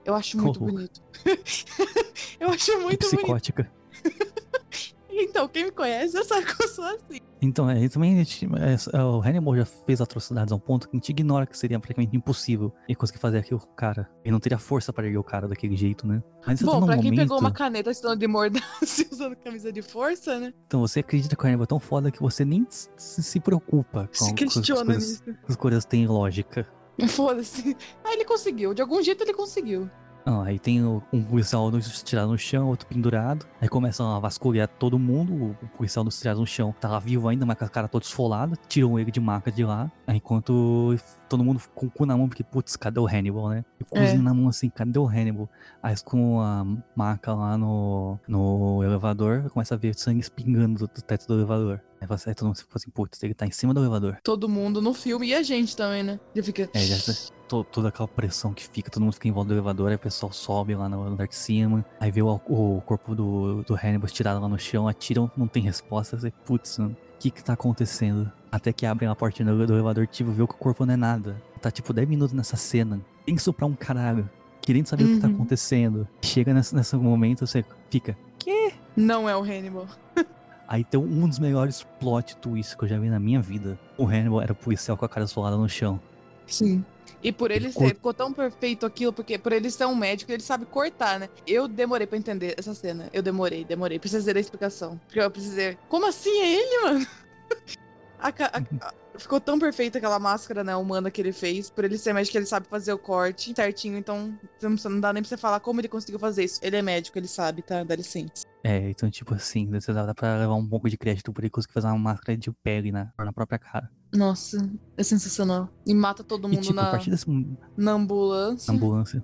Eu 0.06 0.16
acho 0.16 0.38
muito 0.42 0.64
Oh. 0.64 0.68
bonito. 0.68 1.02
eu 2.40 2.50
acho 2.50 2.66
Que 2.72 2.78
muito 2.78 3.00
bonito. 3.10 3.18
psicótica. 3.18 3.72
Então, 5.14 5.48
quem 5.48 5.66
me 5.66 5.72
conhece 5.72 6.14
já 6.14 6.24
sabe 6.24 6.46
que 6.46 6.64
eu 6.64 6.68
sou 6.68 6.86
assim. 6.86 7.20
Então, 7.42 7.70
é, 7.70 7.90
também 7.90 8.14
a 8.14 8.18
gente- 8.24 8.46
é, 8.46 8.98
é, 8.98 9.04
o 9.04 9.20
Hannibal 9.20 9.56
já 9.58 9.66
fez 9.66 10.00
atrocidades 10.00 10.52
a 10.52 10.56
um 10.56 10.60
ponto 10.60 10.88
que 10.88 10.96
a 10.96 10.98
gente 11.00 11.10
ignora 11.10 11.46
que 11.48 11.58
seria 11.58 11.80
praticamente 11.80 12.16
impossível 12.16 12.72
ele 12.88 12.96
conseguir 12.96 13.20
fazer 13.20 13.40
aquilo 13.40 13.60
com 13.60 13.72
o 13.72 13.76
cara. 13.76 14.08
Ele 14.24 14.32
não 14.32 14.40
teria 14.40 14.60
força 14.60 14.94
pra 14.94 15.06
erguer 15.06 15.18
o 15.18 15.24
cara 15.24 15.48
daquele 15.48 15.76
jeito, 15.76 16.06
né? 16.06 16.22
Mas 16.46 16.60
tá 16.60 16.66
Bom, 16.68 16.80
num 16.82 16.86
pra 16.86 16.96
quem 16.98 17.06
momento, 17.06 17.20
pegou 17.20 17.40
uma 17.40 17.52
caneta 17.52 17.90
estando 17.90 18.20
de 18.20 18.28
mordaça 18.28 18.62
e 19.02 19.08
usando 19.12 19.36
camisa 19.38 19.72
de 19.72 19.82
força, 19.82 20.40
né? 20.40 20.54
Então 20.68 20.80
você 20.82 21.00
acredita 21.00 21.36
que 21.36 21.44
o 21.44 21.48
Hannibal 21.48 21.64
é 21.64 21.68
tão 21.68 21.80
foda 21.80 22.12
que 22.12 22.22
você 22.22 22.46
nem 22.46 22.66
se, 22.70 22.90
se 23.24 23.40
preocupa 23.40 24.08
com, 24.08 24.14
Se 24.26 24.36
com 24.36 24.44
as 24.46 24.54
questiona 24.54 24.86
coisas, 24.86 25.22
nisso. 25.26 25.40
as 25.50 25.56
coisas 25.56 25.84
têm 25.86 26.06
lógica. 26.08 26.68
Foda-se. 27.08 27.76
Ah, 28.04 28.14
ele 28.14 28.26
conseguiu. 28.26 28.74
De 28.76 28.82
algum 28.82 29.02
jeito 29.02 29.24
ele 29.24 29.34
conseguiu. 29.34 29.90
Aí 30.26 30.60
tem 30.60 30.84
um 30.86 31.24
policial 31.24 31.72
tirado 32.04 32.30
no 32.30 32.38
chão, 32.38 32.68
outro 32.68 32.88
pendurado. 32.88 33.46
Aí 33.60 33.68
começam 33.68 34.16
a 34.16 34.20
vasculhar 34.20 34.68
todo 34.68 34.98
mundo. 35.00 35.56
O 35.62 35.68
policial 35.78 36.06
tirado 36.10 36.40
no 36.40 36.48
chão 36.48 36.74
tá 36.80 36.90
lá 36.90 37.00
vivo 37.00 37.28
ainda, 37.28 37.46
mas 37.46 37.58
com 37.58 37.66
a 37.66 37.70
cara 37.70 37.88
toda 37.88 38.06
esfolada. 38.06 38.56
Tiram 38.68 39.00
ele 39.00 39.12
de 39.12 39.20
maca 39.20 39.52
de 39.52 39.64
lá. 39.64 39.92
Aí 40.06 40.18
enquanto 40.18 40.96
todo 41.30 41.44
mundo 41.44 41.62
com 41.74 41.86
o 41.86 41.90
cu 41.90 42.06
na 42.06 42.18
mão, 42.18 42.28
porque, 42.28 42.44
putz, 42.44 42.76
cadê 42.76 43.00
o 43.00 43.08
Hannibal, 43.08 43.50
né? 43.50 43.66
E 43.80 43.84
o 43.84 43.98
É. 43.98 44.18
na 44.18 44.34
mão 44.34 44.50
assim, 44.50 44.70
cadê 44.70 45.00
o 45.00 45.08
Hannibal? 45.08 45.50
Aí 45.82 45.96
com 46.04 46.42
a 46.42 46.66
maca 46.96 47.34
lá 47.34 47.58
no, 47.58 48.20
no 48.28 48.84
elevador, 48.84 49.50
começa 49.50 49.76
a 49.76 49.78
ver 49.78 49.96
sangue 49.96 50.20
espingando 50.20 50.80
do, 50.80 50.88
do 50.88 51.02
teto 51.02 51.28
do 51.28 51.36
elevador. 51.36 51.82
Aí 52.02 52.08
você- 52.08 52.30
aí 52.30 52.36
todo 52.36 52.48
mundo 52.48 52.58
fica 52.58 52.72
assim, 52.76 52.90
putz, 52.90 53.22
ele 53.22 53.36
tá 53.36 53.46
em 53.46 53.52
cima 53.52 53.74
do 53.76 53.80
elevador. 53.80 54.18
Todo 54.24 54.50
mundo 54.50 54.82
no 54.82 54.92
filme 54.94 55.28
e 55.28 55.36
a 55.36 55.44
gente 55.44 55.78
também, 55.78 56.02
né? 56.02 56.20
Já 56.36 56.42
fica. 56.44 56.70
É, 56.74 56.80
já 56.80 57.14
to- 57.48 57.64
toda 57.64 57.90
aquela 57.90 58.08
pressão 58.08 58.54
que 58.54 58.68
fica, 58.68 58.90
todo 58.90 59.04
mundo 59.04 59.14
fica 59.14 59.28
em 59.28 59.32
volta 59.32 59.50
do 59.50 59.54
elevador, 59.54 59.90
aí 59.90 59.96
o 59.96 60.00
pessoal 60.00 60.32
sobe 60.32 60.74
lá 60.74 60.90
no 60.90 61.04
andar 61.04 61.28
de 61.28 61.36
cima, 61.36 61.86
aí 62.00 62.10
vê 62.10 62.22
o, 62.24 62.28
o 62.48 62.82
corpo 62.86 63.14
do, 63.14 63.62
do 63.64 63.76
Hannibal 63.76 64.08
estirado 64.08 64.42
lá 64.42 64.50
no 64.50 64.58
chão, 64.58 64.88
atiram, 64.88 65.30
não 65.38 65.48
tem 65.48 65.62
resposta, 65.62 66.18
você, 66.18 66.32
putz, 66.44 66.78
mano, 66.80 66.96
o 67.16 67.20
que 67.20 67.30
que 67.30 67.44
tá 67.44 67.54
acontecendo? 67.54 68.32
Até 68.52 68.74
que 68.74 68.86
abrem 68.86 69.08
a 69.08 69.16
portinha 69.16 69.46
do, 69.54 69.68
do 69.68 69.74
elevador, 69.74 70.08
tipo, 70.08 70.32
vê 70.32 70.38
que 70.38 70.54
o 70.56 70.58
corpo 70.58 70.86
não 70.86 70.94
é 70.96 70.98
nada. 70.98 71.42
Tá 71.62 71.70
tipo 71.70 71.94
10 71.94 72.10
minutos 72.10 72.34
nessa 72.34 72.58
cena, 72.58 73.00
tenso 73.28 73.54
pra 73.54 73.68
um 73.68 73.76
caralho, 73.76 74.28
querendo 74.60 74.88
saber 74.88 75.04
o 75.04 75.08
que 75.16 75.20
tá 75.20 75.28
Uhum. 75.28 75.36
acontecendo. 75.36 76.08
Chega 76.24 76.52
nesse, 76.54 76.74
nesse 76.76 76.96
momento, 76.96 77.46
você 77.46 77.64
fica, 77.92 78.18
quê? 78.40 78.74
Não 78.96 79.30
é 79.30 79.38
o 79.38 79.42
Hannibal. 79.44 79.88
Aí 80.72 80.86
tem 80.86 80.98
um 80.98 81.28
dos 81.28 81.38
melhores 81.38 81.86
plot 82.00 82.38
twists 82.38 82.74
que 82.76 82.86
eu 82.86 82.88
já 82.88 82.98
vi 82.98 83.10
na 83.10 83.20
minha 83.20 83.42
vida. 83.42 83.78
O 83.98 84.06
Hannibal 84.06 84.42
era 84.42 84.54
o 84.54 84.56
policial 84.56 84.96
com 84.96 85.04
a 85.04 85.10
cara 85.10 85.26
esfolada 85.26 85.58
no 85.58 85.68
chão. 85.68 86.00
Sim. 86.48 86.86
E 87.22 87.30
por 87.30 87.52
ele 87.52 87.66
Ele 87.66 87.74
ser, 87.74 87.80
cor- 87.80 87.88
ficou 87.90 88.14
tão 88.14 88.32
perfeito 88.32 88.86
aquilo, 88.86 89.12
porque 89.12 89.38
por 89.38 89.52
ele 89.52 89.70
ser 89.70 89.86
um 89.86 89.94
médico, 89.94 90.32
ele 90.32 90.42
sabe 90.42 90.66
cortar, 90.66 91.20
né? 91.20 91.28
Eu 91.46 91.68
demorei 91.68 92.08
pra 92.08 92.18
entender 92.18 92.56
essa 92.58 92.74
cena. 92.74 93.10
Eu 93.12 93.22
demorei, 93.22 93.66
demorei. 93.66 94.00
Precisei 94.00 94.34
da 94.34 94.40
explicação. 94.40 94.98
Porque 95.08 95.20
eu 95.20 95.30
precisei. 95.30 95.78
Como 95.90 96.08
assim 96.08 96.30
é 96.40 96.54
ele, 96.54 96.82
mano? 96.84 97.08
A 98.18 98.28
a- 98.30 98.88
a- 98.88 98.94
ficou 99.18 99.40
tão 99.40 99.60
perfeita 99.60 99.98
aquela 99.98 100.20
máscara, 100.20 100.64
né, 100.64 100.76
humana 100.76 101.12
que 101.12 101.22
ele 101.22 101.32
fez. 101.32 101.70
Por 101.70 101.84
ele 101.84 101.98
ser 101.98 102.14
médico, 102.14 102.38
ele 102.38 102.46
sabe 102.46 102.68
fazer 102.68 102.94
o 102.94 102.98
corte 102.98 103.54
certinho. 103.56 103.98
Então, 103.98 104.38
não 104.62 105.00
dá 105.00 105.14
nem 105.14 105.22
pra 105.22 105.30
você 105.30 105.38
falar 105.38 105.60
como 105.60 105.82
ele 105.82 105.88
conseguiu 105.88 106.20
fazer 106.20 106.44
isso. 106.44 106.60
Ele 106.64 106.78
é 106.78 106.82
médico, 106.82 107.18
ele 107.18 107.28
sabe, 107.28 107.62
tá? 107.62 107.84
Dá 107.84 107.96
licença. 107.96 108.46
É, 108.64 108.90
então, 108.90 109.10
tipo 109.10 109.34
assim, 109.34 109.70
dá 109.88 110.14
pra 110.14 110.38
levar 110.38 110.56
um 110.56 110.68
pouco 110.68 110.90
de 110.90 110.98
crédito 110.98 111.34
por 111.34 111.42
ele 111.44 111.50
conseguir 111.50 111.74
fazer 111.74 111.88
uma 111.88 111.98
máscara 111.98 112.38
de 112.38 112.52
pele 112.64 112.92
na, 112.92 113.12
na 113.18 113.34
própria 113.34 113.58
cara. 113.58 113.90
Nossa, 114.14 114.58
é 114.98 115.04
sensacional. 115.04 115.70
E 115.86 115.94
mata 115.94 116.24
todo 116.24 116.48
E, 116.48 116.52
mundo 116.52 116.62
tipo, 116.62 116.80
a 116.80 116.84
na, 116.84 116.98
dessa 116.98 117.26
na 117.78 117.92
ambulância 117.94 118.72
ambulância, 118.72 119.24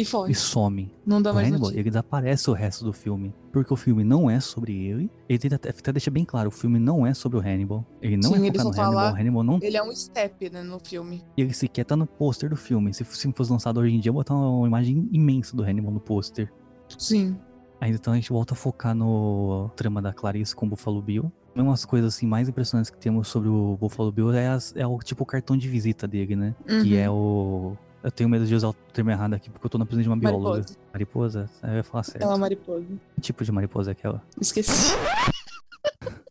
e 0.00 0.04
foge. 0.04 0.26
ele 0.32 0.34
some. 0.34 0.92
Não 1.06 1.20
dá 1.20 1.30
O 1.30 1.34
mais 1.34 1.46
Hannibal, 1.46 1.60
notícia. 1.66 1.80
ele 1.80 1.90
desaparece 1.90 2.50
o 2.50 2.52
resto 2.52 2.84
do 2.84 2.92
filme. 2.92 3.34
Porque 3.52 3.72
o 3.72 3.76
filme 3.76 4.04
não 4.04 4.30
é 4.30 4.38
sobre 4.40 4.72
ele. 4.74 5.10
Ele 5.28 5.38
tenta 5.38 5.56
até, 5.56 5.70
até 5.70 5.92
deixa 5.92 6.10
bem 6.10 6.24
claro, 6.24 6.48
o 6.48 6.52
filme 6.52 6.78
não 6.78 7.06
é 7.06 7.12
sobre 7.14 7.38
o 7.38 7.40
Hannibal. 7.40 7.84
Ele 8.00 8.16
não 8.16 8.30
Sim, 8.34 8.46
é 8.46 8.52
focado 8.52 8.64
no 8.64 8.68
Hannibal. 8.70 8.74
fala- 8.74 9.12
O 9.12 9.16
Hannibal 9.16 9.42
não. 9.42 9.58
Ele 9.62 9.76
é 9.76 9.82
um 9.82 9.94
step, 9.94 10.50
né, 10.50 10.62
no 10.62 10.78
filme. 10.78 11.22
Ele 11.36 11.52
sequer 11.52 11.84
tá 11.84 11.96
no 11.96 12.06
pôster 12.06 12.48
do 12.50 12.56
filme. 12.56 12.92
Se 12.94 13.02
o 13.02 13.04
filme 13.04 13.34
fosse 13.36 13.50
lançado 13.52 13.80
hoje 13.80 13.94
em 13.94 14.00
dia, 14.00 14.10
eu 14.10 14.14
botar 14.14 14.34
uma 14.34 14.66
imagem 14.66 15.08
imensa 15.12 15.56
do 15.56 15.62
Hannibal 15.62 15.92
no 15.92 16.00
pôster. 16.00 16.52
Sim. 16.96 17.36
Aí 17.80 17.92
então 17.92 18.12
a 18.12 18.16
gente 18.16 18.30
volta 18.30 18.54
a 18.54 18.56
focar 18.56 18.94
no 18.94 19.70
trama 19.76 20.02
da 20.02 20.12
Clarice 20.12 20.54
com 20.54 20.66
o 20.66 20.68
Buffalo 20.70 21.00
Bill. 21.00 21.30
Uma 21.54 21.70
das 21.72 21.84
coisas 21.84 22.14
assim, 22.14 22.26
mais 22.26 22.48
impressionantes 22.48 22.88
que 22.90 22.98
temos 22.98 23.26
sobre 23.28 23.48
o 23.48 23.76
Buffalo 23.80 24.12
Bill 24.12 24.32
é, 24.32 24.48
as- 24.48 24.72
é 24.76 24.86
o 24.86 24.96
tipo 24.98 25.24
o 25.24 25.26
cartão 25.26 25.56
de 25.56 25.68
visita 25.68 26.06
dele, 26.06 26.36
né? 26.36 26.54
Que 26.66 26.94
Uhum. 26.94 26.98
é 27.00 27.10
o. 27.10 27.76
Eu 28.02 28.10
tenho 28.12 28.28
medo 28.28 28.46
de 28.46 28.54
usar 28.54 28.68
o 28.68 28.72
termo 28.72 29.10
errado 29.10 29.34
aqui 29.34 29.50
porque 29.50 29.66
eu 29.66 29.70
tô 29.70 29.78
na 29.78 29.84
prisão 29.84 30.02
de 30.02 30.08
uma 30.08 30.16
bióloga. 30.16 30.60
Mariposa. 30.60 30.78
Mariposa? 30.92 31.50
Aí 31.62 31.70
eu 31.70 31.76
ia 31.76 31.84
falar 31.84 32.02
certo. 32.04 32.22
É 32.22 32.26
uma 32.26 32.38
mariposa. 32.38 32.86
Que 33.16 33.20
tipo 33.20 33.44
de 33.44 33.52
mariposa 33.52 33.90
é 33.90 33.92
aquela? 33.92 34.22
Esqueci. 34.40 34.94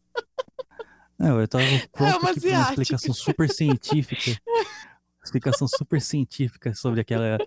Não, 1.19 1.39
eu 1.41 1.47
tava 1.47 1.63
pronto 1.91 2.13
É 2.13 2.17
uma 2.17 2.29
aqui 2.29 2.47
uma 2.47 2.61
explicação 2.61 3.13
super 3.13 3.49
científica. 3.49 4.39
explicação 5.23 5.67
super 5.67 5.99
científica 5.99 6.73
sobre 6.73 7.01
aquela 7.01 7.37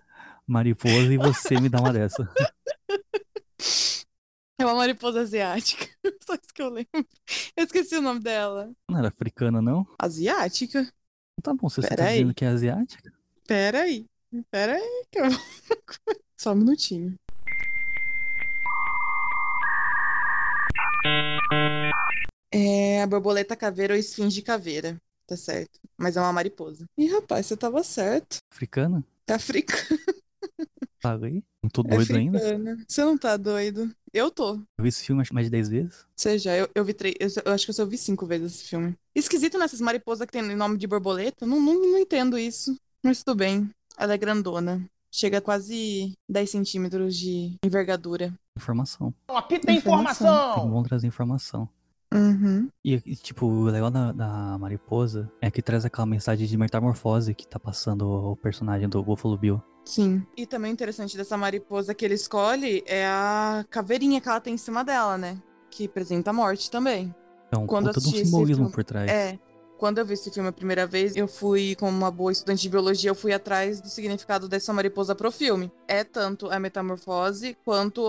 mariposa 0.47 1.13
e 1.13 1.17
você 1.17 1.59
me 1.59 1.69
dá 1.69 1.79
uma 1.79 1.93
dessa. 1.93 2.29
É 4.59 4.67
uma 4.67 4.75
mariposa 4.75 5.21
asiática. 5.21 5.87
Só 6.27 6.35
isso 6.35 6.53
que 6.55 6.61
eu 6.61 6.69
lembro. 6.69 7.07
Eu 7.57 7.65
esqueci 7.65 7.97
o 7.97 8.03
nome 8.03 8.21
dela. 8.21 8.71
Não 8.91 8.99
era 8.99 9.09
africana, 9.09 9.63
não? 9.63 9.87
Asiática? 9.99 10.93
Tá 11.43 11.55
bom, 11.55 11.71
você 11.71 11.81
tá 11.81 11.89
Pera 11.89 12.09
aí. 12.09 12.19
dizendo 12.19 12.35
que 12.35 12.45
é 12.45 12.49
asiática. 12.49 13.11
Pera 13.51 13.81
aí. 13.83 14.07
Pera 14.49 14.77
aí. 14.77 15.05
Que 15.11 15.19
eu... 15.19 15.25
Só 16.39 16.53
um 16.53 16.55
minutinho. 16.55 17.17
É 22.53 23.03
a 23.03 23.07
borboleta 23.09 23.57
caveira 23.57 23.95
ou 23.95 23.99
esfinge 23.99 24.41
caveira. 24.41 25.03
Tá 25.27 25.37
certo. 25.37 25.81
Mas 25.99 26.17
é 26.17 26.21
uma 26.21 26.33
mariposa. 26.33 26.85
Ih, 26.97 27.09
rapaz, 27.09 27.47
você 27.47 27.57
tava 27.57 27.83
certo. 27.83 28.37
Africana? 28.53 29.05
É 29.27 29.33
africana. 29.33 29.99
Falei. 31.03 31.43
Não 31.61 31.71
tô 31.71 31.83
É 31.83 31.97
doido 31.97 32.17
ainda. 32.17 32.39
africana. 32.39 32.85
Você 32.87 33.05
não 33.05 33.19
tá 33.19 33.37
doido? 33.37 33.91
Eu 34.13 34.31
tô. 34.31 34.55
Eu 34.79 34.83
vi 34.83 34.91
esse 34.91 35.05
filme 35.05 35.25
mais 35.33 35.47
de 35.47 35.51
10 35.51 35.69
vezes. 35.69 36.07
Seja, 36.17 36.57
eu, 36.57 36.69
eu 36.73 36.85
vi 36.85 36.95
três. 36.95 37.17
Eu, 37.19 37.43
eu 37.47 37.53
acho 37.53 37.65
que 37.65 37.71
eu 37.71 37.75
só 37.75 37.85
vi 37.85 37.99
cinco 37.99 38.27
vezes 38.27 38.55
esse 38.55 38.69
filme. 38.69 38.95
Esquisito 39.13 39.59
nessas 39.59 39.81
mariposas 39.81 40.25
que 40.25 40.33
tem 40.33 40.43
nome 40.55 40.79
de 40.79 40.87
borboleta. 40.87 41.45
Não, 41.45 41.61
não, 41.61 41.75
não 41.75 41.99
entendo 41.99 42.39
isso. 42.39 42.77
Mas 43.03 43.23
tudo 43.23 43.37
bem. 43.39 43.71
Ela 43.99 44.15
é 44.15 44.19
grandona. 44.19 44.85
Chega 45.13 45.39
a 45.39 45.41
quase 45.41 46.13
10 46.29 46.51
centímetros 46.51 47.17
de 47.17 47.57
envergadura. 47.65 48.33
Informação. 48.57 49.13
Aqui 49.29 49.59
tem 49.59 49.77
Informação. 49.79 50.55
Tem 50.55 50.71
bom 50.71 50.83
trazer 50.83 51.07
informação. 51.07 51.69
Uhum. 52.13 52.69
E, 52.85 52.95
e, 53.07 53.17
tipo, 53.17 53.47
o 53.47 53.65
legal 53.65 53.91
da, 53.91 54.13
da 54.13 54.59
mariposa 54.59 55.31
é 55.41 55.51
que 55.51 55.63
traz 55.63 55.85
aquela 55.85 56.07
mensagem 56.07 56.47
de 56.47 56.57
metamorfose 56.57 57.35
que 57.35 57.47
tá 57.47 57.59
passando 57.59 58.03
o 58.09 58.37
personagem 58.37 58.89
do 58.89 59.03
Buffalo 59.03 59.37
Bill. 59.37 59.63
Sim. 59.85 60.25
E 60.37 60.47
também 60.47 60.73
interessante 60.73 61.17
dessa 61.17 61.37
mariposa 61.37 61.95
que 61.95 62.05
ele 62.05 62.15
escolhe 62.15 62.83
é 62.87 63.07
a 63.07 63.65
caveirinha 63.71 64.21
que 64.21 64.29
ela 64.29 64.41
tem 64.41 64.55
em 64.55 64.59
cima 64.59 64.85
dela, 64.85 65.17
né? 65.17 65.41
Que 65.71 65.85
representa 65.85 66.31
a 66.31 66.33
morte 66.33 66.71
também. 66.71 67.15
Então, 67.49 67.67
Quando 67.67 67.91
de 67.93 67.99
um 67.99 68.11
esse 68.11 68.25
simbolismo 68.27 68.65
filme- 68.65 68.73
por 68.75 68.85
trás. 68.85 69.11
É. 69.11 69.39
Quando 69.81 69.97
eu 69.97 70.05
vi 70.05 70.12
esse 70.12 70.31
filme 70.31 70.47
a 70.47 70.53
primeira 70.53 70.87
vez, 70.87 71.16
eu 71.16 71.27
fui, 71.27 71.75
como 71.77 71.97
uma 71.97 72.11
boa 72.11 72.31
estudante 72.31 72.61
de 72.61 72.69
biologia, 72.69 73.09
eu 73.09 73.14
fui 73.14 73.33
atrás 73.33 73.81
do 73.81 73.88
significado 73.88 74.47
dessa 74.47 74.75
mariposa 74.75 75.14
pro 75.14 75.33
filme. 75.33 75.73
É 75.88 76.05
tanto 76.05 76.51
a 76.51 76.61
metamorfose, 76.61 77.57
quanto 77.64 78.03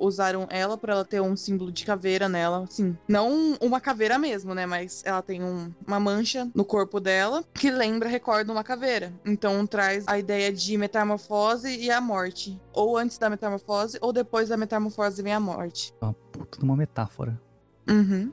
usaram 0.00 0.48
ela 0.50 0.76
pra 0.76 0.92
ela 0.94 1.04
ter 1.04 1.20
um 1.20 1.36
símbolo 1.36 1.70
de 1.70 1.84
caveira 1.84 2.28
nela. 2.28 2.66
Sim, 2.68 2.98
não 3.06 3.56
uma 3.60 3.80
caveira 3.80 4.18
mesmo, 4.18 4.56
né? 4.56 4.66
Mas 4.66 5.02
ela 5.06 5.22
tem 5.22 5.40
um- 5.40 5.72
uma 5.86 6.00
mancha 6.00 6.50
no 6.52 6.64
corpo 6.64 6.98
dela 6.98 7.44
que 7.54 7.70
lembra, 7.70 8.08
recorda 8.08 8.50
uma 8.50 8.64
caveira. 8.64 9.12
Então 9.24 9.64
traz 9.68 10.02
a 10.08 10.18
ideia 10.18 10.52
de 10.52 10.76
metamorfose 10.76 11.68
e 11.78 11.92
a 11.92 12.00
morte. 12.00 12.60
Ou 12.72 12.98
antes 12.98 13.18
da 13.18 13.30
metamorfose, 13.30 13.98
ou 14.00 14.12
depois 14.12 14.48
da 14.48 14.56
metamorfose 14.56 15.22
vem 15.22 15.32
a 15.32 15.38
morte. 15.38 15.94
Uma 16.02 16.12
puta 16.12 16.58
de 16.58 16.64
uma 16.64 16.74
metáfora. 16.76 17.40
Uhum. 17.88 18.32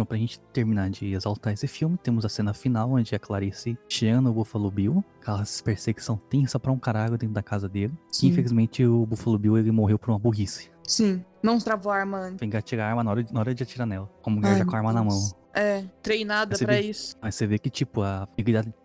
Então, 0.00 0.06
pra 0.06 0.16
gente 0.16 0.40
terminar 0.50 0.88
de 0.88 1.12
exaltar 1.12 1.52
esse 1.52 1.68
filme, 1.68 1.98
temos 1.98 2.24
a 2.24 2.28
cena 2.30 2.54
final, 2.54 2.92
onde 2.92 3.14
a 3.14 3.18
Clarice 3.18 3.76
chama 3.86 4.30
o 4.30 4.32
Buffalo 4.32 4.70
Bill, 4.70 5.04
aquela 5.20 5.44
perseguição 5.62 6.16
tensa 6.16 6.58
pra 6.58 6.72
um 6.72 6.78
caralho 6.78 7.18
dentro 7.18 7.34
da 7.34 7.42
casa 7.42 7.68
dele. 7.68 7.92
Sim. 8.10 8.28
E, 8.28 8.30
infelizmente, 8.30 8.82
o 8.82 9.04
Buffalo 9.04 9.38
Bill, 9.38 9.58
ele 9.58 9.70
morreu 9.70 9.98
por 9.98 10.08
uma 10.10 10.18
burrice. 10.18 10.70
Sim. 10.88 11.22
Não 11.42 11.58
travou 11.58 11.92
a 11.92 11.96
arma 11.96 12.16
antes. 12.16 12.38
Tem 12.38 12.48
que 12.48 12.56
atirar 12.56 12.86
a 12.86 12.88
arma 12.88 13.04
na 13.04 13.10
hora 13.10 13.22
de, 13.22 13.30
na 13.30 13.40
hora 13.40 13.54
de 13.54 13.62
atirar 13.62 13.86
nela. 13.86 14.10
Com 14.22 14.30
a 14.30 14.32
mulher 14.32 14.52
Ai, 14.52 14.58
já 14.60 14.64
com 14.64 14.74
a 14.74 14.78
arma 14.78 14.92
na 14.94 15.02
meu 15.02 15.10
mão. 15.10 15.30
É, 15.52 15.84
treinada 16.02 16.56
vê- 16.56 16.80
isso. 16.80 17.16
Mas 17.20 17.34
você 17.34 17.46
vê 17.46 17.58
que, 17.58 17.68
tipo, 17.68 18.02
a, 18.02 18.28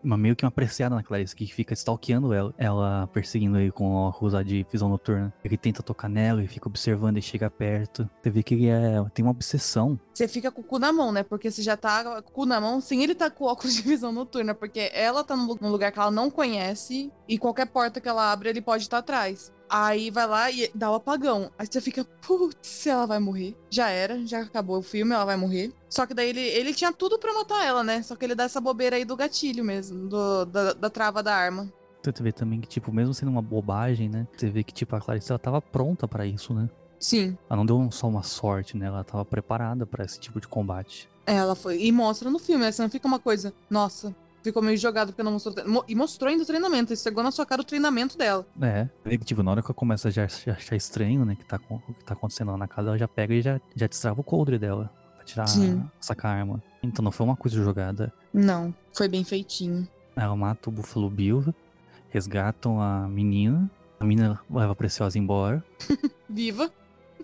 uma, 0.04 0.17
meio 0.17 0.36
que 0.36 0.43
uma 0.43 0.49
apreciada 0.49 0.95
na 0.95 1.04
Clarice, 1.04 1.36
que 1.36 1.45
fica 1.45 1.73
stalkeando 1.73 2.34
ela, 2.34 2.54
ela 2.58 3.08
perseguindo 3.08 3.60
ele 3.60 3.71
com 3.71 4.10
rusa 4.10 4.43
de 4.43 4.65
visão 4.71 4.89
noturna. 4.89 5.34
Ele 5.43 5.58
tenta 5.58 5.84
tocar 5.84 6.10
nela 6.10 6.43
e 6.43 6.47
fica 6.47 6.67
observando 6.67 7.17
e 7.17 7.21
chega 7.21 7.49
perto. 7.49 8.10
Você 8.21 8.30
vê 8.30 8.41
que 8.43 8.54
ele 8.56 8.67
é, 8.67 9.04
tem 9.13 9.23
uma 9.23 9.32
obsessão. 9.32 9.99
Você 10.13 10.28
fica 10.28 10.51
com 10.51 10.62
o 10.62 10.63
cu 10.63 10.80
na 10.80 10.91
mão, 10.91 11.12
né? 11.12 11.23
Porque 11.23 11.51
você 11.51 11.62
já 11.62 11.78
tá 11.78 12.04
com 12.21 12.30
o 12.30 12.34
cu 12.34 12.45
na 12.45 12.60
mão 12.60 12.82
sem 12.82 13.04
ele 13.04 13.13
tá 13.13 13.30
com 13.30 13.43
o 13.43 13.47
óculos 13.47 13.75
de 13.75 13.82
visão 13.82 14.12
noturna. 14.12 14.56
Porque 14.56 14.89
ela 14.93 15.23
tá 15.23 15.36
num 15.36 15.45
lu- 15.45 15.58
num 15.62 15.69
lugar 15.69 15.91
que 15.91 15.99
ela 15.99 16.12
não 16.12 16.30
conhece 16.32 17.12
e 17.28 17.38
qualquer 17.38 17.67
porta 17.67 18.01
que 18.01 18.08
ela 18.10 18.32
abre, 18.32 18.49
ele 18.49 18.62
pode 18.62 18.84
estar 18.84 18.97
atrás. 18.99 19.54
Aí 19.69 20.12
vai 20.12 20.28
lá 20.28 20.51
e 20.51 20.69
dá 20.75 20.91
o 20.91 20.95
apagão. 20.95 21.49
Aí 21.58 21.65
você 21.69 21.82
fica, 21.82 22.06
putz, 22.25 22.86
ela 22.88 23.06
vai 23.06 23.19
morrer. 23.19 23.56
Já 23.69 23.89
era, 23.89 24.25
já 24.25 24.42
acabou 24.42 24.77
o 24.77 24.81
filme, 24.83 25.13
ela 25.13 25.25
vai 25.25 25.35
morrer. 25.37 25.73
Só 25.89 26.06
que 26.06 26.13
daí 26.13 26.29
ele, 26.29 26.39
ele 26.42 26.73
tinha 26.73 26.94
tudo 26.94 27.17
pra 27.17 27.33
matar 27.33 27.65
ela, 27.65 27.83
né? 27.83 28.02
Só 28.04 28.15
que 28.15 28.23
ele 28.25 28.35
dá 28.35 28.44
essa 28.44 28.62
bobeira 28.62 28.96
aí 28.96 29.04
do 29.06 29.15
gatilho 29.15 29.63
mesmo, 29.63 30.08
do- 30.08 30.46
da, 30.46 30.73
da 30.73 30.89
trava 30.89 31.23
da 31.23 31.35
arma. 31.35 31.71
Então 32.00 32.13
você 32.15 32.21
vê 32.21 32.31
também 32.31 32.62
que, 32.62 32.67
tipo, 32.67 32.92
mesmo 32.92 33.13
sendo 33.13 33.29
uma 33.31 33.42
bobagem, 33.42 34.08
né? 34.08 34.27
Você 34.37 34.50
vê 34.50 34.63
que, 34.63 34.71
tipo, 34.73 34.96
a 34.96 35.02
Clarice, 35.02 35.31
ela 35.31 35.39
tava 35.39 35.60
pronta 35.62 36.08
pra 36.08 36.25
isso, 36.25 36.54
né? 36.54 36.69
Sim, 37.00 37.37
Ela 37.50 37.58
não 37.58 37.65
deu 37.65 37.92
só 37.92 38.08
uma 38.08 38.23
sorte, 38.23 38.77
né? 38.77 38.85
Ela 38.85 39.04
tava 39.04 39.25
preparada 39.25 39.85
pra 39.85 40.06
esse 40.06 40.19
tipo 40.19 40.39
de 40.39 40.48
combate. 40.48 41.10
ela 41.25 41.56
foi. 41.56 41.81
E 41.83 41.92
mostra 41.92 42.29
no 42.29 42.37
filme, 42.39 42.63
né? 42.63 42.71
Você 42.71 42.81
não 42.81 42.89
fica 42.89 43.08
uma 43.08 43.19
coisa, 43.19 43.52
nossa, 43.69 44.15
ficou 44.46 44.62
meio 44.62 44.77
jogado 44.77 45.08
porque 45.10 45.21
não 45.23 45.33
mostrou. 45.33 45.56
E 45.87 45.96
mostrou 45.96 46.29
ainda 46.29 46.43
o 46.43 46.46
treinamento. 46.46 46.93
Ele 46.93 47.00
chegou 47.00 47.21
na 47.23 47.31
sua 47.31 47.46
cara 47.46 47.62
o 47.62 47.65
treinamento 47.65 48.17
dela. 48.17 48.46
É, 48.62 48.87
tipo, 49.17 49.43
na 49.43 49.52
hora 49.52 49.62
que 49.62 49.67
ela 49.67 49.73
começa 49.73 50.08
a 50.08 50.12
já 50.12 50.25
já 50.27 50.54
achar 50.54 50.75
estranho, 50.75 51.25
né, 51.25 51.35
que 51.35 51.43
tá, 51.46 51.60
o 51.69 51.79
que 51.79 52.04
tá 52.06 52.13
acontecendo 52.13 52.52
lá 52.52 52.58
na 52.58 52.67
casa, 52.67 52.89
ela 52.89 52.98
já 52.98 53.08
pega 53.08 53.33
e 53.33 53.41
já, 53.41 53.60
já 53.75 53.87
destrava 53.87 54.21
o 54.21 54.23
coldre 54.23 54.58
dela. 54.58 54.89
Pra 55.15 55.23
tirar, 55.25 55.48
Sim. 55.48 55.83
sacar 56.00 56.35
a 56.35 56.39
arma. 56.39 56.63
Então 56.81 57.04
não 57.04 57.12
foi 57.12 57.25
uma 57.25 57.35
coisa 57.35 57.62
jogada. 57.62 58.13
Não, 58.33 58.73
foi 58.93 59.08
bem 59.08 59.23
feitinho. 59.23 59.87
Ela 60.15 60.35
mata 60.35 60.69
o 60.69 60.71
Buffalo 60.71 61.10
Bill, 61.10 61.54
resgatam 62.10 62.81
a 62.81 63.08
menina, 63.08 63.69
a 64.00 64.06
menina 64.06 64.39
leva 64.50 64.71
a 64.71 64.75
Preciosa 64.75 65.19
embora, 65.19 65.63
Viva! 66.29 66.71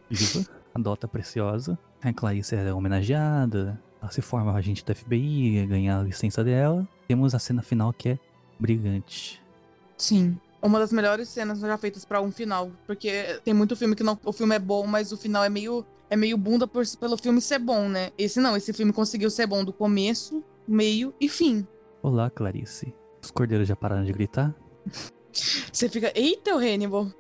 viva, 0.10 0.46
adota 0.76 1.06
a 1.06 1.10
Preciosa. 1.10 1.78
A 2.04 2.12
Clarice 2.12 2.56
é 2.56 2.74
homenageada, 2.74 3.80
ela 4.02 4.12
se 4.12 4.22
forma 4.22 4.52
agente 4.54 4.84
da 4.84 4.96
FBI, 4.96 5.66
ganha 5.68 6.00
a 6.00 6.04
licença 6.04 6.44
dela. 6.44 6.88
Temos 7.12 7.36
a 7.36 7.40
cena 7.40 7.62
final 7.62 7.92
que 7.92 8.08
é 8.08 8.20
brilhante. 8.58 9.44
Sim. 9.98 10.38
Uma 10.62 10.80
das 10.80 10.94
melhores 10.94 11.28
cenas 11.28 11.60
já 11.60 11.78
feitas 11.78 12.06
pra 12.06 12.22
um 12.22 12.32
final. 12.32 12.72
Porque 12.88 13.38
tem 13.44 13.54
muito 13.54 13.76
filme 13.76 13.98
que 13.98 14.02
não, 14.02 14.18
o 14.24 14.32
filme 14.32 14.56
é 14.56 14.60
bom, 14.60 14.88
mas 14.88 15.12
o 15.12 15.18
final 15.18 15.44
é 15.44 15.50
meio, 15.50 15.86
é 16.10 16.16
meio 16.16 16.38
bunda 16.38 16.66
por- 16.66 16.86
pelo 17.02 17.18
filme 17.18 17.42
ser 17.42 17.60
bom, 17.60 17.90
né? 17.90 18.12
Esse 18.18 18.40
não, 18.40 18.56
esse 18.56 18.72
filme 18.72 18.94
conseguiu 18.94 19.30
ser 19.30 19.46
bom 19.46 19.62
do 19.62 19.74
começo, 19.74 20.42
meio 20.66 21.14
e 21.20 21.28
fim. 21.28 21.68
Olá, 22.02 22.30
Clarice. 22.30 22.96
Os 23.22 23.30
cordeiros 23.30 23.68
já 23.68 23.76
pararam 23.76 24.06
de 24.06 24.14
gritar? 24.14 24.56
Você 25.74 25.90
fica, 25.90 26.14
eita, 26.16 26.56
o 26.56 26.60
Hannibal. 26.60 27.12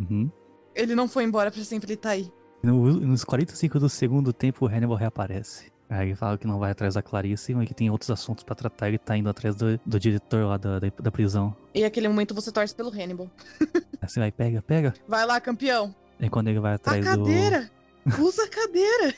Uhum. 0.00 0.28
Ele 0.74 0.96
não 0.96 1.06
foi 1.06 1.22
embora 1.22 1.52
pra 1.52 1.62
sempre, 1.62 1.92
ele 1.92 1.96
tá 1.96 2.10
aí. 2.10 2.28
No- 2.64 2.94
nos 2.98 3.22
45 3.22 3.78
do 3.78 3.88
segundo 3.88 4.32
tempo, 4.32 4.64
o 4.64 4.68
Hannibal 4.68 4.96
reaparece. 4.96 5.70
Aí 5.88 6.08
ele 6.08 6.16
fala 6.16 6.36
que 6.36 6.46
não 6.46 6.58
vai 6.58 6.72
atrás 6.72 6.94
da 6.94 7.02
Clarice, 7.02 7.54
mas 7.54 7.68
que 7.68 7.74
tem 7.74 7.90
outros 7.90 8.10
assuntos 8.10 8.42
pra 8.42 8.54
tratar. 8.54 8.88
Ele 8.88 8.98
tá 8.98 9.16
indo 9.16 9.28
atrás 9.28 9.54
do, 9.54 9.78
do 9.86 10.00
diretor 10.00 10.44
lá 10.46 10.56
da, 10.56 10.78
da, 10.80 10.88
da 10.98 11.10
prisão. 11.12 11.54
E 11.74 11.82
naquele 11.82 12.08
momento 12.08 12.34
você 12.34 12.50
torce 12.50 12.74
pelo 12.74 12.90
Hannibal. 12.90 13.30
Você 14.02 14.20
vai, 14.20 14.30
pega, 14.30 14.62
pega. 14.62 14.94
Vai 15.08 15.26
lá, 15.26 15.40
campeão. 15.40 15.92
Aí 16.20 16.30
quando 16.30 16.46
ele 16.48 16.60
vai 16.60 16.72
A 16.72 16.74
atrás 16.76 17.04
do. 17.04 17.10
cadeira! 17.10 17.70
Usa 18.20 18.44
a 18.44 18.48
cadeira! 18.48 19.14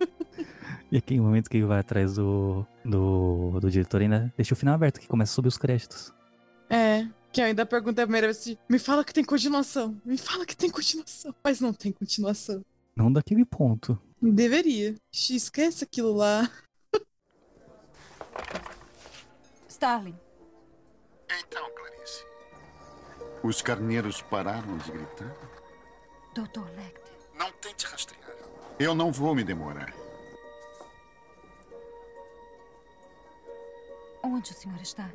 E 0.90 0.96
aquele 0.96 1.20
momento 1.20 1.50
que 1.50 1.58
ele 1.58 1.66
vai 1.66 1.80
atrás 1.80 2.14
do, 2.14 2.64
do, 2.82 3.60
do 3.60 3.70
diretor 3.70 4.00
ainda 4.00 4.32
deixa 4.38 4.54
o 4.54 4.56
final 4.56 4.74
aberto, 4.74 4.98
que 4.98 5.06
começa 5.06 5.32
a 5.32 5.34
subir 5.34 5.48
os 5.48 5.58
créditos. 5.58 6.14
É, 6.70 7.06
que 7.30 7.42
eu 7.42 7.44
ainda 7.44 7.66
perguntei 7.66 8.04
a 8.04 8.06
primeira 8.06 8.28
vez 8.28 8.38
se 8.38 8.58
me 8.70 8.78
fala 8.78 9.04
que 9.04 9.12
tem 9.12 9.22
continuação. 9.22 9.94
Me 10.02 10.16
fala 10.16 10.46
que 10.46 10.56
tem 10.56 10.70
continuação. 10.70 11.34
Mas 11.44 11.60
não 11.60 11.74
tem 11.74 11.92
continuação. 11.92 12.62
Não 12.96 13.12
daquele 13.12 13.44
ponto. 13.44 14.00
Deveria. 14.20 14.94
Esquece 15.12 15.84
aquilo 15.84 16.12
lá. 16.12 16.50
Starling, 19.68 20.18
Então, 21.40 21.70
Clarice. 21.72 22.24
Os 23.44 23.62
carneiros 23.62 24.20
pararam 24.22 24.76
de 24.78 24.90
gritar? 24.90 25.32
Dr. 26.34 26.64
Lecter. 26.76 27.14
Não 27.34 27.52
tente 27.52 27.86
rastrear. 27.86 28.34
Eu 28.78 28.94
não 28.94 29.12
vou 29.12 29.34
me 29.34 29.44
demorar. 29.44 29.92
Onde 34.22 34.50
o 34.50 34.54
senhor 34.54 34.80
está? 34.80 35.08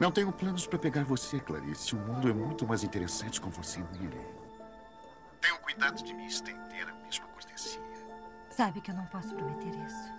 Não 0.00 0.10
tenho 0.10 0.32
planos 0.32 0.66
para 0.66 0.78
pegar 0.78 1.04
você, 1.04 1.38
Clarice. 1.38 1.94
O 1.94 1.98
mundo 1.98 2.28
é 2.28 2.32
muito 2.32 2.66
mais 2.66 2.82
interessante 2.82 3.40
com 3.40 3.50
você 3.50 3.80
nele. 4.00 4.18
Tenho 5.40 5.58
cuidado 5.60 6.02
de 6.02 6.14
me 6.14 6.26
estender. 6.26 6.86
Sabe 8.56 8.80
que 8.82 8.90
eu 8.90 8.94
não 8.94 9.06
posso 9.06 9.34
prometer 9.34 9.72
isso. 9.86 10.12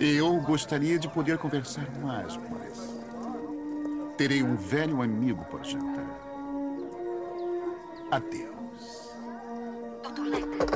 Eu 0.00 0.40
gostaria 0.40 0.98
de 0.98 1.08
poder 1.08 1.38
conversar 1.38 1.88
mais, 2.00 2.36
mas. 2.36 3.00
Terei 4.16 4.42
um 4.42 4.56
velho 4.56 5.00
amigo 5.00 5.44
para 5.44 5.62
jantar. 5.62 6.06
Adeus. 8.10 9.14
Dr. 10.02 10.22
Lecter. 10.22 10.66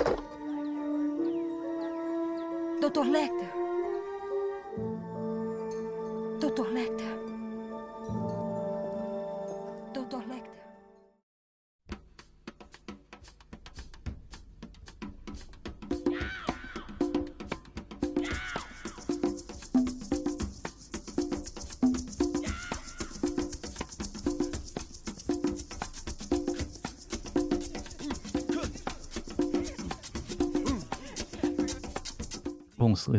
Dr. 2.80 3.10
Lecter. 3.10 3.63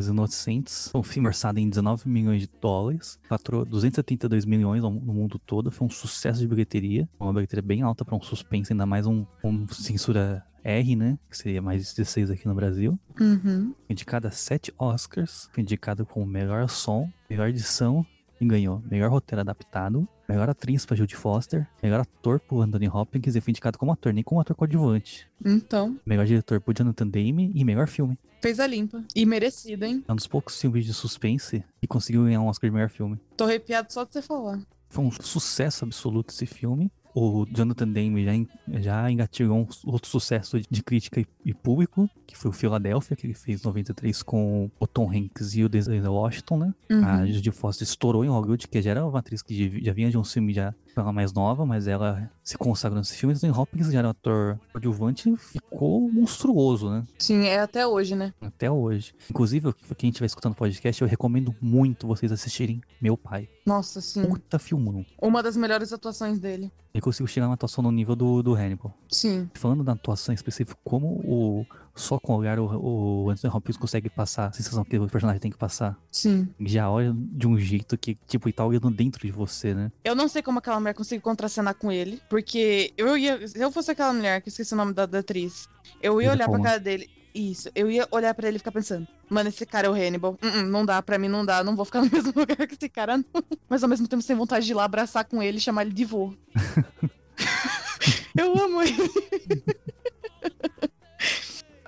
Os 0.06 0.10
Inocentes, 0.10 0.92
um 0.94 1.02
filme 1.02 1.28
orçado 1.28 1.60
em 1.60 1.68
19 1.68 2.08
milhões 2.08 2.42
de 2.42 2.50
dólares, 2.62 3.20
faturou 3.28 3.66
272 3.66 4.46
milhões 4.46 4.84
no 4.84 4.92
mundo 4.92 5.40
todo, 5.40 5.72
foi 5.72 5.88
um 5.88 5.90
sucesso 5.90 6.40
de 6.40 6.48
bilheteria, 6.48 7.10
uma 7.20 7.34
bilheteria 7.34 7.64
bem 7.64 7.82
alta 7.82 8.06
para 8.06 8.16
um 8.16 8.22
suspense, 8.22 8.72
ainda 8.72 8.86
mais 8.86 9.08
um, 9.08 9.26
um 9.44 9.68
censura 9.68 10.46
R, 10.64 10.96
né, 10.96 11.18
que 11.30 11.38
seria 11.38 11.62
mais 11.62 11.94
16 11.94 12.30
aqui 12.30 12.48
no 12.48 12.54
Brasil. 12.54 13.00
Uhum. 13.20 13.74
Indicada 13.90 14.28
a 14.28 14.32
7 14.32 14.74
Oscars, 14.78 15.50
foi 15.54 15.64
indicado 15.64 16.06
como 16.06 16.26
melhor 16.26 16.70
som, 16.70 17.10
melhor 17.28 17.50
edição 17.50 18.06
e 18.40 18.46
ganhou 18.46 18.84
melhor 18.90 19.10
roteiro 19.10 19.42
adaptado, 19.42 20.08
melhor 20.30 20.50
atriz 20.50 20.86
para 20.86 20.96
Judy 20.96 21.16
Foster, 21.16 21.68
melhor 21.82 22.02
ator 22.02 22.40
por 22.40 22.62
Anthony 22.62 22.88
Hopkins 22.88 23.36
e 23.36 23.42
foi 23.42 23.52
indicado 23.52 23.78
como 23.78 23.92
ator, 23.92 24.14
nem 24.14 24.24
como 24.24 24.40
ator 24.40 24.56
coadjuvante. 24.56 25.28
Então, 25.44 26.00
Melhor 26.06 26.26
diretor 26.26 26.62
por 26.62 26.76
Jonathan 26.76 27.08
Demme 27.08 27.52
e 27.56 27.64
melhor 27.64 27.88
filme. 27.88 28.18
Fez 28.46 28.60
a 28.60 28.68
limpa. 28.68 29.04
E 29.16 29.26
merecido, 29.26 29.86
hein? 29.86 30.04
É 30.08 30.12
um 30.12 30.16
dos 30.16 30.28
poucos 30.28 30.60
filmes 30.60 30.86
de 30.86 30.94
suspense 30.94 31.64
que 31.82 31.88
conseguiu 31.88 32.24
ganhar 32.26 32.42
um 32.42 32.48
Oscar 32.48 32.70
de 32.70 32.74
melhor 32.76 32.90
filme. 32.90 33.20
Tô 33.36 33.46
arrepiado 33.46 33.92
só 33.92 34.04
de 34.04 34.14
você 34.14 34.22
falar. 34.22 34.60
Foi 34.90 35.04
um 35.04 35.12
sucesso 35.12 35.84
absoluto 35.84 36.30
esse 36.32 36.46
filme. 36.46 36.92
O 37.18 37.46
Jonathan 37.50 37.88
Demme 37.88 38.26
já, 38.26 38.36
en- 38.36 38.48
já 38.82 39.10
engatilhou 39.10 39.58
um 39.58 39.68
outro 39.90 40.10
sucesso 40.10 40.60
de 40.70 40.84
crítica 40.84 41.22
e, 41.22 41.26
e 41.46 41.54
público, 41.54 42.10
que 42.28 42.38
foi 42.38 42.52
o 42.52 42.54
Philadelphia, 42.54 43.16
que 43.16 43.26
ele 43.26 43.34
fez 43.34 43.62
em 43.62 43.66
93 43.66 44.22
com 44.22 44.70
o 44.78 44.86
Tom 44.86 45.10
Hanks 45.10 45.56
e 45.56 45.64
o 45.64 45.70
Denzel 45.70 46.12
Washington, 46.14 46.58
né? 46.58 46.74
A 46.90 46.94
Uhum. 47.22 47.28
Judy 47.32 47.52
Foster 47.52 47.88
estourou 47.88 48.26
em 48.26 48.28
Hollywood, 48.28 48.68
que 48.68 48.82
já 48.82 48.92
era 48.92 49.06
uma 49.08 49.20
atriz 49.20 49.42
que 49.42 49.82
já 49.82 49.94
vinha 49.94 50.10
de 50.12 50.18
um 50.18 50.26
filme 50.26 50.54
já 50.54 50.76
ela 51.04 51.14
mais 51.14 51.34
nova, 51.34 51.66
mas 51.66 51.88
ela 51.88 52.30
se 52.44 52.58
consagrou 52.58 53.00
nesse 53.00 53.16
filme. 53.16 53.34
Anthony 53.34 53.52
Hopkins 53.52 53.92
já 53.92 54.00
era 54.00 54.08
um 54.08 54.12
ator 54.12 54.60
coadjuvante, 54.72 55.36
ficou 55.38 56.12
monstruoso, 56.12 56.90
né? 56.90 57.04
Sim, 57.20 57.46
é 57.46 57.60
até 57.60 57.86
hoje, 57.86 58.16
né? 58.16 58.34
Até 58.42 58.70
hoje. 58.70 59.14
Inclusive, 59.30 59.74
quem 59.98 60.10
estiver 60.10 60.26
escutando 60.26 60.54
o 60.54 60.56
podcast, 60.56 61.02
eu 61.02 61.08
recomendo 61.08 61.56
muito 61.62 62.08
vocês 62.08 62.32
assistirem 62.32 62.82
Meu 63.02 63.18
Pai. 63.18 63.50
Nossa, 63.66 64.00
sim. 64.00 64.26
Puta 64.26 64.60
filmão. 64.60 65.06
Uma 65.22 65.42
das 65.42 65.58
melhores 65.58 65.92
atuações 65.92 66.40
dele. 66.40 66.72
Ele 66.94 67.02
conseguiu 67.02 67.28
chegar 67.28 67.48
na 67.48 67.56
atuação 67.56 67.84
no 67.84 67.92
nível 67.92 68.16
do, 68.16 68.42
do 68.42 68.54
Hannibal. 68.54 68.94
Sim. 69.10 69.50
Falando 69.54 69.84
da 69.84 69.92
atuação 69.94 70.32
em 70.32 70.36
específico, 70.36 70.80
como 70.84 71.08
o 71.26 71.66
só 71.96 72.20
com 72.20 72.34
o 72.34 72.38
olhar 72.38 72.60
o, 72.60 72.66
o 73.26 73.30
Anthony 73.30 73.54
Hopkins 73.56 73.78
consegue 73.78 74.10
passar 74.10 74.48
a 74.48 74.52
sensação 74.52 74.84
que 74.84 74.98
o 75.00 75.08
personagem 75.08 75.40
tem 75.40 75.50
que 75.50 75.58
passar. 75.58 75.98
Sim. 76.12 76.48
Já 76.60 76.90
olha 76.90 77.16
de 77.16 77.48
um 77.48 77.58
jeito 77.58 77.98
que, 77.98 78.16
tipo, 78.28 78.48
ele 78.48 78.54
tá 78.54 78.66
olhando 78.66 78.92
dentro 78.92 79.26
de 79.26 79.32
você, 79.32 79.74
né? 79.74 79.92
Eu 80.04 80.14
não 80.14 80.28
sei 80.28 80.42
como 80.42 80.60
aquela 80.60 80.80
mulher 80.80 80.94
conseguiu 80.94 81.22
contracenar 81.22 81.76
com 81.76 81.92
ele, 81.92 82.22
porque 82.30 82.94
eu 82.98 83.18
ia. 83.18 83.48
Se 83.48 83.60
eu 83.60 83.72
fosse 83.72 83.92
aquela 83.92 84.14
mulher, 84.14 84.42
que 84.42 84.50
eu 84.50 84.52
esqueci 84.52 84.74
o 84.74 84.78
nome 84.78 84.94
da, 84.94 85.06
da 85.06 85.20
atriz, 85.20 85.70
eu 86.02 86.22
ia 86.22 86.32
olhar 86.32 86.46
pra 86.46 86.58
Colman. 86.58 86.64
cara 86.64 86.80
dele. 86.80 87.10
Isso, 87.34 87.70
eu 87.76 87.92
ia 87.92 88.08
olhar 88.12 88.34
pra 88.34 88.48
ele 88.48 88.56
e 88.56 88.60
ficar 88.60 88.72
pensando, 88.72 89.06
mano, 89.30 89.50
esse 89.50 89.66
cara 89.66 89.88
é 89.88 89.90
o 89.90 89.94
Hannibal. 89.94 90.38
Uh-uh, 90.42 90.64
não 90.64 90.86
dá, 90.86 91.02
pra 91.02 91.18
mim 91.18 91.28
não 91.28 91.46
dá, 91.46 91.66
não 91.66 91.76
vou 91.76 91.84
ficar 91.84 92.02
no 92.02 92.10
mesmo 92.12 92.32
lugar 92.34 92.66
que 92.66 92.76
esse 92.76 92.88
cara, 92.88 93.18
não. 93.18 93.26
Mas 93.68 93.84
ao 93.84 93.90
mesmo 93.90 94.08
tempo 94.08 94.22
sem 94.22 94.36
vontade 94.36 94.66
de 94.66 94.72
ir 94.72 94.76
lá 94.76 94.86
abraçar 94.86 95.26
com 95.26 95.44
ele 95.44 95.58
e 95.58 95.62
chamar 95.62 95.82
ele 95.82 95.94
de 95.94 96.06
vô. 96.06 96.34
eu 98.38 98.58
amo 98.58 98.82
ele. 98.82 98.96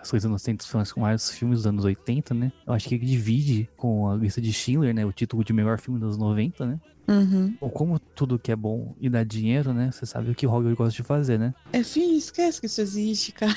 As 0.08 0.12
Coisas 0.12 0.26
Inocentes 0.26 0.66
são 0.66 0.80
os 0.80 0.94
maiores 0.94 1.30
filmes 1.30 1.60
dos 1.60 1.68
anos 1.68 1.84
80, 1.84 2.34
né? 2.34 2.50
Eu 2.66 2.72
acho 2.72 2.88
que 2.88 2.96
ele 2.96 3.06
divide 3.06 3.70
com 3.76 4.10
a 4.10 4.16
lista 4.16 4.40
de 4.40 4.54
Schindler, 4.54 4.96
né? 4.96 5.06
O 5.06 5.12
título 5.12 5.44
de 5.44 5.52
melhor 5.52 5.78
filme 5.80 6.00
dos 6.00 6.18
90, 6.18 6.66
né? 6.66 6.80
Uhum. 7.10 7.58
Ou 7.60 7.70
como 7.70 8.00
tudo 8.00 8.40
que 8.40 8.50
é 8.50 8.56
bom 8.56 8.96
e 9.02 9.10
dá 9.10 9.26
dinheiro, 9.26 9.74
né? 9.74 9.92
Você 9.92 10.06
sabe 10.06 10.32
o 10.32 10.36
que 10.36 10.48
o 10.48 10.50
Hollywood 10.50 10.78
gosta 10.78 10.96
de 10.96 11.04
fazer, 11.04 11.38
né? 11.38 11.54
É, 11.74 11.84
filho, 11.84 12.14
esquece 12.14 12.62
que 12.62 12.68
isso 12.68 12.80
existe, 12.80 13.34
cara. 13.34 13.54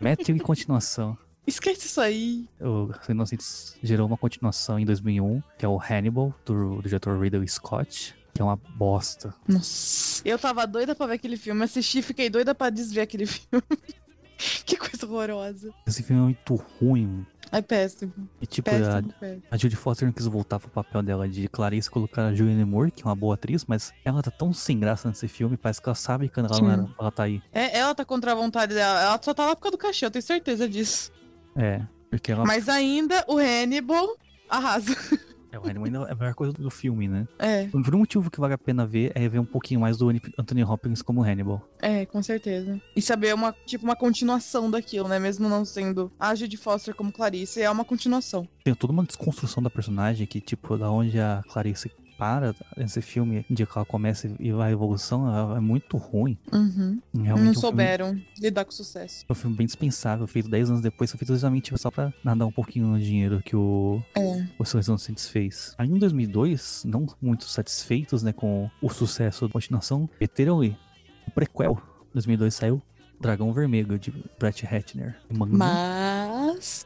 Mete 0.00 0.32
em 0.32 0.38
continuação. 0.38 1.16
Esquece 1.46 1.86
isso 1.86 2.00
aí. 2.00 2.48
O 2.60 2.90
Inocentes 3.08 3.76
gerou 3.84 4.08
uma 4.08 4.16
continuação 4.16 4.80
em 4.80 4.84
2001, 4.84 5.40
que 5.58 5.64
é 5.64 5.68
o 5.68 5.78
Hannibal, 5.80 6.34
do, 6.44 6.76
do 6.76 6.82
diretor 6.82 7.20
Ridley 7.20 7.46
Scott, 7.48 8.16
que 8.34 8.40
é 8.40 8.44
uma 8.44 8.56
bosta. 8.56 9.34
Nossa. 9.46 10.22
Eu 10.24 10.38
tava 10.38 10.66
doida 10.66 10.94
pra 10.94 11.06
ver 11.06 11.14
aquele 11.14 11.36
filme, 11.36 11.62
assisti 11.62 11.98
e 11.98 12.02
fiquei 12.02 12.30
doida 12.30 12.54
pra 12.54 12.70
desver 12.70 13.02
aquele 13.02 13.26
filme. 13.26 13.62
que 14.64 14.76
coisa 14.76 15.06
horrorosa. 15.06 15.72
Esse 15.86 16.02
filme 16.02 16.20
é 16.22 16.24
muito 16.24 16.54
ruim. 16.80 17.26
É 17.50 17.60
péssimo. 17.60 18.12
E 18.40 18.46
tipo, 18.46 18.70
Péssimo, 18.70 19.10
a, 19.10 19.20
péssimo. 19.20 19.42
a 19.50 19.56
Judy 19.58 19.76
Foster 19.76 20.06
não 20.06 20.12
quis 20.12 20.24
voltar 20.26 20.58
pro 20.58 20.70
papel 20.70 21.02
dela 21.02 21.28
de 21.28 21.48
Clarice 21.48 21.90
colocar 21.90 22.28
a 22.28 22.34
Julianne 22.34 22.64
Moore, 22.64 22.90
que 22.90 23.02
é 23.02 23.04
uma 23.04 23.14
boa 23.14 23.34
atriz, 23.34 23.66
mas 23.66 23.92
ela 24.04 24.22
tá 24.22 24.30
tão 24.30 24.54
sem 24.54 24.80
graça 24.80 25.06
nesse 25.08 25.28
filme, 25.28 25.58
parece 25.58 25.82
que 25.82 25.86
ela 25.86 25.94
sabe 25.94 26.30
que 26.30 26.40
ela, 26.40 26.48
não 26.48 26.94
ela 26.98 27.10
tá 27.10 27.24
aí. 27.24 27.42
É, 27.52 27.78
ela 27.78 27.94
tá 27.94 28.06
contra 28.06 28.32
a 28.32 28.34
vontade 28.34 28.74
dela. 28.74 29.02
Ela 29.02 29.20
só 29.22 29.34
tá 29.34 29.44
lá 29.44 29.54
por 29.54 29.62
causa 29.62 29.76
do 29.76 29.80
cachê, 29.80 30.06
eu 30.06 30.10
tenho 30.10 30.22
certeza 30.22 30.66
disso. 30.66 31.12
É, 31.54 31.82
porque 32.08 32.32
ela 32.32 32.46
Mas 32.46 32.70
ainda 32.70 33.22
o 33.28 33.36
Hannibal 33.36 34.16
arrasa. 34.48 34.96
é, 35.52 35.58
o 35.58 35.62
Hannibal 35.62 35.84
ainda 35.84 35.98
é 36.08 36.12
a 36.12 36.14
melhor 36.14 36.34
coisa 36.34 36.52
do 36.52 36.70
filme, 36.70 37.06
né? 37.06 37.28
É, 37.38 37.68
O 37.72 37.76
único 37.76 37.96
motivo 37.98 38.30
que 38.30 38.40
vale 38.40 38.54
a 38.54 38.58
pena 38.58 38.86
ver 38.86 39.12
é 39.14 39.28
ver 39.28 39.38
um 39.38 39.44
pouquinho 39.44 39.80
mais 39.80 39.96
do 39.98 40.08
Anthony 40.38 40.64
Hopkins 40.64 41.02
como 41.02 41.22
Hannibal. 41.22 41.62
é, 41.80 42.04
com 42.06 42.22
certeza. 42.22 42.80
E 42.96 43.02
saber 43.02 43.34
uma, 43.34 43.54
tipo, 43.66 43.84
uma 43.84 43.94
continuação 43.96 44.70
daquilo, 44.70 45.08
né? 45.08 45.18
Mesmo 45.18 45.48
não 45.48 45.64
sendo 45.64 46.10
a 46.18 46.34
Judy 46.34 46.56
Foster 46.56 46.94
como 46.94 47.12
Clarice, 47.12 47.60
é 47.62 47.70
uma 47.70 47.84
continuação. 47.84 48.48
Tem 48.64 48.74
toda 48.74 48.92
uma 48.92 49.04
desconstrução 49.04 49.62
da 49.62 49.68
personagem 49.70 50.26
que, 50.26 50.40
tipo, 50.40 50.76
da 50.78 50.90
onde 50.90 51.18
a 51.20 51.42
Clarice 51.48 51.90
para 52.22 52.54
nesse 52.76 53.02
filme, 53.02 53.44
de 53.50 53.66
que 53.66 53.72
ela 53.76 53.84
começa 53.84 54.30
e 54.38 54.52
vai 54.52 54.68
à 54.68 54.72
evolução, 54.72 55.26
ela 55.26 55.56
é 55.56 55.60
muito 55.60 55.96
ruim. 55.96 56.38
Uhum. 56.52 57.00
Realmente 57.12 57.12
não 57.12 57.26
é 57.26 57.32
um 57.32 57.36
filme- 57.38 57.54
souberam 57.56 58.20
lidar 58.38 58.64
com 58.64 58.70
sucesso. 58.70 59.24
É 59.28 59.32
um 59.32 59.34
filme 59.34 59.56
bem 59.56 59.66
dispensável, 59.66 60.24
feito 60.28 60.48
10 60.48 60.70
anos 60.70 60.80
depois, 60.82 61.10
foi 61.10 61.18
feito 61.18 61.32
exatamente 61.32 61.76
só 61.76 61.90
pra 61.90 62.12
nadar 62.22 62.46
um 62.46 62.52
pouquinho 62.52 62.86
no 62.86 63.00
dinheiro 63.00 63.42
que 63.44 63.56
o, 63.56 64.00
É. 64.16 64.46
o 64.56 64.64
Silêncio 64.64 64.78
dos 64.78 64.86
Inocentes 64.88 65.28
fez. 65.28 65.74
Aí 65.76 65.88
em 65.90 65.98
2002, 65.98 66.84
não 66.86 67.06
muito 67.20 67.44
satisfeitos 67.46 68.22
né, 68.22 68.32
com 68.32 68.70
o 68.80 68.88
sucesso 68.88 69.48
da 69.48 69.52
continuação, 69.52 70.08
meteram 70.20 70.60
ali 70.60 70.76
o 71.26 71.30
prequel. 71.32 71.82
Em 72.10 72.12
2002 72.12 72.54
saiu 72.54 72.80
Dragão 73.20 73.52
Vermelho, 73.52 73.98
de 73.98 74.12
Brett 74.38 74.64
Ratner. 74.64 75.16
Manga, 75.28 75.56
Mas. 75.56 76.31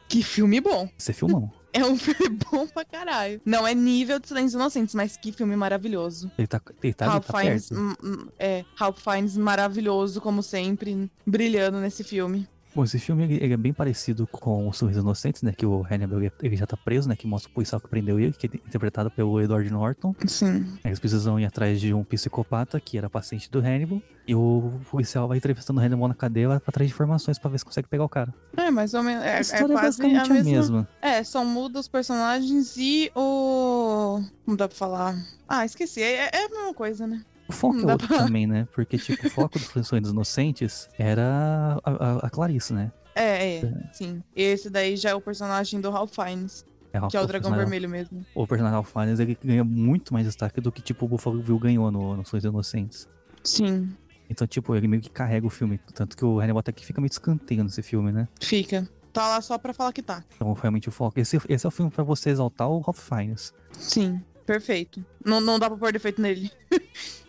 Que 0.07 0.23
filme 0.23 0.59
bom. 0.59 0.89
Esse 0.97 1.11
é 1.11 1.13
filmão. 1.13 1.51
É 1.73 1.85
um 1.85 1.95
filme 1.95 2.39
bom 2.49 2.65
pra 2.65 2.83
caralho. 2.83 3.39
Não 3.45 3.67
é 3.67 3.75
nível 3.75 4.17
de 4.17 4.27
Silêncios 4.27 4.55
Inocentes, 4.55 4.95
mas 4.95 5.15
que 5.15 5.31
filme 5.31 5.55
maravilhoso. 5.55 6.31
Ele 6.35 6.47
tá, 6.47 6.59
ele 6.81 6.93
tá, 6.93 7.05
ele 7.05 7.11
Ralph 7.11 7.27
tá 7.27 7.39
Fiennes, 7.39 7.69
perto. 7.69 7.79
hum, 7.79 7.93
hum, 8.03 8.27
é, 8.39 8.65
Ralph 8.73 8.99
Fiennes 8.99 9.37
maravilhoso, 9.37 10.19
como 10.19 10.41
sempre, 10.41 11.11
brilhando 11.23 11.79
nesse 11.79 12.03
filme. 12.03 12.47
Bom, 12.77 12.83
esse 12.83 12.99
filme 12.99 13.23
ele, 13.23 13.43
ele 13.43 13.53
é 13.55 13.57
bem 13.57 13.73
parecido 13.73 14.27
com 14.27 14.67
o 14.67 14.71
Sorriso 14.71 14.99
Inocentes, 14.99 15.41
né? 15.41 15.51
Que 15.51 15.65
o 15.65 15.83
Hannibal 15.83 16.21
ele, 16.21 16.55
já 16.55 16.67
tá 16.67 16.77
preso, 16.77 17.09
né? 17.09 17.15
Que 17.15 17.25
mostra 17.25 17.49
o 17.49 17.53
policial 17.55 17.81
que 17.81 17.87
prendeu 17.87 18.19
ele, 18.19 18.33
que 18.33 18.45
é 18.45 18.49
interpretado 18.53 19.09
pelo 19.09 19.41
Edward 19.41 19.67
Norton. 19.71 20.13
Sim. 20.27 20.77
Eles 20.85 20.99
precisam 20.99 21.39
ir 21.39 21.45
atrás 21.45 21.81
de 21.81 21.91
um 21.91 22.03
psicopata 22.03 22.79
que 22.79 22.95
era 22.95 23.09
paciente 23.09 23.49
do 23.49 23.57
Hannibal. 23.57 23.99
E 24.27 24.35
o 24.35 24.79
policial 24.91 25.27
vai 25.27 25.39
entrevistando 25.39 25.79
o 25.79 25.83
Hannibal 25.83 26.07
na 26.07 26.13
cadeia 26.13 26.59
pra 26.59 26.85
de 26.85 26.91
informações 26.91 27.39
pra 27.39 27.49
ver 27.49 27.57
se 27.57 27.65
consegue 27.65 27.87
pegar 27.87 28.03
o 28.03 28.09
cara. 28.09 28.31
É, 28.55 28.69
mais 28.69 28.93
ou 28.93 29.01
menos. 29.01 29.23
É, 29.23 29.33
a 29.33 29.37
é 29.37 29.41
história 29.41 29.73
é, 29.73 29.75
quase 29.75 29.97
basicamente 29.97 30.19
a 30.19 30.25
a 30.25 30.43
mesma. 30.43 30.51
mesma. 30.51 30.89
É, 31.01 31.23
só 31.23 31.43
muda 31.43 31.79
os 31.79 31.87
personagens 31.87 32.77
e 32.77 33.11
o. 33.15 34.21
Como 34.45 34.55
dá 34.55 34.67
pra 34.67 34.77
falar? 34.77 35.15
Ah, 35.49 35.65
esqueci. 35.65 36.03
É, 36.03 36.29
é 36.31 36.45
a 36.45 36.49
mesma 36.49 36.75
coisa, 36.75 37.07
né? 37.07 37.23
O 37.47 37.51
foco 37.53 37.79
é 37.89 37.91
outro 37.91 38.07
pra- 38.07 38.17
também, 38.19 38.45
né? 38.47 38.67
Porque, 38.73 38.97
tipo, 38.97 39.25
o 39.25 39.29
foco 39.29 39.57
dos 39.59 39.87
Sonhos 39.87 40.09
Inocentes 40.09 40.89
era 40.97 41.79
a, 41.83 41.91
a- 41.91 42.17
a 42.27 42.29
Clarice, 42.29 42.73
né? 42.73 42.91
É, 43.15 43.57
é, 43.57 43.89
sim. 43.93 44.21
Esse 44.35 44.69
daí 44.69 44.95
já 44.95 45.09
é 45.11 45.15
o 45.15 45.21
personagem 45.21 45.79
do 45.81 45.89
Ralph 45.89 46.13
Fiennes, 46.13 46.65
É 46.93 46.99
que 47.07 47.17
é 47.17 47.21
o 47.21 47.25
dragão 47.25 47.49
personagem- 47.51 47.57
vermelho 47.57 47.89
mesmo. 47.89 48.25
O 48.35 48.45
personagem 48.45 48.73
Ralph 48.75 48.91
Fiennes, 48.91 49.19
ele 49.19 49.37
ganha 49.43 49.63
muito 49.63 50.13
mais 50.13 50.25
destaque 50.25 50.61
do 50.61 50.71
que, 50.71 50.81
tipo, 50.81 51.05
o 51.05 51.07
Buffalo 51.07 51.41
Bill 51.41 51.57
ganhou 51.57 51.89
no, 51.91 52.15
no 52.17 52.25
Sonhos 52.25 52.43
Inocentes. 52.45 53.07
Sim, 53.43 53.89
Então, 54.29 54.45
tipo, 54.45 54.75
ele 54.75 54.87
meio 54.89 55.01
que 55.01 55.09
carrega 55.09 55.47
o 55.47 55.49
filme. 55.49 55.79
Tanto 55.95 56.17
que 56.17 56.25
o 56.25 56.39
Hannibal 56.39 56.59
até 56.59 56.71
que 56.73 56.85
fica 56.85 56.99
meio 56.99 57.09
escanteio 57.09 57.63
nesse 57.63 57.81
filme, 57.81 58.11
né? 58.11 58.27
fica. 58.41 58.87
Tá 59.13 59.27
lá 59.29 59.41
só 59.41 59.57
pra 59.57 59.73
falar 59.73 59.91
que 59.93 60.03
tá. 60.03 60.23
Então, 60.35 60.51
realmente, 60.53 60.89
o 60.89 60.91
foco. 60.91 61.19
Esse, 61.19 61.39
esse 61.49 61.65
é 61.65 61.69
o 61.69 61.71
filme 61.71 61.89
pra 61.89 62.03
você 62.03 62.29
exaltar 62.29 62.69
o 62.69 62.81
Ralph 62.81 62.99
Fiennes. 62.99 63.51
Sim, 63.71 64.21
perfeito. 64.45 65.03
Não, 65.25 65.41
não 65.41 65.57
dá 65.57 65.67
pra 65.69 65.77
pôr 65.77 65.91
defeito 65.91 66.21
nele. 66.21 66.51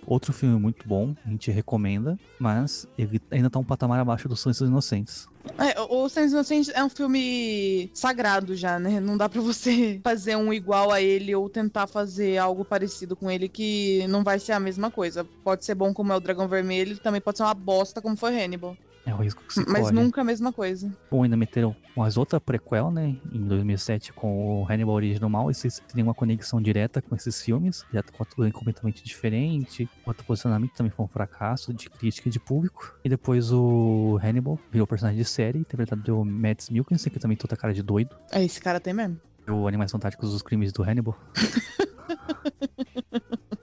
Outro 0.08 0.32
filme 0.32 0.58
muito 0.58 0.88
bom, 0.88 1.14
a 1.22 1.28
gente 1.28 1.50
recomenda, 1.50 2.18
mas 2.38 2.88
ele 2.96 3.20
ainda 3.30 3.50
tá 3.50 3.58
um 3.58 3.64
patamar 3.64 4.00
abaixo 4.00 4.26
dos 4.26 4.40
Sonhos 4.40 4.58
dos 4.58 4.66
Inocentes. 4.66 5.28
É, 5.58 5.78
o 5.78 6.08
Silêncio 6.08 6.36
Inocente 6.36 6.72
é 6.74 6.82
um 6.82 6.88
filme 6.88 7.90
sagrado 7.92 8.56
já, 8.56 8.78
né? 8.78 9.00
Não 9.00 9.18
dá 9.18 9.28
pra 9.28 9.42
você 9.42 10.00
fazer 10.04 10.34
um 10.34 10.50
igual 10.50 10.90
a 10.90 11.02
ele 11.02 11.34
ou 11.34 11.46
tentar 11.50 11.86
fazer 11.86 12.38
algo 12.38 12.64
parecido 12.64 13.14
com 13.14 13.30
ele 13.30 13.50
que 13.50 14.06
não 14.08 14.24
vai 14.24 14.38
ser 14.38 14.52
a 14.52 14.60
mesma 14.60 14.90
coisa. 14.90 15.26
Pode 15.44 15.66
ser 15.66 15.74
bom 15.74 15.92
como 15.92 16.10
é 16.10 16.16
o 16.16 16.20
Dragão 16.20 16.48
Vermelho, 16.48 16.98
também 16.98 17.20
pode 17.20 17.36
ser 17.36 17.44
uma 17.44 17.52
bosta 17.52 18.00
como 18.00 18.16
foi 18.16 18.42
Hannibal. 18.42 18.78
É 19.08 19.14
o 19.14 19.16
risco 19.16 19.42
que 19.42 19.54
se 19.54 19.64
Mas 19.66 19.84
corre. 19.84 19.92
nunca 19.92 20.20
a 20.20 20.24
mesma 20.24 20.52
coisa. 20.52 20.92
Bom, 21.10 21.22
ainda 21.22 21.34
meteram 21.34 21.74
mais 21.96 22.18
outra 22.18 22.38
prequel, 22.38 22.90
né? 22.90 23.16
Em 23.32 23.40
2007 23.40 24.12
com 24.12 24.60
o 24.60 24.70
Hannibal 24.70 24.94
Origem 24.94 25.18
do 25.18 25.30
Mal. 25.30 25.50
Esses 25.50 25.82
tem 25.94 26.04
uma 26.04 26.12
conexão 26.12 26.60
direta 26.60 27.00
com 27.00 27.16
esses 27.16 27.40
filmes. 27.40 27.86
Já 27.90 28.02
com 28.02 28.22
tudo 28.24 28.52
completamente 28.52 29.02
diferente. 29.02 29.88
Outro 30.04 30.26
posicionamento 30.26 30.74
também 30.74 30.90
foi 30.90 31.06
um 31.06 31.08
fracasso 31.08 31.72
de 31.72 31.88
crítica 31.88 32.28
e 32.28 32.32
de 32.32 32.38
público. 32.38 32.98
E 33.02 33.08
depois 33.08 33.50
o 33.50 34.20
Hannibal 34.22 34.58
virou 34.70 34.86
personagem 34.86 35.18
de 35.18 35.24
série, 35.24 35.58
interpretado 35.58 36.02
pelo 36.02 36.22
Mads 36.22 36.68
Mikkelsen, 36.68 37.10
que 37.10 37.18
também 37.18 37.36
toda 37.36 37.56
cara 37.56 37.72
de 37.72 37.82
doido. 37.82 38.14
É, 38.30 38.44
esse 38.44 38.60
cara 38.60 38.78
tem 38.78 38.92
mesmo. 38.92 39.18
O 39.48 39.66
Animais 39.66 39.90
Fantásticos 39.90 40.32
dos 40.32 40.42
Crimes 40.42 40.70
do 40.70 40.82
Hannibal. 40.82 41.18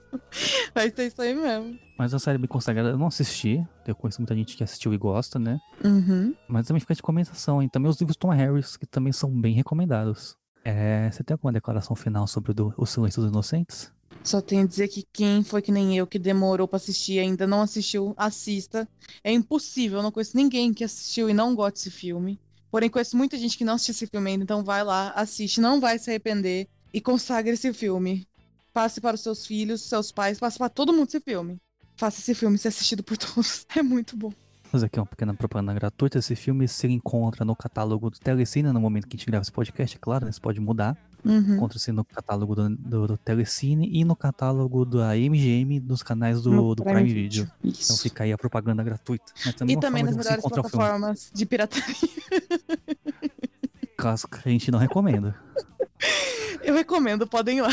Vai 0.74 0.90
ser 0.90 1.06
isso 1.06 1.20
aí 1.20 1.34
mesmo. 1.34 1.78
Mas 1.98 2.12
a 2.12 2.18
série 2.18 2.38
bem 2.38 2.48
consagrada 2.48 2.90
eu 2.90 2.98
não 2.98 3.06
assisti. 3.06 3.64
Eu 3.86 3.94
conheço 3.94 4.20
muita 4.20 4.34
gente 4.34 4.56
que 4.56 4.64
assistiu 4.64 4.92
e 4.92 4.98
gosta, 4.98 5.38
né? 5.38 5.58
Uhum. 5.84 6.34
Mas 6.48 6.66
também 6.66 6.80
fica 6.80 6.94
de 6.94 7.02
comentação. 7.02 7.62
E 7.62 7.68
também 7.68 7.90
os 7.90 7.98
livros 7.98 8.16
Tom 8.16 8.28
Harris, 8.28 8.76
que 8.76 8.86
também 8.86 9.12
são 9.12 9.30
bem 9.30 9.54
recomendados. 9.54 10.36
É, 10.64 11.10
você 11.10 11.22
tem 11.22 11.34
alguma 11.34 11.52
declaração 11.52 11.94
final 11.94 12.26
sobre 12.26 12.50
o, 12.50 12.54
do, 12.54 12.74
o 12.76 12.84
Silêncio 12.84 13.22
dos 13.22 13.30
Inocentes? 13.30 13.92
Só 14.24 14.40
tenho 14.40 14.64
a 14.64 14.66
dizer 14.66 14.88
que 14.88 15.04
quem 15.12 15.44
foi 15.44 15.62
que 15.62 15.70
nem 15.70 15.96
eu 15.96 16.06
que 16.06 16.18
demorou 16.18 16.66
pra 16.66 16.78
assistir 16.78 17.14
e 17.14 17.18
ainda 17.20 17.46
não 17.46 17.62
assistiu, 17.62 18.12
assista. 18.16 18.88
É 19.22 19.30
impossível, 19.30 19.98
eu 19.98 20.02
não 20.02 20.10
conheço 20.10 20.36
ninguém 20.36 20.74
que 20.74 20.82
assistiu 20.82 21.30
e 21.30 21.34
não 21.34 21.54
gosta 21.54 21.72
desse 21.74 21.90
filme. 21.92 22.40
Porém, 22.68 22.90
conheço 22.90 23.16
muita 23.16 23.38
gente 23.38 23.56
que 23.56 23.64
não 23.64 23.74
assistiu 23.74 23.92
esse 23.92 24.06
filme 24.08 24.30
ainda, 24.30 24.42
então 24.42 24.64
vai 24.64 24.82
lá, 24.82 25.10
assiste, 25.10 25.60
não 25.60 25.80
vai 25.80 25.96
se 26.00 26.10
arrepender 26.10 26.68
e 26.92 27.00
consagre 27.00 27.52
esse 27.52 27.72
filme. 27.72 28.26
Passe 28.76 29.00
para 29.00 29.14
os 29.14 29.22
seus 29.22 29.46
filhos, 29.46 29.80
seus 29.80 30.12
pais, 30.12 30.38
passe 30.38 30.58
para 30.58 30.68
todo 30.68 30.92
mundo 30.92 31.08
esse 31.08 31.18
filme. 31.18 31.58
Faça 31.96 32.20
esse 32.20 32.34
filme 32.34 32.58
ser 32.58 32.68
assistido 32.68 33.02
por 33.02 33.16
todos. 33.16 33.64
É 33.74 33.82
muito 33.82 34.14
bom. 34.14 34.30
Fazer 34.64 34.84
aqui 34.84 35.00
uma 35.00 35.06
pequena 35.06 35.32
propaganda 35.32 35.72
gratuita. 35.72 36.18
Esse 36.18 36.36
filme 36.36 36.68
se 36.68 36.86
encontra 36.86 37.42
no 37.42 37.56
catálogo 37.56 38.10
do 38.10 38.18
Telecine 38.18 38.70
no 38.72 38.78
momento 38.78 39.08
que 39.08 39.16
a 39.16 39.18
gente 39.18 39.26
grava 39.28 39.40
esse 39.40 39.50
podcast, 39.50 39.96
é 39.96 39.98
claro, 39.98 40.26
né? 40.26 40.30
Isso 40.30 40.42
pode 40.42 40.60
mudar. 40.60 40.94
Uhum. 41.24 41.54
Encontra-se 41.54 41.90
no 41.90 42.04
catálogo 42.04 42.54
do, 42.54 42.68
do, 42.76 43.06
do 43.06 43.16
Telecine 43.16 43.88
e 43.90 44.04
no 44.04 44.14
catálogo 44.14 44.84
da 44.84 45.14
MGM 45.16 45.80
dos 45.80 46.02
canais 46.02 46.42
do, 46.42 46.74
do 46.74 46.84
Prime, 46.84 47.14
Video. 47.14 47.50
Então 47.64 47.80
Isso. 47.80 48.02
fica 48.02 48.24
aí 48.24 48.32
a 48.32 48.36
propaganda 48.36 48.84
gratuita. 48.84 49.32
Mas 49.42 49.54
E 49.70 49.80
também 49.80 50.02
nas 50.02 50.14
melhores 50.14 50.42
plataformas 50.42 51.30
de 51.32 51.46
pirataria. 51.46 51.94
caso 53.96 54.28
que 54.28 54.46
a 54.46 54.52
gente 54.52 54.70
não 54.70 54.78
recomenda. 54.78 55.34
Eu 56.62 56.74
recomendo, 56.74 57.26
podem 57.26 57.56
ir 57.56 57.62
lá. 57.62 57.72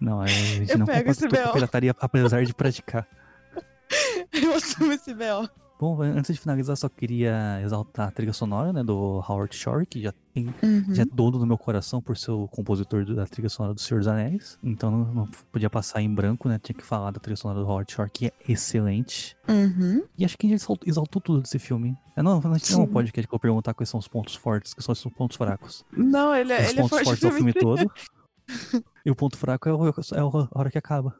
Não, 0.00 0.20
a 0.20 0.26
gente 0.26 0.70
Eu 0.72 0.78
não 0.78 0.86
pego 0.86 1.10
esse 1.10 1.28
BO. 1.28 1.52
pirataria 1.52 1.94
apesar 2.00 2.44
de 2.44 2.54
praticar. 2.54 3.06
Eu 4.32 4.54
assumo 4.54 4.92
esse 4.92 5.12
B.O. 5.12 5.48
Bom, 5.78 6.02
antes 6.02 6.34
de 6.34 6.38
finalizar, 6.40 6.76
só 6.76 6.90
queria 6.90 7.58
exaltar 7.64 8.08
a 8.08 8.10
trilha 8.10 8.34
sonora, 8.34 8.70
né, 8.70 8.84
do 8.84 8.94
Howard 9.26 9.56
Shore, 9.56 9.86
que 9.86 10.02
já, 10.02 10.12
tem, 10.34 10.54
Uhum. 10.62 10.94
já 10.94 11.02
é 11.04 11.06
dono 11.06 11.38
do 11.38 11.46
meu 11.46 11.56
coração 11.56 12.02
por 12.02 12.18
ser 12.18 12.32
o 12.32 12.46
compositor 12.48 13.02
do- 13.02 13.16
da 13.16 13.24
trilha 13.24 13.48
sonora 13.48 13.72
do 13.74 13.80
Senhor 13.80 13.98
dos 14.00 14.06
Anéis. 14.06 14.58
Então 14.62 14.90
não, 14.90 15.14
não 15.14 15.26
podia 15.50 15.70
passar 15.70 16.02
em 16.02 16.14
branco, 16.14 16.50
né, 16.50 16.58
tinha 16.62 16.76
que 16.76 16.84
falar 16.84 17.10
da 17.10 17.18
trilha 17.18 17.34
sonora 17.36 17.60
do 17.60 17.66
Howard 17.66 17.90
Shore, 17.90 18.10
que 18.10 18.26
é 18.26 18.32
excelente. 18.46 19.34
Uhum. 19.48 20.04
E 20.18 20.24
acho 20.26 20.36
que 20.36 20.46
a 20.46 20.50
gente 20.50 20.60
exaltou, 20.62 20.86
exaltou 20.88 21.20
tudo 21.22 21.40
desse 21.40 21.58
filme. 21.58 21.96
É, 22.14 22.22
não, 22.22 22.32
a 22.38 22.58
gente 22.58 22.72
não 22.72 22.84
Sim. 22.84 22.92
pode 22.92 23.10
que 23.10 23.26
eu 23.32 23.38
perguntar 23.38 23.72
quais 23.72 23.88
são 23.88 23.98
os 23.98 24.06
pontos 24.06 24.34
fortes, 24.34 24.74
quais 24.74 24.84
são 24.84 24.92
os 24.92 25.16
pontos 25.16 25.38
fracos. 25.38 25.82
Não, 25.90 26.34
ele, 26.34 26.52
é- 26.52 26.60
Os 26.60 26.68
ele 26.72 26.78
é 26.78 26.82
pontos 26.82 27.00
fortes 27.04 27.24
é 27.24 27.26
o 27.26 27.30
pra 27.30 27.36
filme 27.38 27.52
todo. 27.54 27.90
e 29.04 29.10
o 29.10 29.16
ponto 29.16 29.36
fraco 29.36 29.68
é, 29.68 29.72
o, 29.72 29.88
é 29.88 29.92
a 30.20 30.58
hora 30.58 30.70
que 30.70 30.78
acaba. 30.78 31.14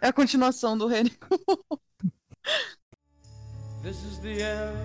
É 0.00 0.08
a 0.08 0.12
continuação 0.12 0.76
do 0.76 0.86
Reni. 0.86 1.10
This 3.82 4.02
is 4.04 4.18
the 4.18 4.32
end. 4.32 4.78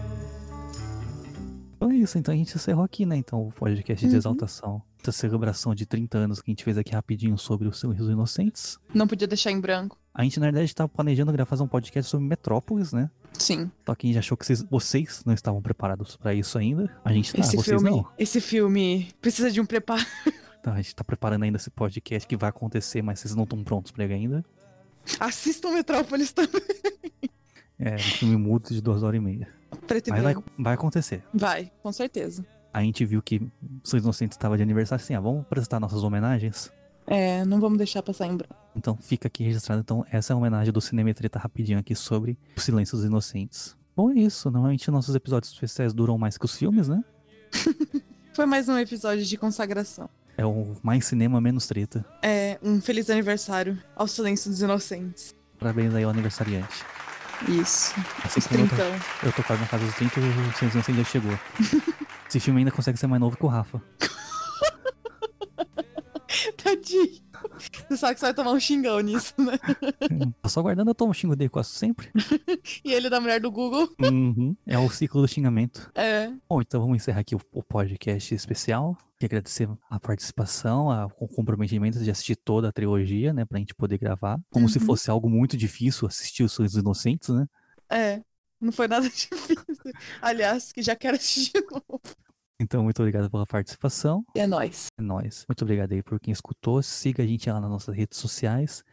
Então 1.75 1.91
é 1.91 1.95
isso, 1.95 2.17
então 2.17 2.33
a 2.33 2.37
gente 2.37 2.55
encerrou 2.55 2.83
aqui, 2.85 3.05
né? 3.05 3.17
Então, 3.17 3.47
o 3.47 3.51
podcast 3.51 4.05
de 4.05 4.11
Uhum. 4.11 4.17
exaltação. 4.17 4.81
Essa 5.01 5.11
celebração 5.11 5.75
de 5.75 5.85
30 5.85 6.17
anos 6.17 6.41
que 6.41 6.49
a 6.49 6.53
gente 6.53 6.63
fez 6.63 6.77
aqui 6.77 6.93
rapidinho 6.93 7.37
sobre 7.37 7.67
os 7.67 7.77
Silêncios 7.77 8.07
Inocentes. 8.07 8.77
Não 8.93 9.05
podia 9.05 9.27
deixar 9.27 9.51
em 9.51 9.59
branco. 9.59 9.97
A 10.13 10.23
gente, 10.23 10.39
na 10.39 10.45
verdade, 10.45 10.65
estava 10.65 10.87
planejando 10.87 11.31
gravar 11.33 11.49
fazer 11.49 11.63
um 11.63 11.67
podcast 11.67 12.09
sobre 12.09 12.25
Metrópolis, 12.25 12.93
né? 12.93 13.09
Sim. 13.33 13.69
Só 13.85 13.95
que 13.95 14.07
a 14.07 14.09
gente 14.09 14.19
achou 14.19 14.37
que 14.37 14.45
vocês, 14.45 14.63
vocês 14.63 15.23
não 15.25 15.33
estavam 15.33 15.61
preparados 15.61 16.15
pra 16.15 16.33
isso 16.33 16.57
ainda. 16.57 16.89
A 17.03 17.11
gente 17.11 17.33
tá, 17.33 17.41
esse 17.41 17.57
vocês 17.57 17.81
filme, 17.81 17.89
não. 17.89 18.07
esse 18.17 18.39
filme 18.39 19.11
precisa 19.19 19.51
de 19.51 19.59
um 19.59 19.65
preparo. 19.65 20.05
Então, 20.63 20.71
a 20.71 20.77
gente 20.77 20.95
tá 20.95 21.03
preparando 21.03 21.43
ainda 21.43 21.57
esse 21.57 21.69
podcast 21.69 22.25
que 22.25 22.37
vai 22.37 22.49
acontecer, 22.49 23.01
mas 23.01 23.19
vocês 23.19 23.35
não 23.35 23.43
estão 23.43 23.61
prontos 23.65 23.91
pra 23.91 24.05
ele 24.05 24.13
ainda. 24.13 24.45
Assistam 25.19 25.71
Metrópolis 25.71 26.31
também. 26.31 26.61
É 27.77 27.95
um 27.95 27.99
filme 27.99 28.37
mudo 28.37 28.69
de 28.69 28.81
duas 28.81 29.03
horas 29.03 29.17
e 29.17 29.21
meia. 29.21 29.49
Preto 29.85 30.09
Mas 30.11 30.23
vai, 30.23 30.35
vai 30.57 30.73
acontecer. 30.75 31.21
Vai, 31.33 31.69
com 31.81 31.91
certeza. 31.91 32.45
a 32.71 32.81
gente 32.81 33.03
viu 33.03 33.21
que 33.21 33.45
os 33.83 33.91
Inocentes 33.91 34.37
estava 34.37 34.55
de 34.55 34.63
aniversário, 34.63 35.03
assim, 35.03 35.13
ah, 35.13 35.19
vamos 35.19 35.45
prestar 35.47 35.81
nossas 35.81 36.01
homenagens. 36.01 36.71
É, 37.05 37.43
não 37.43 37.59
vamos 37.59 37.77
deixar 37.77 38.01
passar 38.01 38.27
em 38.27 38.37
branco. 38.37 38.55
Então 38.73 38.95
fica 38.95 39.27
aqui 39.27 39.43
registrado. 39.43 39.81
Então, 39.81 40.05
essa 40.09 40.31
é 40.31 40.33
a 40.33 40.37
homenagem 40.37 40.71
do 40.71 40.79
Cinema 40.79 41.09
e 41.09 41.13
Treta 41.13 41.39
rapidinho 41.39 41.77
aqui 41.77 41.93
sobre 41.93 42.37
o 42.55 42.61
Silêncio 42.61 42.95
dos 42.95 43.05
Inocentes. 43.05 43.75
Bom, 43.97 44.11
é 44.11 44.13
isso. 44.13 44.49
Normalmente 44.49 44.89
nossos 44.89 45.13
episódios 45.13 45.51
especiais 45.51 45.93
duram 45.93 46.17
mais 46.17 46.37
que 46.37 46.45
os 46.45 46.55
filmes, 46.55 46.87
né? 46.87 47.03
Foi 48.33 48.45
mais 48.45 48.69
um 48.69 48.77
episódio 48.77 49.25
de 49.25 49.37
consagração. 49.37 50.09
É 50.37 50.45
o 50.45 50.75
mais 50.81 51.05
cinema, 51.05 51.39
menos 51.39 51.67
treta. 51.67 52.03
É, 52.21 52.57
um 52.63 52.81
feliz 52.81 53.09
aniversário 53.09 53.77
ao 53.95 54.07
Silêncio 54.07 54.49
dos 54.49 54.61
Inocentes. 54.61 55.35
Parabéns 55.59 55.93
aí 55.93 56.03
ao 56.03 56.09
aniversariante. 56.11 56.83
Isso. 57.47 57.93
Assim 58.23 58.39
Os 58.39 58.47
como 58.47 58.61
eu, 58.61 58.67
tô- 58.69 59.25
eu 59.27 59.33
tô 59.33 59.43
quase 59.43 59.61
na 59.61 59.67
casa 59.67 59.85
dos 59.85 59.95
30 59.95 60.19
e 60.19 60.23
o 60.23 60.31
Silêncio 60.33 60.65
dos 60.67 60.73
Inocentes 60.75 60.95
já 60.97 61.03
chegou. 61.03 61.39
Esse 62.29 62.39
filme 62.39 62.59
ainda 62.59 62.71
consegue 62.71 62.97
ser 62.97 63.05
mais 63.07 63.19
novo 63.21 63.37
que 63.37 63.45
o 63.45 63.49
Rafa. 63.49 63.81
Tadinho. 66.57 67.21
Você 67.89 67.97
sabe 67.97 68.13
que 68.15 68.19
você 68.21 68.25
vai 68.27 68.33
tomar 68.33 68.51
um 68.51 68.59
xingão 68.59 68.99
nisso, 69.01 69.33
né? 69.37 69.59
Tô 70.41 70.49
só 70.49 70.61
aguardando, 70.61 70.89
eu 70.89 70.95
tomo 70.95 71.11
o 71.11 71.13
xingo 71.13 71.35
dele 71.35 71.49
quase 71.49 71.69
sempre. 71.69 72.09
E 72.83 72.91
ele 72.93 73.09
da 73.09 73.19
mulher 73.19 73.39
do 73.39 73.51
Google. 73.51 73.89
Uhum. 74.01 74.55
É 74.65 74.77
o 74.79 74.89
ciclo 74.89 75.21
do 75.21 75.27
xingamento. 75.27 75.91
É. 75.93 76.31
Bom, 76.49 76.61
então 76.61 76.79
vamos 76.81 76.95
encerrar 76.97 77.19
aqui 77.19 77.35
o 77.35 77.63
podcast 77.63 78.33
especial. 78.33 78.97
Agradecer 79.25 79.69
a 79.89 79.99
participação, 79.99 80.89
a- 80.91 81.05
o 81.19 81.27
comprometimento 81.27 81.99
de 81.99 82.09
assistir 82.11 82.35
toda 82.35 82.69
a 82.69 82.71
trilogia, 82.71 83.33
né? 83.33 83.45
Pra 83.45 83.59
gente 83.59 83.73
poder 83.75 83.97
gravar. 83.97 84.39
Como 84.51 84.67
se 84.69 84.79
Uhum. 84.79 84.85
fosse 84.85 85.09
algo 85.09 85.29
muito 85.29 85.55
difícil 85.57 86.07
assistir 86.07 86.43
os 86.43 86.51
Sonhos 86.51 86.75
Inocentes, 86.75 87.29
né? 87.29 87.45
É. 87.89 88.21
Não 88.59 88.71
foi 88.71 88.87
nada 88.87 89.05
difícil. 89.09 89.57
Aliás, 90.21 90.71
que 90.71 90.81
já 90.81 90.95
quero 90.95 91.17
assistir 91.17 91.51
de 91.61 91.67
novo. 91.71 92.01
Então, 92.61 92.83
muito 92.83 92.99
obrigado 93.01 93.29
pela 93.29 93.45
participação. 93.45 94.23
E 94.35 94.39
é 94.39 94.47
nóis. 94.47 94.87
É 94.97 95.01
nóis. 95.01 95.43
Muito 95.49 95.61
obrigado 95.63 95.91
aí 95.91 96.01
por 96.01 96.19
quem 96.19 96.31
escutou. 96.31 96.81
Siga 96.81 97.23
a 97.23 97.25
gente 97.27 97.49
lá 97.49 97.59
nas 97.59 97.69
nossas 97.69 97.93
redes 97.95 98.17
sociais. 98.17 98.83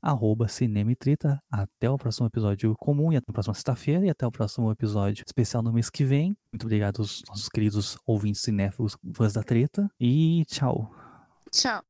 Arroba 0.00 0.48
Cinema 0.48 0.92
e 0.92 0.96
Treta. 0.96 1.40
Até 1.50 1.90
o 1.90 1.96
próximo 1.96 2.26
episódio 2.26 2.74
comum 2.78 3.12
e 3.12 3.16
até 3.16 3.30
a 3.30 3.32
próxima 3.32 3.54
sexta-feira. 3.54 4.06
E 4.06 4.10
até 4.10 4.26
o 4.26 4.30
próximo 4.30 4.70
episódio 4.70 5.24
especial 5.26 5.62
no 5.62 5.72
mês 5.72 5.90
que 5.90 6.04
vem. 6.04 6.36
Muito 6.52 6.64
obrigado 6.64 7.00
aos 7.00 7.22
nossos 7.28 7.48
queridos 7.48 7.98
ouvintes 8.06 8.42
cinéfilos, 8.42 8.96
fãs 9.14 9.32
da 9.32 9.42
treta. 9.42 9.90
E 10.00 10.44
tchau. 10.46 10.90
Tchau. 11.50 11.87